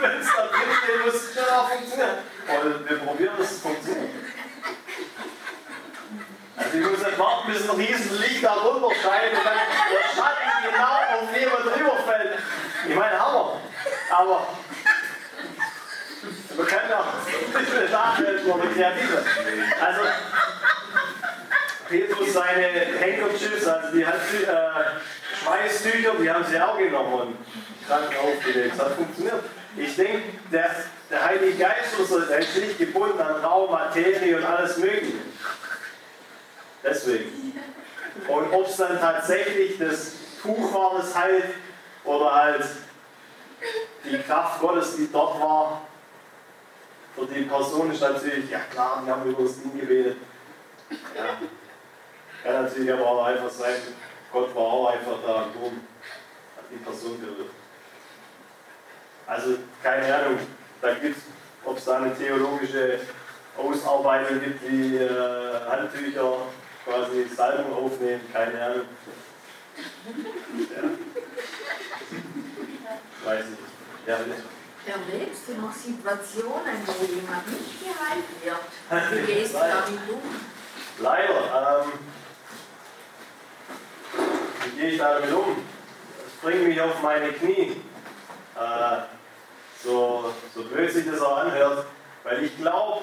[0.00, 2.18] Wenn es da drin steht, muss es schon auch funktionieren.
[2.48, 4.10] Und wir probieren, dass es funktioniert.
[6.60, 10.04] Also ich muss nicht warten, bis ein riesen Licht da runter scheint und dann der
[10.14, 12.38] Schatten genau auf jemand drüber fällt.
[12.86, 13.60] Ich meine, Hammer.
[14.10, 14.46] Aber
[16.56, 19.08] man kann ja ein bisschen nachhelfen oder kreativ
[19.80, 20.00] Also
[21.88, 22.68] Petrus seine
[23.00, 27.36] Handkerchiefs, also die Hand, äh, Schweißtücher, die haben sie auch genommen und
[27.86, 28.74] krank aufgelegt.
[28.76, 29.42] Das hat funktioniert.
[29.76, 30.22] Ich denke,
[30.52, 30.70] der,
[31.10, 35.14] der Heilige Geist ist nicht gebunden an Raum, Materie und alles Mögliche.
[36.82, 37.60] Deswegen.
[38.28, 40.12] Und ob es dann tatsächlich das
[40.42, 41.44] Tuch war, das heilt,
[42.04, 42.64] oder halt
[44.04, 45.82] die Kraft Gottes, die dort war,
[47.14, 50.16] für die Person ist natürlich, ja klar, wir haben über das Ding gebetet.
[50.90, 51.36] Ja.
[52.42, 53.74] Kann natürlich aber auch einfach sein,
[54.32, 55.82] Gott war auch einfach da und
[56.56, 57.50] hat die Person berührt.
[59.26, 60.38] Also keine Ahnung,
[60.80, 61.22] da gibt es,
[61.64, 63.00] ob es da eine theologische
[63.56, 66.38] Ausarbeitung gibt, wie äh, Handtücher
[66.84, 68.86] quasi Salbung aufnehmen, keine Ahnung.
[70.70, 70.82] Ja.
[73.24, 74.08] Weiß ich.
[74.08, 74.42] Ja, bitte.
[74.86, 79.26] Erlebst du noch Situationen, wo jemand nicht geheilt wird?
[79.28, 80.22] Wie gehst du damit um?
[81.00, 81.84] Leider.
[81.84, 81.92] Ähm,
[84.64, 85.56] wie gehe ich damit um?
[86.16, 87.82] Das bringt mich auf meine Knie.
[88.56, 88.98] Äh,
[89.84, 91.86] so, so blöd sich das auch anhört.
[92.24, 93.02] Weil ich glaube,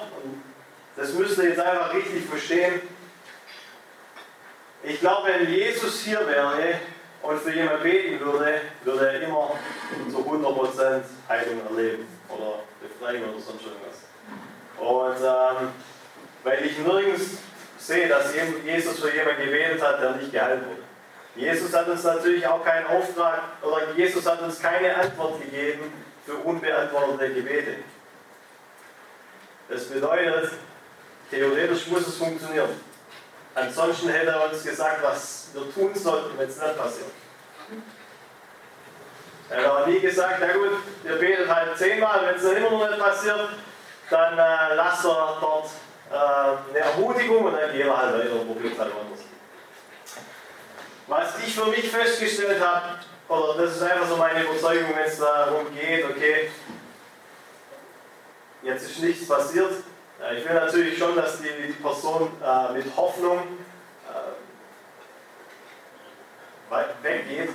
[0.96, 2.80] das müsst ihr jetzt einfach richtig verstehen,
[4.88, 6.80] ich glaube, wenn Jesus hier wäre
[7.22, 9.52] und für jemanden beten würde, würde er immer
[10.10, 14.08] zu 100% Heilung erleben oder Befreiung oder sonst irgendwas.
[14.78, 15.68] Und ähm,
[16.44, 17.38] weil ich nirgends
[17.76, 18.32] sehe, dass
[18.64, 20.82] Jesus für jemanden gebetet hat, der nicht geheilt wurde.
[21.34, 25.92] Jesus hat uns natürlich auch keinen Auftrag oder Jesus hat uns keine Antwort gegeben
[26.24, 27.74] für unbeantwortete Gebete.
[29.68, 30.52] Das bedeutet,
[31.30, 32.70] theoretisch muss es funktionieren.
[33.60, 37.10] Ansonsten hätte er uns gesagt, was wir tun sollten, wenn es nicht passiert.
[39.50, 40.72] Er hat aber nie gesagt, na gut,
[41.04, 43.48] ihr betet halt zehnmal, wenn es immer noch nicht passiert,
[44.10, 45.70] dann äh, lasst er dort
[46.10, 49.24] äh, eine Ermutigung und dann gehen wir halt weiter und probiert halt anders.
[51.06, 52.98] Was ich für mich festgestellt habe,
[53.28, 56.50] oder das ist einfach so meine Überzeugung, wenn es darum geht, okay,
[58.62, 59.72] jetzt ist nichts passiert.
[60.18, 63.38] Ich will natürlich schon, dass die Person äh, mit Hoffnung
[66.70, 67.50] äh, weggeht.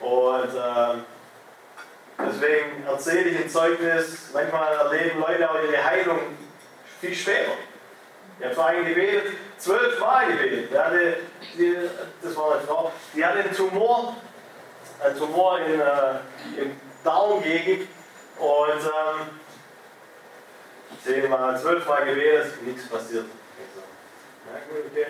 [0.00, 0.98] Und äh,
[2.18, 6.18] deswegen erzähle ich ein Zeugnis, manchmal erleben Leute auch ihre Heilung
[7.00, 7.52] viel später.
[8.40, 10.70] Ich habe einen gebetet, zwölf Mal gebetet.
[10.72, 11.16] Die hatte,
[11.56, 11.76] die,
[12.22, 14.16] das war eine Frau, die hatte einen Tumor,
[15.04, 17.88] einen Tumor in, äh, im Darmgegend
[18.38, 19.39] und ähm,
[21.04, 23.26] zehnmal, zwölfmal gebetet, nichts passiert.
[23.74, 23.82] So.
[24.46, 25.06] Na gut, okay.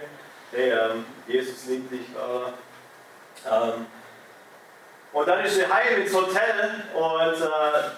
[0.52, 2.00] Hey, ähm, Jesus liebt dich.
[2.00, 3.86] Äh, ähm,
[5.12, 7.90] und dann ist sie heim ins Hotel und äh,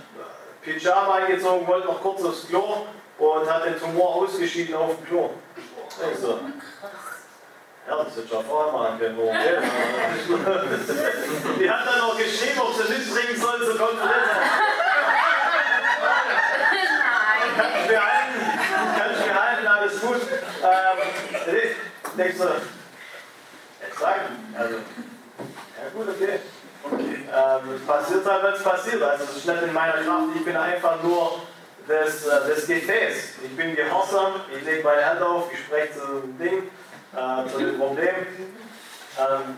[0.62, 2.86] Pyjama eingezogen, wollte noch kurz aufs Klo
[3.18, 5.30] und hat den Tumor ausgeschieden auf dem Klo.
[6.12, 6.40] Ich so.
[7.88, 9.18] Ja, das hätte schon vorher machen können.
[11.58, 14.28] Die hat dann noch geschrieben, ob sie nicht trinken soll zur Konferenz.
[22.16, 24.54] nichts Jetzt sagen.
[24.56, 26.40] Also, ja gut, okay.
[26.84, 27.28] okay.
[27.34, 29.02] Ähm, passiert halt, wenn es passiert.
[29.02, 31.42] Also es ist nicht in meiner Kraft, ich bin einfach nur
[31.88, 33.34] das, äh, das Gefäß.
[33.42, 36.70] Ich bin gehorsam, ich lege meine Hand auf, ich spreche zu dem Ding,
[37.14, 38.14] äh, zu dem Problem.
[39.18, 39.56] Ähm,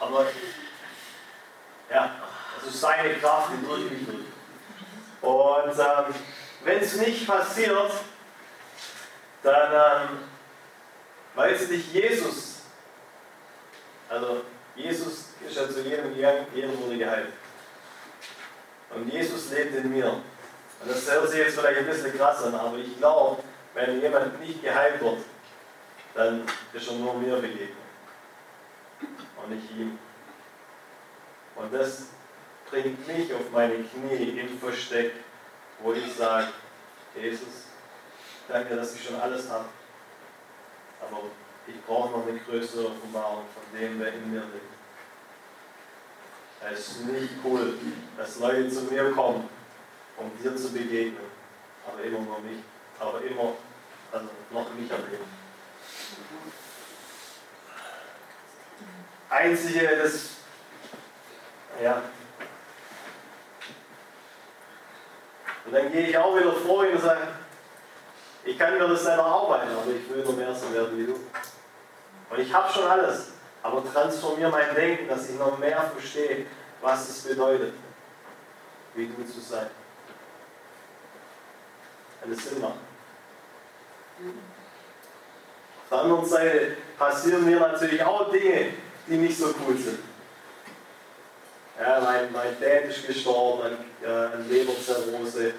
[0.00, 0.26] aber
[1.90, 2.10] ja,
[2.60, 4.24] es ist seine Kraft, die drückt mich durch.
[5.20, 6.14] Und ähm,
[6.64, 7.90] wenn es nicht passiert,
[9.42, 10.18] dann ähm,
[11.34, 12.62] weiß nicht Jesus.
[14.08, 14.42] Also
[14.76, 17.32] Jesus ist ja zu jedem gegangen, jeder wurde geheilt.
[18.90, 20.06] Und Jesus lebt in mir.
[20.06, 23.42] Und das hört sich jetzt vielleicht ein bisschen krass an, aber ich glaube,
[23.74, 25.18] wenn jemand nicht geheilt wird,
[26.14, 27.70] dann ist er nur mir begegnet.
[29.00, 29.98] Und nicht ihm.
[31.56, 32.06] Und das
[32.70, 35.12] bringt mich auf meine Knie im Versteck,
[35.80, 36.48] wo ich sage,
[37.14, 37.66] Jesus,
[38.48, 39.66] danke, dass ich schon alles habe.
[41.00, 41.22] Aber
[41.66, 44.74] ich brauche noch eine größere Offenbarung von dem, wer in mir lebt.
[46.72, 47.74] Es ist nicht cool,
[48.16, 49.48] dass Leute zu mir kommen,
[50.16, 51.16] um dir zu begegnen.
[51.86, 52.60] Aber immer nur mich.
[52.98, 53.52] Aber immer,
[54.12, 55.24] also noch mich erleben.
[59.28, 60.30] Einzige, das,
[61.82, 62.02] ja.
[65.66, 67.26] Und dann gehe ich auch wieder vor und sage,
[68.44, 71.14] ich kann mir das selber arbeiten, aber ich will nur mehr so werden wie du.
[72.30, 76.46] Und ich habe schon alles, aber transformiere mein Denken, dass ich noch mehr verstehe,
[76.80, 77.74] was es bedeutet,
[78.94, 79.66] wie du zu sein.
[82.22, 82.74] Wenn es Sinn macht.
[85.82, 88.74] Auf der anderen Seite passieren mir natürlich auch Dinge,
[89.06, 90.00] die nicht so cool sind.
[91.80, 95.54] Ja, mein, mein Dad ist gestorben an, äh, Leberzirrhose.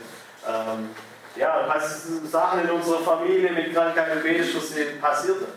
[0.47, 0.89] Ähm,
[1.35, 5.47] ja, was Sachen in unserer Familie mit Krankheit und Beteschuss passierte.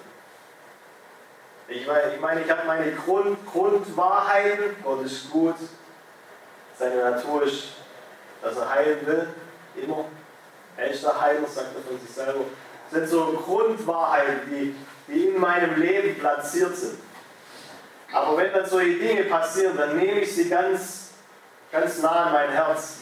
[1.69, 5.57] Ich meine, ich, meine, ich habe meine Grund, Grundwahrheiten, Gott ist gut,
[6.79, 7.75] seine Natur ist,
[8.43, 9.29] dass er heilen will,
[9.77, 10.07] immer.
[10.77, 12.45] Er ist der Heiler, sagt er von sich selber.
[12.91, 14.75] Das sind so Grundwahrheiten, die,
[15.09, 16.99] die in meinem Leben platziert sind.
[18.13, 21.11] Aber wenn dann solche Dinge passieren, dann nehme ich sie ganz,
[21.71, 22.99] ganz nah an mein Herz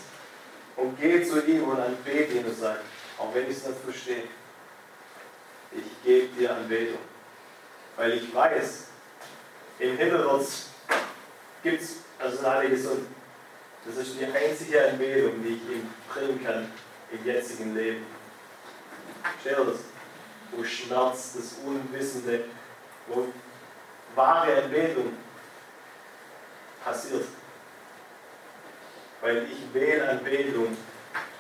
[0.77, 2.81] und gehe zu ihm und anbete ihn und sage,
[3.19, 4.25] auch wenn ich es nicht verstehe,
[5.73, 6.99] ich gebe dir Anbetung.
[7.97, 8.85] Weil ich weiß,
[9.79, 10.47] im Himmel
[11.63, 13.07] gibt es, also sind alle gesund.
[13.87, 16.71] Das ist die einzige Anbetung, die ich ihm bringen kann
[17.13, 18.05] im jetzigen Leben.
[19.41, 19.81] Stell dir das,
[20.53, 22.45] wo Schmerz, das Unwissende,
[23.07, 23.29] wo
[24.15, 25.13] wahre Anbetung
[26.85, 27.25] passiert.
[29.27, 30.77] Weil ich wähle Anbetung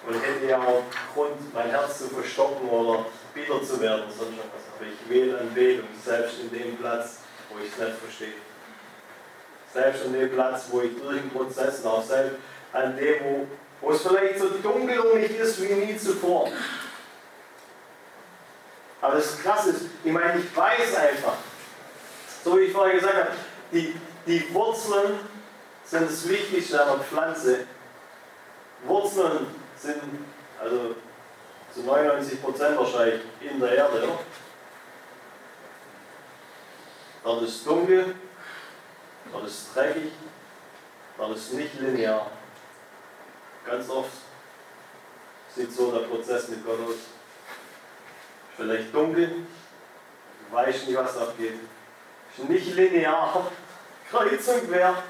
[0.08, 0.82] und hätte ja auch
[1.14, 4.74] Grund, mein Herz zu verstocken oder bitter zu werden, sonst was.
[4.74, 7.18] Aber ich wähle Anbetung, selbst in dem Platz,
[7.48, 8.32] wo ich es nicht verstehe.
[9.72, 12.38] Selbst an dem Platz, wo ich durch den Prozess laufe, selbst
[12.72, 13.46] an dem, wo,
[13.80, 16.50] wo es vielleicht so dunkel um mich ist wie nie zuvor.
[19.00, 21.36] Aber das Krasse ist, ich meine, ich weiß einfach,
[22.42, 23.30] so wie ich vorher gesagt habe,
[23.70, 23.94] die,
[24.26, 25.20] die Wurzeln
[25.84, 27.66] sind das Wichtigste an der Pflanze.
[28.84, 29.46] Wurzeln
[29.76, 30.02] sind
[30.60, 30.94] also
[31.74, 34.02] zu 99 Prozent wahrscheinlich in der Erde.
[34.02, 34.18] Oder?
[37.22, 38.14] Dort ist dunkel,
[39.32, 40.12] dort ist dreckig,
[41.18, 42.30] dort ist nicht linear.
[43.66, 44.12] Ganz oft
[45.54, 46.94] sieht so der Prozess mit Gott aus.
[48.56, 49.28] Vielleicht dunkel,
[50.48, 51.58] du weißt nicht, was abgeht.
[52.36, 53.50] Ist nicht linear,
[54.10, 55.02] kreuz und quer.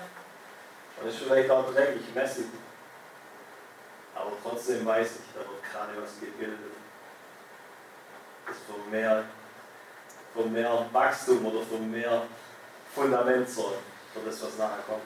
[1.01, 2.47] Und ist vielleicht auch dreckig, messig.
[4.16, 6.72] Aber trotzdem weiß ich, da wird gerade was gebildet.
[8.47, 9.24] Das für mehr,
[10.34, 12.22] für mehr Wachstum oder für mehr
[12.94, 13.82] Fundament sorgt,
[14.14, 15.02] für das, was nachher kommt.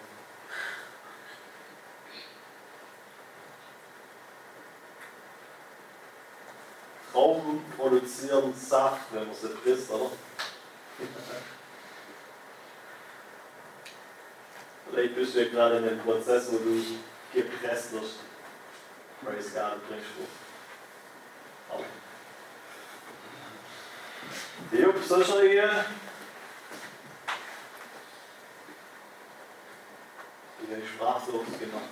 [7.12, 10.12] Trauben produzieren Saft, wenn man sie frisst, oder?
[14.90, 16.84] Vielleicht bist du ja gerade in einem Prozess, wo du
[17.32, 18.29] gepresst wirst.
[19.24, 20.26] Praise God, bringst du.
[21.72, 21.84] Aber.
[24.72, 25.84] Jupp, soll ich reagieren?
[30.62, 31.90] Ich habe sprachlos gemacht.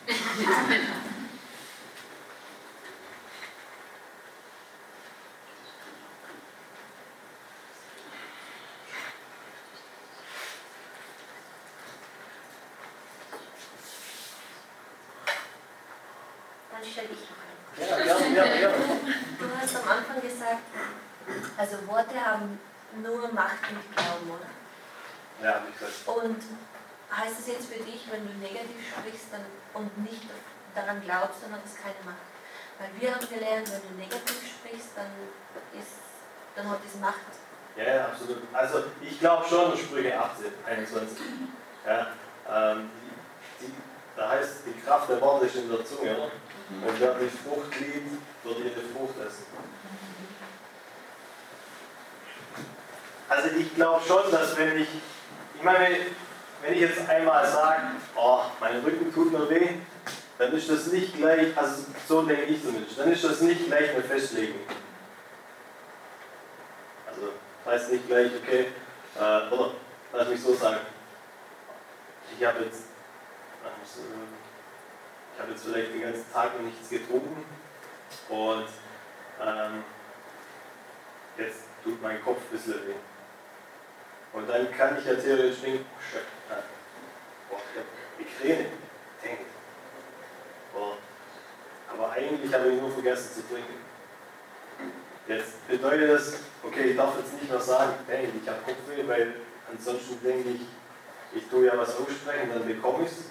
[16.70, 17.90] Dann stelle ich noch eine.
[17.90, 18.76] Ja, gerne, gerne, gerne.
[19.38, 20.62] Du hast am Anfang gesagt,
[21.56, 22.60] also Worte haben
[23.02, 24.46] nur Macht mit Glauben, oder?
[25.42, 26.06] Ja, wie gesagt.
[26.06, 26.42] Und
[27.10, 29.44] heißt es jetzt für dich, wenn du negativ sprichst dann,
[29.74, 30.22] und nicht
[30.74, 32.26] daran glaubst, dann hat es keine Macht.
[32.78, 35.10] Weil wir haben gelernt, wenn du negativ sprichst, dann,
[35.78, 35.98] ist,
[36.55, 37.32] dann hat es Macht.
[37.76, 38.38] Ja, ja, absolut.
[38.52, 41.18] Also ich glaube schon, Sprüche 18, 21.
[41.86, 42.08] Ja,
[42.50, 42.90] ähm,
[43.60, 43.72] die,
[44.16, 46.14] da heißt, die Kraft der Worte ist in der Zunge.
[46.14, 46.24] Oder?
[46.86, 49.46] Und wer die Frucht liebt, wird ihre Frucht essen.
[53.28, 54.88] Also ich glaube schon, dass wenn ich,
[55.54, 55.96] ich meine,
[56.62, 57.82] wenn ich jetzt einmal sage,
[58.16, 59.68] oh, mein Rücken tut mir weh,
[60.38, 63.90] dann ist das nicht gleich, also so denke ich zumindest, dann ist das nicht gleich
[63.90, 64.60] eine Festlegung.
[67.06, 67.32] Also
[67.66, 68.66] heißt nicht gleich, okay,
[69.18, 69.72] äh, oder
[70.12, 70.78] lass mich so sagen,
[72.38, 72.84] ich habe jetzt,
[75.34, 77.44] ich habe jetzt vielleicht den ganzen Tag noch nichts getrunken
[78.28, 78.68] und
[79.40, 79.84] ähm,
[81.36, 82.94] jetzt tut mein Kopf ein bisschen weh.
[84.32, 85.86] Und dann kann ich ja theoretisch denken,
[87.48, 88.66] boah, ich habe Migräne.
[91.98, 93.88] Aber eigentlich habe ich nur vergessen zu trinken.
[95.28, 96.32] Jetzt bedeutet das,
[96.62, 99.34] okay, ich darf jetzt nicht mehr sagen, hey, ich habe Kopfweh, weil
[99.70, 100.62] ansonsten denke ich,
[101.36, 103.24] ich tue ja was aussprechen, dann bekomme ich es.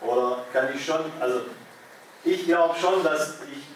[0.00, 1.40] Oder kann ich schon, also
[2.22, 3.66] ich glaube schon, dass ich,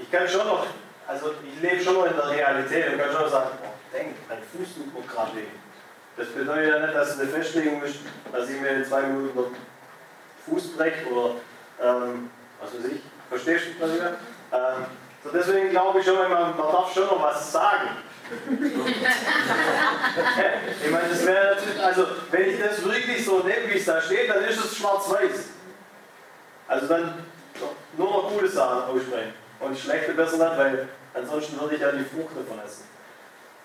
[0.00, 0.64] ich kann schon noch,
[1.08, 4.38] also ich lebe schon noch in der Realität und kann schon sagen, oh, denk, mein
[4.38, 5.42] Fuß tut mir gerade weh.
[6.16, 7.96] Das bedeutet ja nicht, dass es eine Festlegung ist,
[8.30, 9.56] dass ich mir in zwei Minuten den
[10.46, 11.34] Fuß breche oder
[11.82, 12.30] ähm,
[12.60, 14.00] was weiß ich, verstehst du, was ich?
[14.00, 14.86] Ähm,
[15.24, 17.88] so deswegen glaube ich schon, man, man darf schon noch was sagen.
[20.84, 24.02] ich meine, das wäre natürlich, also wenn ich das wirklich so nehme, wie es da
[24.02, 25.48] steht, dann ist es schwarz-weiß.
[26.68, 27.24] Also dann
[27.96, 32.04] nur noch gute Sachen aussprechen und schlechte besser nicht, weil ansonsten würde ich ja die
[32.04, 32.84] Frucht davon essen.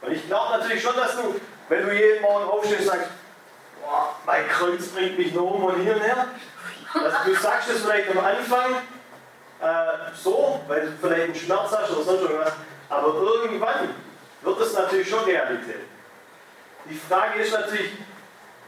[0.02, 3.10] Und ich glaube natürlich schon, dass du, wenn du jeden Morgen aufstehst und sagst,
[3.82, 6.28] boah, mein Kreuz bringt mich nur um und hier und her,
[6.94, 8.76] dass du sagst es vielleicht am Anfang
[9.62, 12.54] äh, so, weil du vielleicht einen Schmerz hast oder sonst irgendwas,
[12.90, 13.90] aber irgendwann
[14.42, 15.82] wird es natürlich schon Realität.
[16.90, 17.92] Die Frage ist natürlich,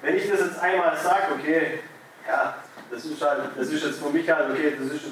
[0.01, 1.79] wenn ich das jetzt einmal sage, okay,
[2.27, 2.55] ja,
[2.89, 5.05] das ist, halt, das ist jetzt für mich halt, okay, das ist,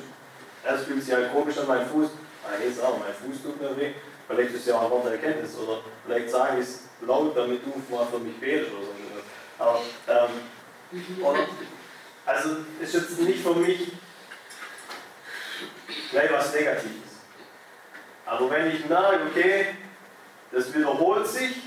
[0.63, 2.09] das fühlt sich halt komisch an meinem Fuß,
[2.45, 3.93] ah, jetzt auch, mein Fuß tut mir weh,
[4.27, 7.61] vielleicht ist es ja auch eine Wort Erkenntnis, oder vielleicht sage ich es laut, damit
[7.65, 8.99] du mal für mich betest oder so.
[9.59, 11.39] Aber, ähm, oder,
[12.25, 12.49] also
[12.79, 13.91] ist jetzt nicht für mich
[16.11, 17.09] gleich was Negatives.
[18.25, 19.75] Aber wenn ich merke, okay,
[20.51, 21.61] das wiederholt sich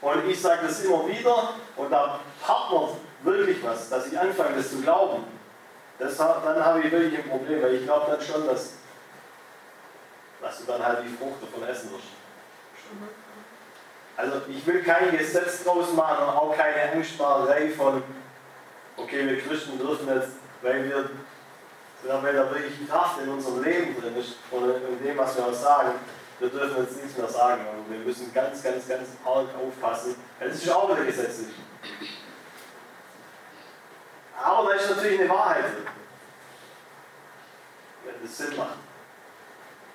[0.00, 4.70] und ich sage das immer wieder und da partnert wirklich was, dass ich anfange, das
[4.70, 5.24] zu glauben,
[5.98, 8.74] das, dann habe ich wirklich ein Problem, weil ich glaube dann schon, dass,
[10.40, 12.04] dass du dann halt die Frucht davon essen wirst.
[14.16, 18.02] Also ich will kein Gesetz draus machen und auch keine Angstmacherei von,
[18.96, 20.30] okay, wir Christen dürfen jetzt,
[20.62, 21.10] weil wir
[22.02, 25.46] sondern wenn da wirklich Kraft in unserem Leben drin ist oder in dem, was wir
[25.46, 25.92] auch sagen,
[26.38, 27.62] wir dürfen jetzt nichts mehr sagen.
[27.66, 30.14] Und wir müssen ganz, ganz, ganz arg aufpassen.
[30.38, 31.48] Es ist auch wieder gesetzlich.
[34.40, 35.86] Aber da ist natürlich eine Wahrheit drin.
[38.04, 38.78] Wenn das Sinn macht.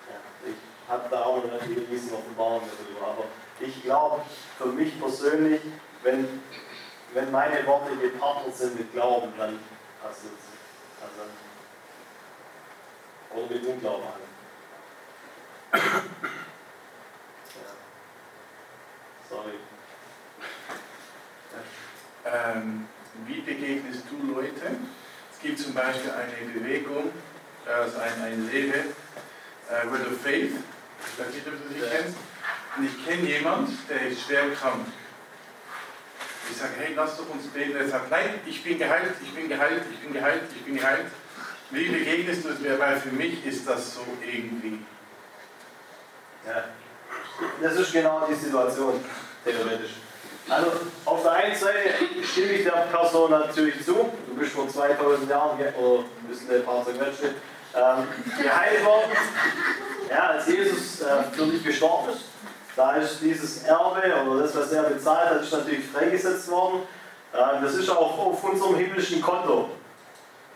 [0.09, 3.11] Ja, ich habe da auch nicht riesen Offenbarung darüber.
[3.11, 3.23] Aber
[3.61, 4.21] ich glaube,
[4.57, 5.61] für mich persönlich,
[6.03, 6.41] wenn,
[7.13, 9.59] wenn meine Worte gepartnert sind mit Glauben, dann
[10.01, 11.01] passt es.
[11.01, 11.29] Also,
[13.33, 14.13] oder mit Unglauben an.
[15.73, 15.79] ja.
[19.29, 19.53] Sorry.
[22.25, 22.87] Ähm,
[23.25, 24.77] wie begegnest du Leute?
[25.31, 27.11] Es gibt zum Beispiel eine Bewegung,
[27.65, 32.17] also ein, ein Lebe, äh, Word of Faith, ich weiß nicht, ob du sie kennst.
[32.75, 34.87] Und ich kenne jemanden, der ist schwer krank.
[36.49, 37.75] Ich sage, hey, lass doch uns beten.
[37.75, 41.05] Er sagt, nein, ich bin geheilt, ich bin geheilt, ich bin geheilt, ich bin geheilt.
[41.73, 42.77] Wie begegnest du es mir?
[42.77, 44.77] Weil für mich ist das so irgendwie.
[46.45, 46.65] Ja,
[47.61, 49.03] das ist genau die Situation,
[49.43, 49.93] theoretisch.
[50.47, 50.71] Also,
[51.05, 53.93] auf der einen Seite stimme ich der Person natürlich zu.
[54.27, 57.27] Du bist vor 2000 Jahren, oder ein bisschen ein paar zerquetschte,
[57.73, 58.07] ähm,
[58.43, 59.11] geheilt worden.
[60.09, 62.25] Ja, als Jesus äh, für dich gestorben ist.
[62.75, 66.81] Da ist dieses Erbe oder das, was er bezahlt hat, ist natürlich freigesetzt worden.
[67.33, 69.69] Äh, das ist auch auf unserem himmlischen Konto.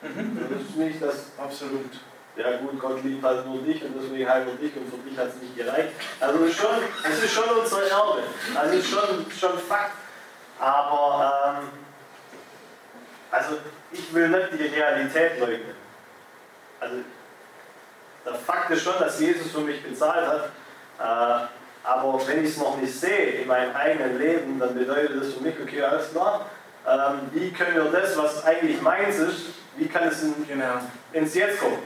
[0.02, 0.40] Mhm.
[0.40, 1.32] Das ist nicht das.
[1.38, 1.92] Absolut.
[2.36, 5.18] Ja gut, Gott liebt halt nur dich und deswegen halt nur dich und für dich
[5.18, 5.90] hat es nicht gereicht.
[6.20, 8.24] Also es ist schon, es ist schon unser Erbe.
[8.54, 9.94] Also es ist schon, schon Fakt.
[10.60, 11.70] Aber ähm,
[13.32, 13.58] also
[13.92, 15.76] ich will nicht die Realität leugnen.
[16.80, 16.96] Also
[18.24, 20.50] der Fakt ist schon, dass Jesus für mich bezahlt hat.
[21.00, 21.48] Äh,
[21.84, 25.42] aber wenn ich es noch nicht sehe in meinem eigenen Leben, dann bedeutet das für
[25.42, 26.46] mich, okay, alles klar,
[26.86, 29.46] ähm, wie können wir das, was eigentlich meins ist,
[29.78, 30.80] wie kann es in, Genau.
[31.14, 31.80] ins Jetzt kommen.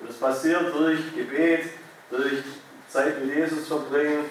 [0.00, 1.70] Und das passiert durch Gebet,
[2.10, 2.42] durch
[2.88, 4.26] Zeit mit Jesus verbringen,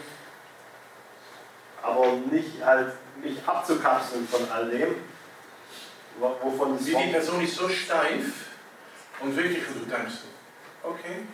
[1.81, 4.95] aber nicht halt mich abzukapseln von all dem,
[6.19, 8.25] wo- wovon das Wie die Person ist so steif
[9.19, 10.13] und wirklich, und du denkst,
[10.83, 11.25] okay.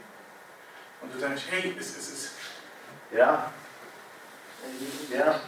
[1.01, 2.31] Und du denkst, hey, es, es ist.
[3.11, 3.51] Ja.
[5.11, 5.39] Ja.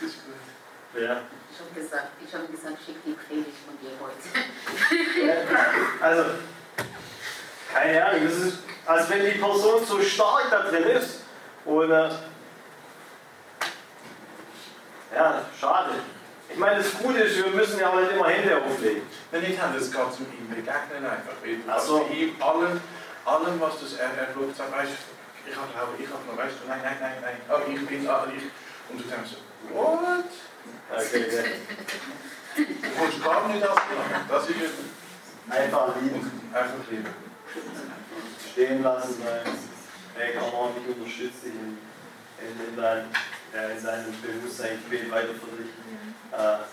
[0.00, 0.34] es ist gut.
[0.94, 4.12] Ich habe gesagt, ich habe gesagt, schick die Predigt von dir heute.
[6.02, 6.24] Also,
[7.72, 11.20] keine Ahnung, das ist, als wenn die Person so stark da drin ist
[11.64, 12.10] und äh,
[15.14, 15.90] ja, schade.
[16.50, 19.02] Ich meine, das Gute ist, wir müssen ja auch nicht immer Hände auflegen.
[19.30, 21.32] Nein, nicht haben, das geht zum ihm begegnen einfach.
[21.42, 22.06] Weil Du Ach kannst so.
[22.12, 22.80] ihm allem,
[23.24, 26.56] allem, was das er erlaubt, sagen, weißt du, ich habe Glaube, ich habe noch, weißt
[26.62, 28.44] du, nein, nein, nein, nein, oh, ich bin, ah, ich.
[28.90, 30.24] Und du denkst so, what?
[30.92, 31.50] Okay, okay.
[32.56, 33.76] Du kommst gar nicht das.
[34.28, 34.56] Das ist.
[35.48, 37.06] Einfach lieben, Einfach lieben.
[38.52, 39.42] stehen lassen, weil
[40.16, 41.78] hey, komm on, ich unterstütze dich in,
[42.38, 43.06] in, in, dein,
[43.52, 45.72] ja, in deinem Bewusstsein, ich bete weiter für dich.
[46.32, 46.64] Äh,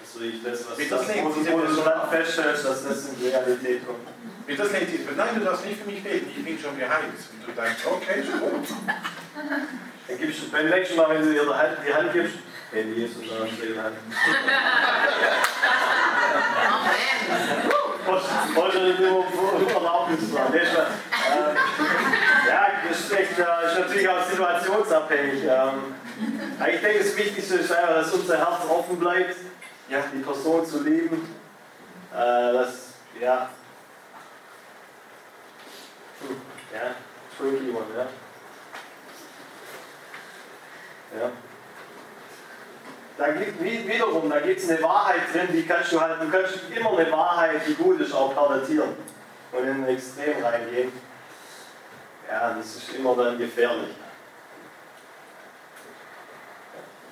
[0.00, 2.10] dass du dich das, was das das wo du wo dann auch.
[2.10, 4.08] feststellst, dass das in Realität kommt.
[4.46, 7.04] Wie das nennt sich, nein, du darfst nicht für mich beten, ich bin schon geheilt.
[7.14, 8.68] Und du denkst, okay, ist gut.
[10.08, 12.34] Dann gibst du beim nächsten Mal, wenn du Hand, die Hand gibst,
[12.72, 13.96] in Jesus Namen die Hand.
[16.68, 18.54] Amen.
[18.54, 18.78] Wollte
[19.58, 20.52] nicht Erlaubnis fragen.
[20.52, 20.86] Nächstes Mal.
[20.86, 21.56] Ähm,
[22.48, 25.42] ja, das ist, echt, äh, ist natürlich auch situationsabhängig.
[25.44, 25.94] Ähm,
[26.58, 29.36] aber ich denke, das Wichtigste ist einfach, dass unser Herz offen bleibt,
[29.88, 30.02] Ja.
[30.12, 31.34] die Person zu lieben.
[32.12, 33.48] Äh, das, ja.
[36.20, 36.36] Hm,
[36.72, 36.94] Ja,
[37.38, 38.06] tricky one, ja.
[41.20, 41.30] Ja.
[43.20, 46.30] Da gibt wie- wiederum, da gibt es eine Wahrheit drin, die kannst du halt, du
[46.30, 48.96] kannst immer eine Wahrheit, die gut ist, auch pervertieren
[49.52, 50.90] und in ein Extrem reingehen.
[52.26, 53.94] Ja, das ist immer dann gefährlich.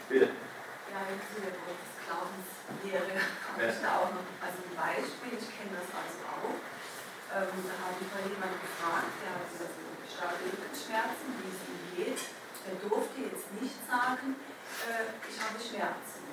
[0.09, 0.25] Bitte.
[0.25, 5.93] Ja, zu der Glaubenslehre habe ich da auch noch also ein Beispiel, ich kenne das
[5.93, 6.57] also auch.
[7.37, 9.77] Ähm, da habe ich mal jemanden gefragt, der hatte also
[10.09, 12.21] starke Rückenschmerzen, wie es ihm geht.
[12.65, 14.41] Der durfte jetzt nicht sagen,
[14.89, 16.25] äh, ich habe Schmerzen.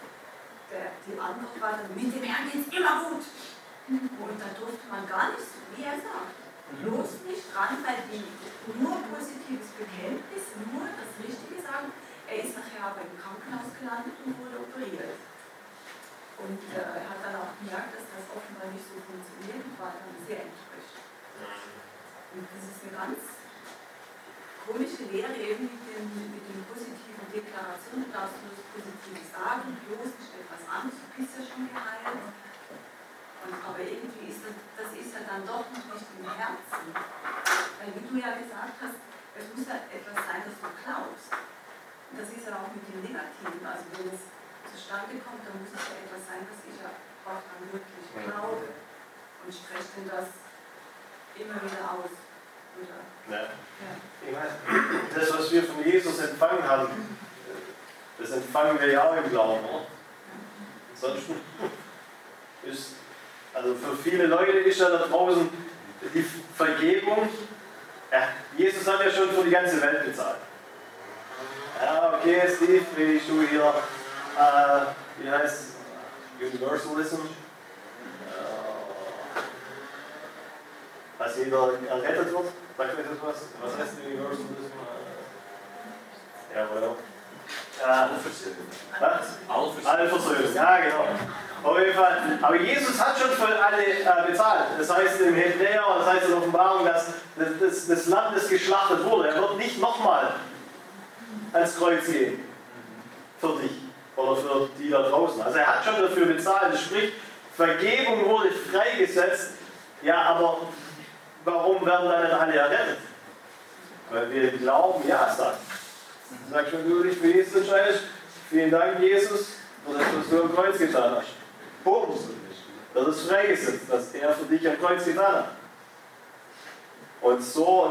[0.72, 3.24] Der, die Antwort war dann, mit dem Herrn geht es immer gut.
[3.88, 5.46] Und da durfte man gar nicht,
[5.76, 6.42] wie er sagt,
[6.82, 8.26] bloß nicht dran, weil die
[8.82, 11.62] nur positives Bekenntnis, nur das Richtige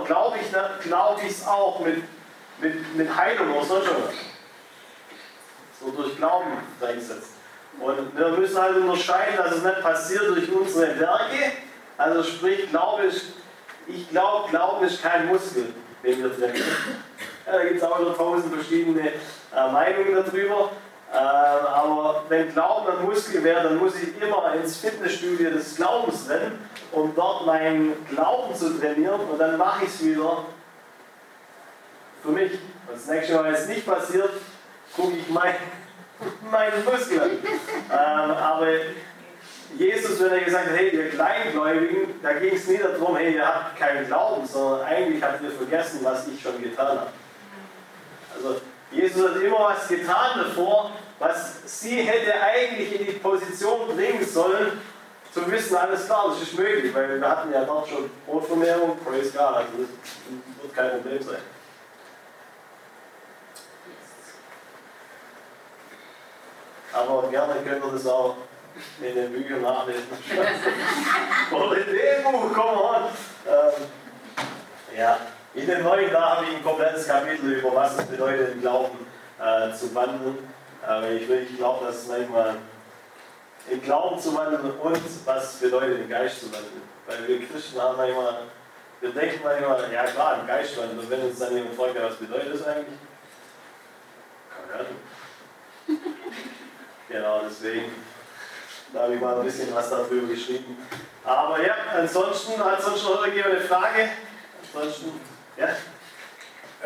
[0.07, 0.51] glaube ich
[0.83, 2.03] glaub es auch mit,
[2.61, 4.15] mit, mit Heilung oder sonst was.
[5.81, 7.33] So durch Glauben freigesetzt.
[7.81, 11.53] Und wir müssen halt unterscheiden, dass es nicht passiert durch unsere Werke.
[11.99, 13.33] Also sprich, Glaube ist,
[13.87, 16.67] ich glaube, Glaube ist kein Muskel, den wir trainieren.
[17.47, 20.71] Ja, da gibt es auch wieder tausend verschiedene äh, Meinungen darüber.
[21.15, 26.29] Äh, aber wenn Glauben ein Muskel wäre, dann muss ich immer ins Fitnessstudio des Glaubens
[26.29, 26.59] rennen,
[26.91, 30.39] um dort meinen Glauben zu trainieren und dann mache ich es wieder
[32.21, 32.53] für mich.
[32.53, 34.31] Und das nächste Mal, wenn es nicht passiert,
[34.97, 35.55] gucke ich mein,
[36.51, 37.31] meinen Muskel an.
[37.31, 38.67] Ähm, aber
[39.79, 43.47] Jesus, wenn er gesagt hat, hey, ihr Kleingläubigen, da ging es nicht darum, hey, ihr
[43.47, 47.07] habt keinen Glauben, sondern eigentlich habt ihr vergessen, was ich schon getan habe.
[48.35, 48.61] Also
[48.91, 54.81] Jesus hat immer was getan davor, was sie hätte eigentlich in die Position bringen sollen,
[55.33, 59.33] zu wissen, alles klar, das ist möglich, weil wir hatten ja dort schon Brotvermehrung, praise
[59.33, 61.41] God, also das wird kein Problem sein.
[66.93, 68.37] Aber gerne könnt ihr das auch
[69.01, 70.05] in den Büchern nachlesen.
[71.51, 73.03] Oder in dem Buch, come on.
[73.49, 73.87] Ähm,
[74.97, 75.19] ja,
[75.55, 79.07] in den neuen, da habe ich ein komplettes Kapitel über was es bedeutet, im Glauben
[79.41, 80.54] äh, zu wandeln.
[80.89, 82.57] Äh, ich wirklich glaube, dass manchmal
[83.71, 86.83] im Glauben zu wandeln und was bedeutet, im Geist zu wandeln.
[87.07, 88.39] Weil wir Christen haben manchmal,
[89.01, 90.99] wir denken manchmal, ja klar, im Geist wandeln.
[90.99, 92.99] Und wenn uns dann jemand fragt, was bedeutet das eigentlich?
[94.51, 94.97] Keine Ahnung.
[97.09, 97.93] genau, deswegen.
[98.93, 100.79] Da habe ich mal ein bisschen was darüber geschrieben.
[101.25, 104.09] Aber ja, ansonsten, ansonsten irgendjemand eine Frage?
[104.73, 105.21] Ansonsten,
[105.57, 105.69] ja?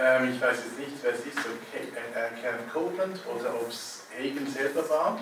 [0.01, 3.53] Ähm, ich weiß jetzt nicht, wer es ist, ob Ke- äh, äh, Kenneth Copeland oder
[3.53, 5.21] ob es Hagen selber war.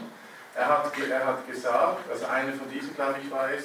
[0.54, 3.64] Er hat, er hat gesagt, also einer von diesen, glaube ich, war es,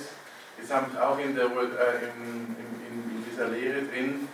[1.02, 2.56] auch in, der, äh, in,
[2.88, 4.30] in, in dieser Lehre drin,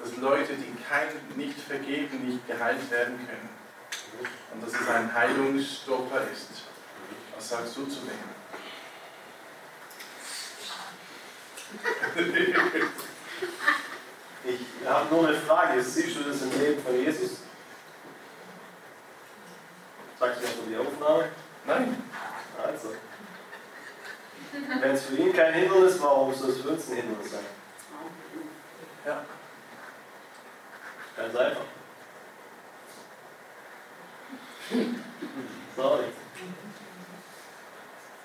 [0.00, 3.48] dass Leute, die kein, nicht vergeben, nicht geheilt werden können.
[4.52, 6.62] Und dass es ein Heilungsstopper ist.
[7.36, 8.18] Was sagst du zu dem?
[14.46, 15.82] Ich habe nur eine Frage.
[15.82, 17.38] Siehst du das im Leben von Jesus?
[20.18, 21.28] Sagst du das für die Aufnahme?
[21.66, 22.02] Nein.
[22.64, 22.94] Also.
[24.52, 27.44] Wenn es für ihn kein Hindernis war, warum soll es für uns ein Hindernis sein?
[29.04, 29.24] Ja.
[31.16, 31.64] Ganz einfach.
[35.76, 36.04] Sorry.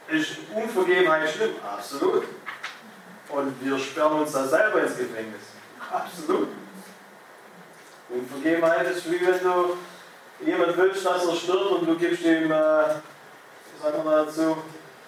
[0.09, 1.55] Ist Unvergebenheit schlimm?
[1.63, 2.25] Absolut.
[3.29, 5.50] Und wir sperren uns da selber ins Gefängnis.
[5.91, 6.49] Absolut.
[8.09, 9.77] Unvergebenheit ist wie wenn du
[10.45, 12.85] jemand willst, dass er stirbt und du gibst ihm, äh,
[13.81, 14.57] sagen wir dazu,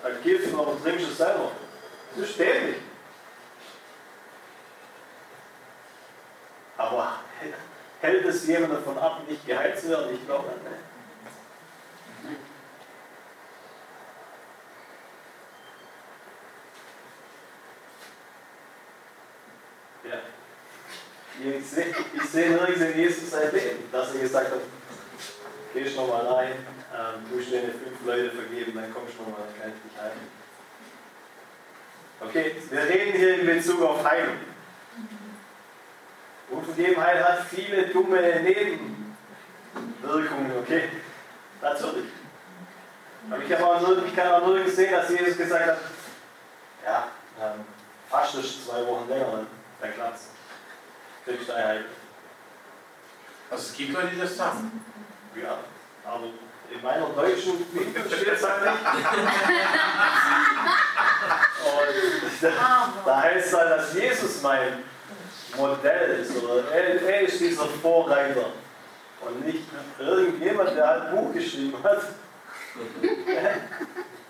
[0.04, 1.52] ein Gift, aber trinkst es selber.
[2.16, 2.78] Das ist dämlich.
[6.78, 7.20] Aber
[8.02, 10.14] hält es jemand davon ab, nicht geheilt zu werden?
[10.14, 10.60] Ich glaube nicht.
[20.04, 20.20] Ja.
[21.40, 21.88] Ich sehe
[22.32, 24.60] seh nirgends in Jesus sein Leben, dass er gesagt hat,
[25.74, 26.52] gehst nochmal rein,
[26.94, 30.30] ähm, tust denen fünf Leute vergeben, dann kommst du nochmal, kann ich dich heilen.
[32.22, 34.36] Okay, wir reden hier in Bezug auf Heilung.
[36.50, 40.90] Unvergebenheit hat viele dumme Nebenwirkungen, okay?
[41.62, 42.12] Natürlich.
[43.30, 45.78] Aber ich, habe auch nur, ich kann auch nirgends sehen, dass Jesus gesagt hat,
[46.86, 47.08] ja,
[47.42, 47.62] ähm,
[48.10, 49.48] fastest zwei Wochen länger, dann,
[49.82, 50.28] dann klappt's.
[51.26, 51.86] Kriegst du Einheit.
[53.50, 54.84] Also es gibt Leute, die das sagen.
[55.42, 55.60] Ja,
[56.06, 56.26] aber
[56.70, 58.86] in meiner deutschen Bibel steht es halt nicht.
[61.64, 64.84] Und da, da heißt es halt, dass Jesus mein
[65.56, 68.48] Modell ist, oder er, er ist dieser Vorreiter.
[69.22, 69.64] Und nicht
[70.00, 72.02] irgendjemand, der halt ein Buch geschrieben hat.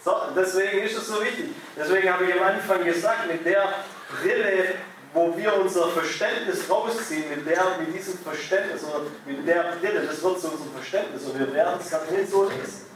[0.04, 1.52] So, deswegen ist es so wichtig.
[1.78, 3.70] Deswegen habe ich am Anfang gesagt, mit der
[4.10, 4.76] Brille,
[5.14, 10.24] wo wir unser Verständnis rausziehen, mit, der, mit diesem Verständnis oder mit der Brille, das
[10.24, 12.88] wird zu unserem Verständnis und wir werden es gar nicht so lesen.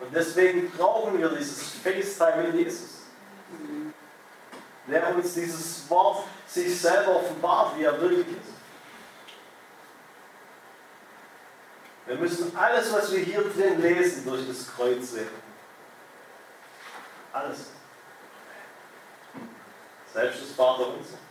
[0.00, 2.88] Und deswegen brauchen wir dieses FaceTime in Jesus.
[4.86, 8.58] Der uns dieses Wort sich selber offenbart, wie er wirklich ist.
[12.06, 15.28] Wir müssen alles, was wir hier drin lesen, durch das Kreuz sehen.
[17.34, 17.77] Alles.
[20.12, 21.27] Selbst das Vater unser.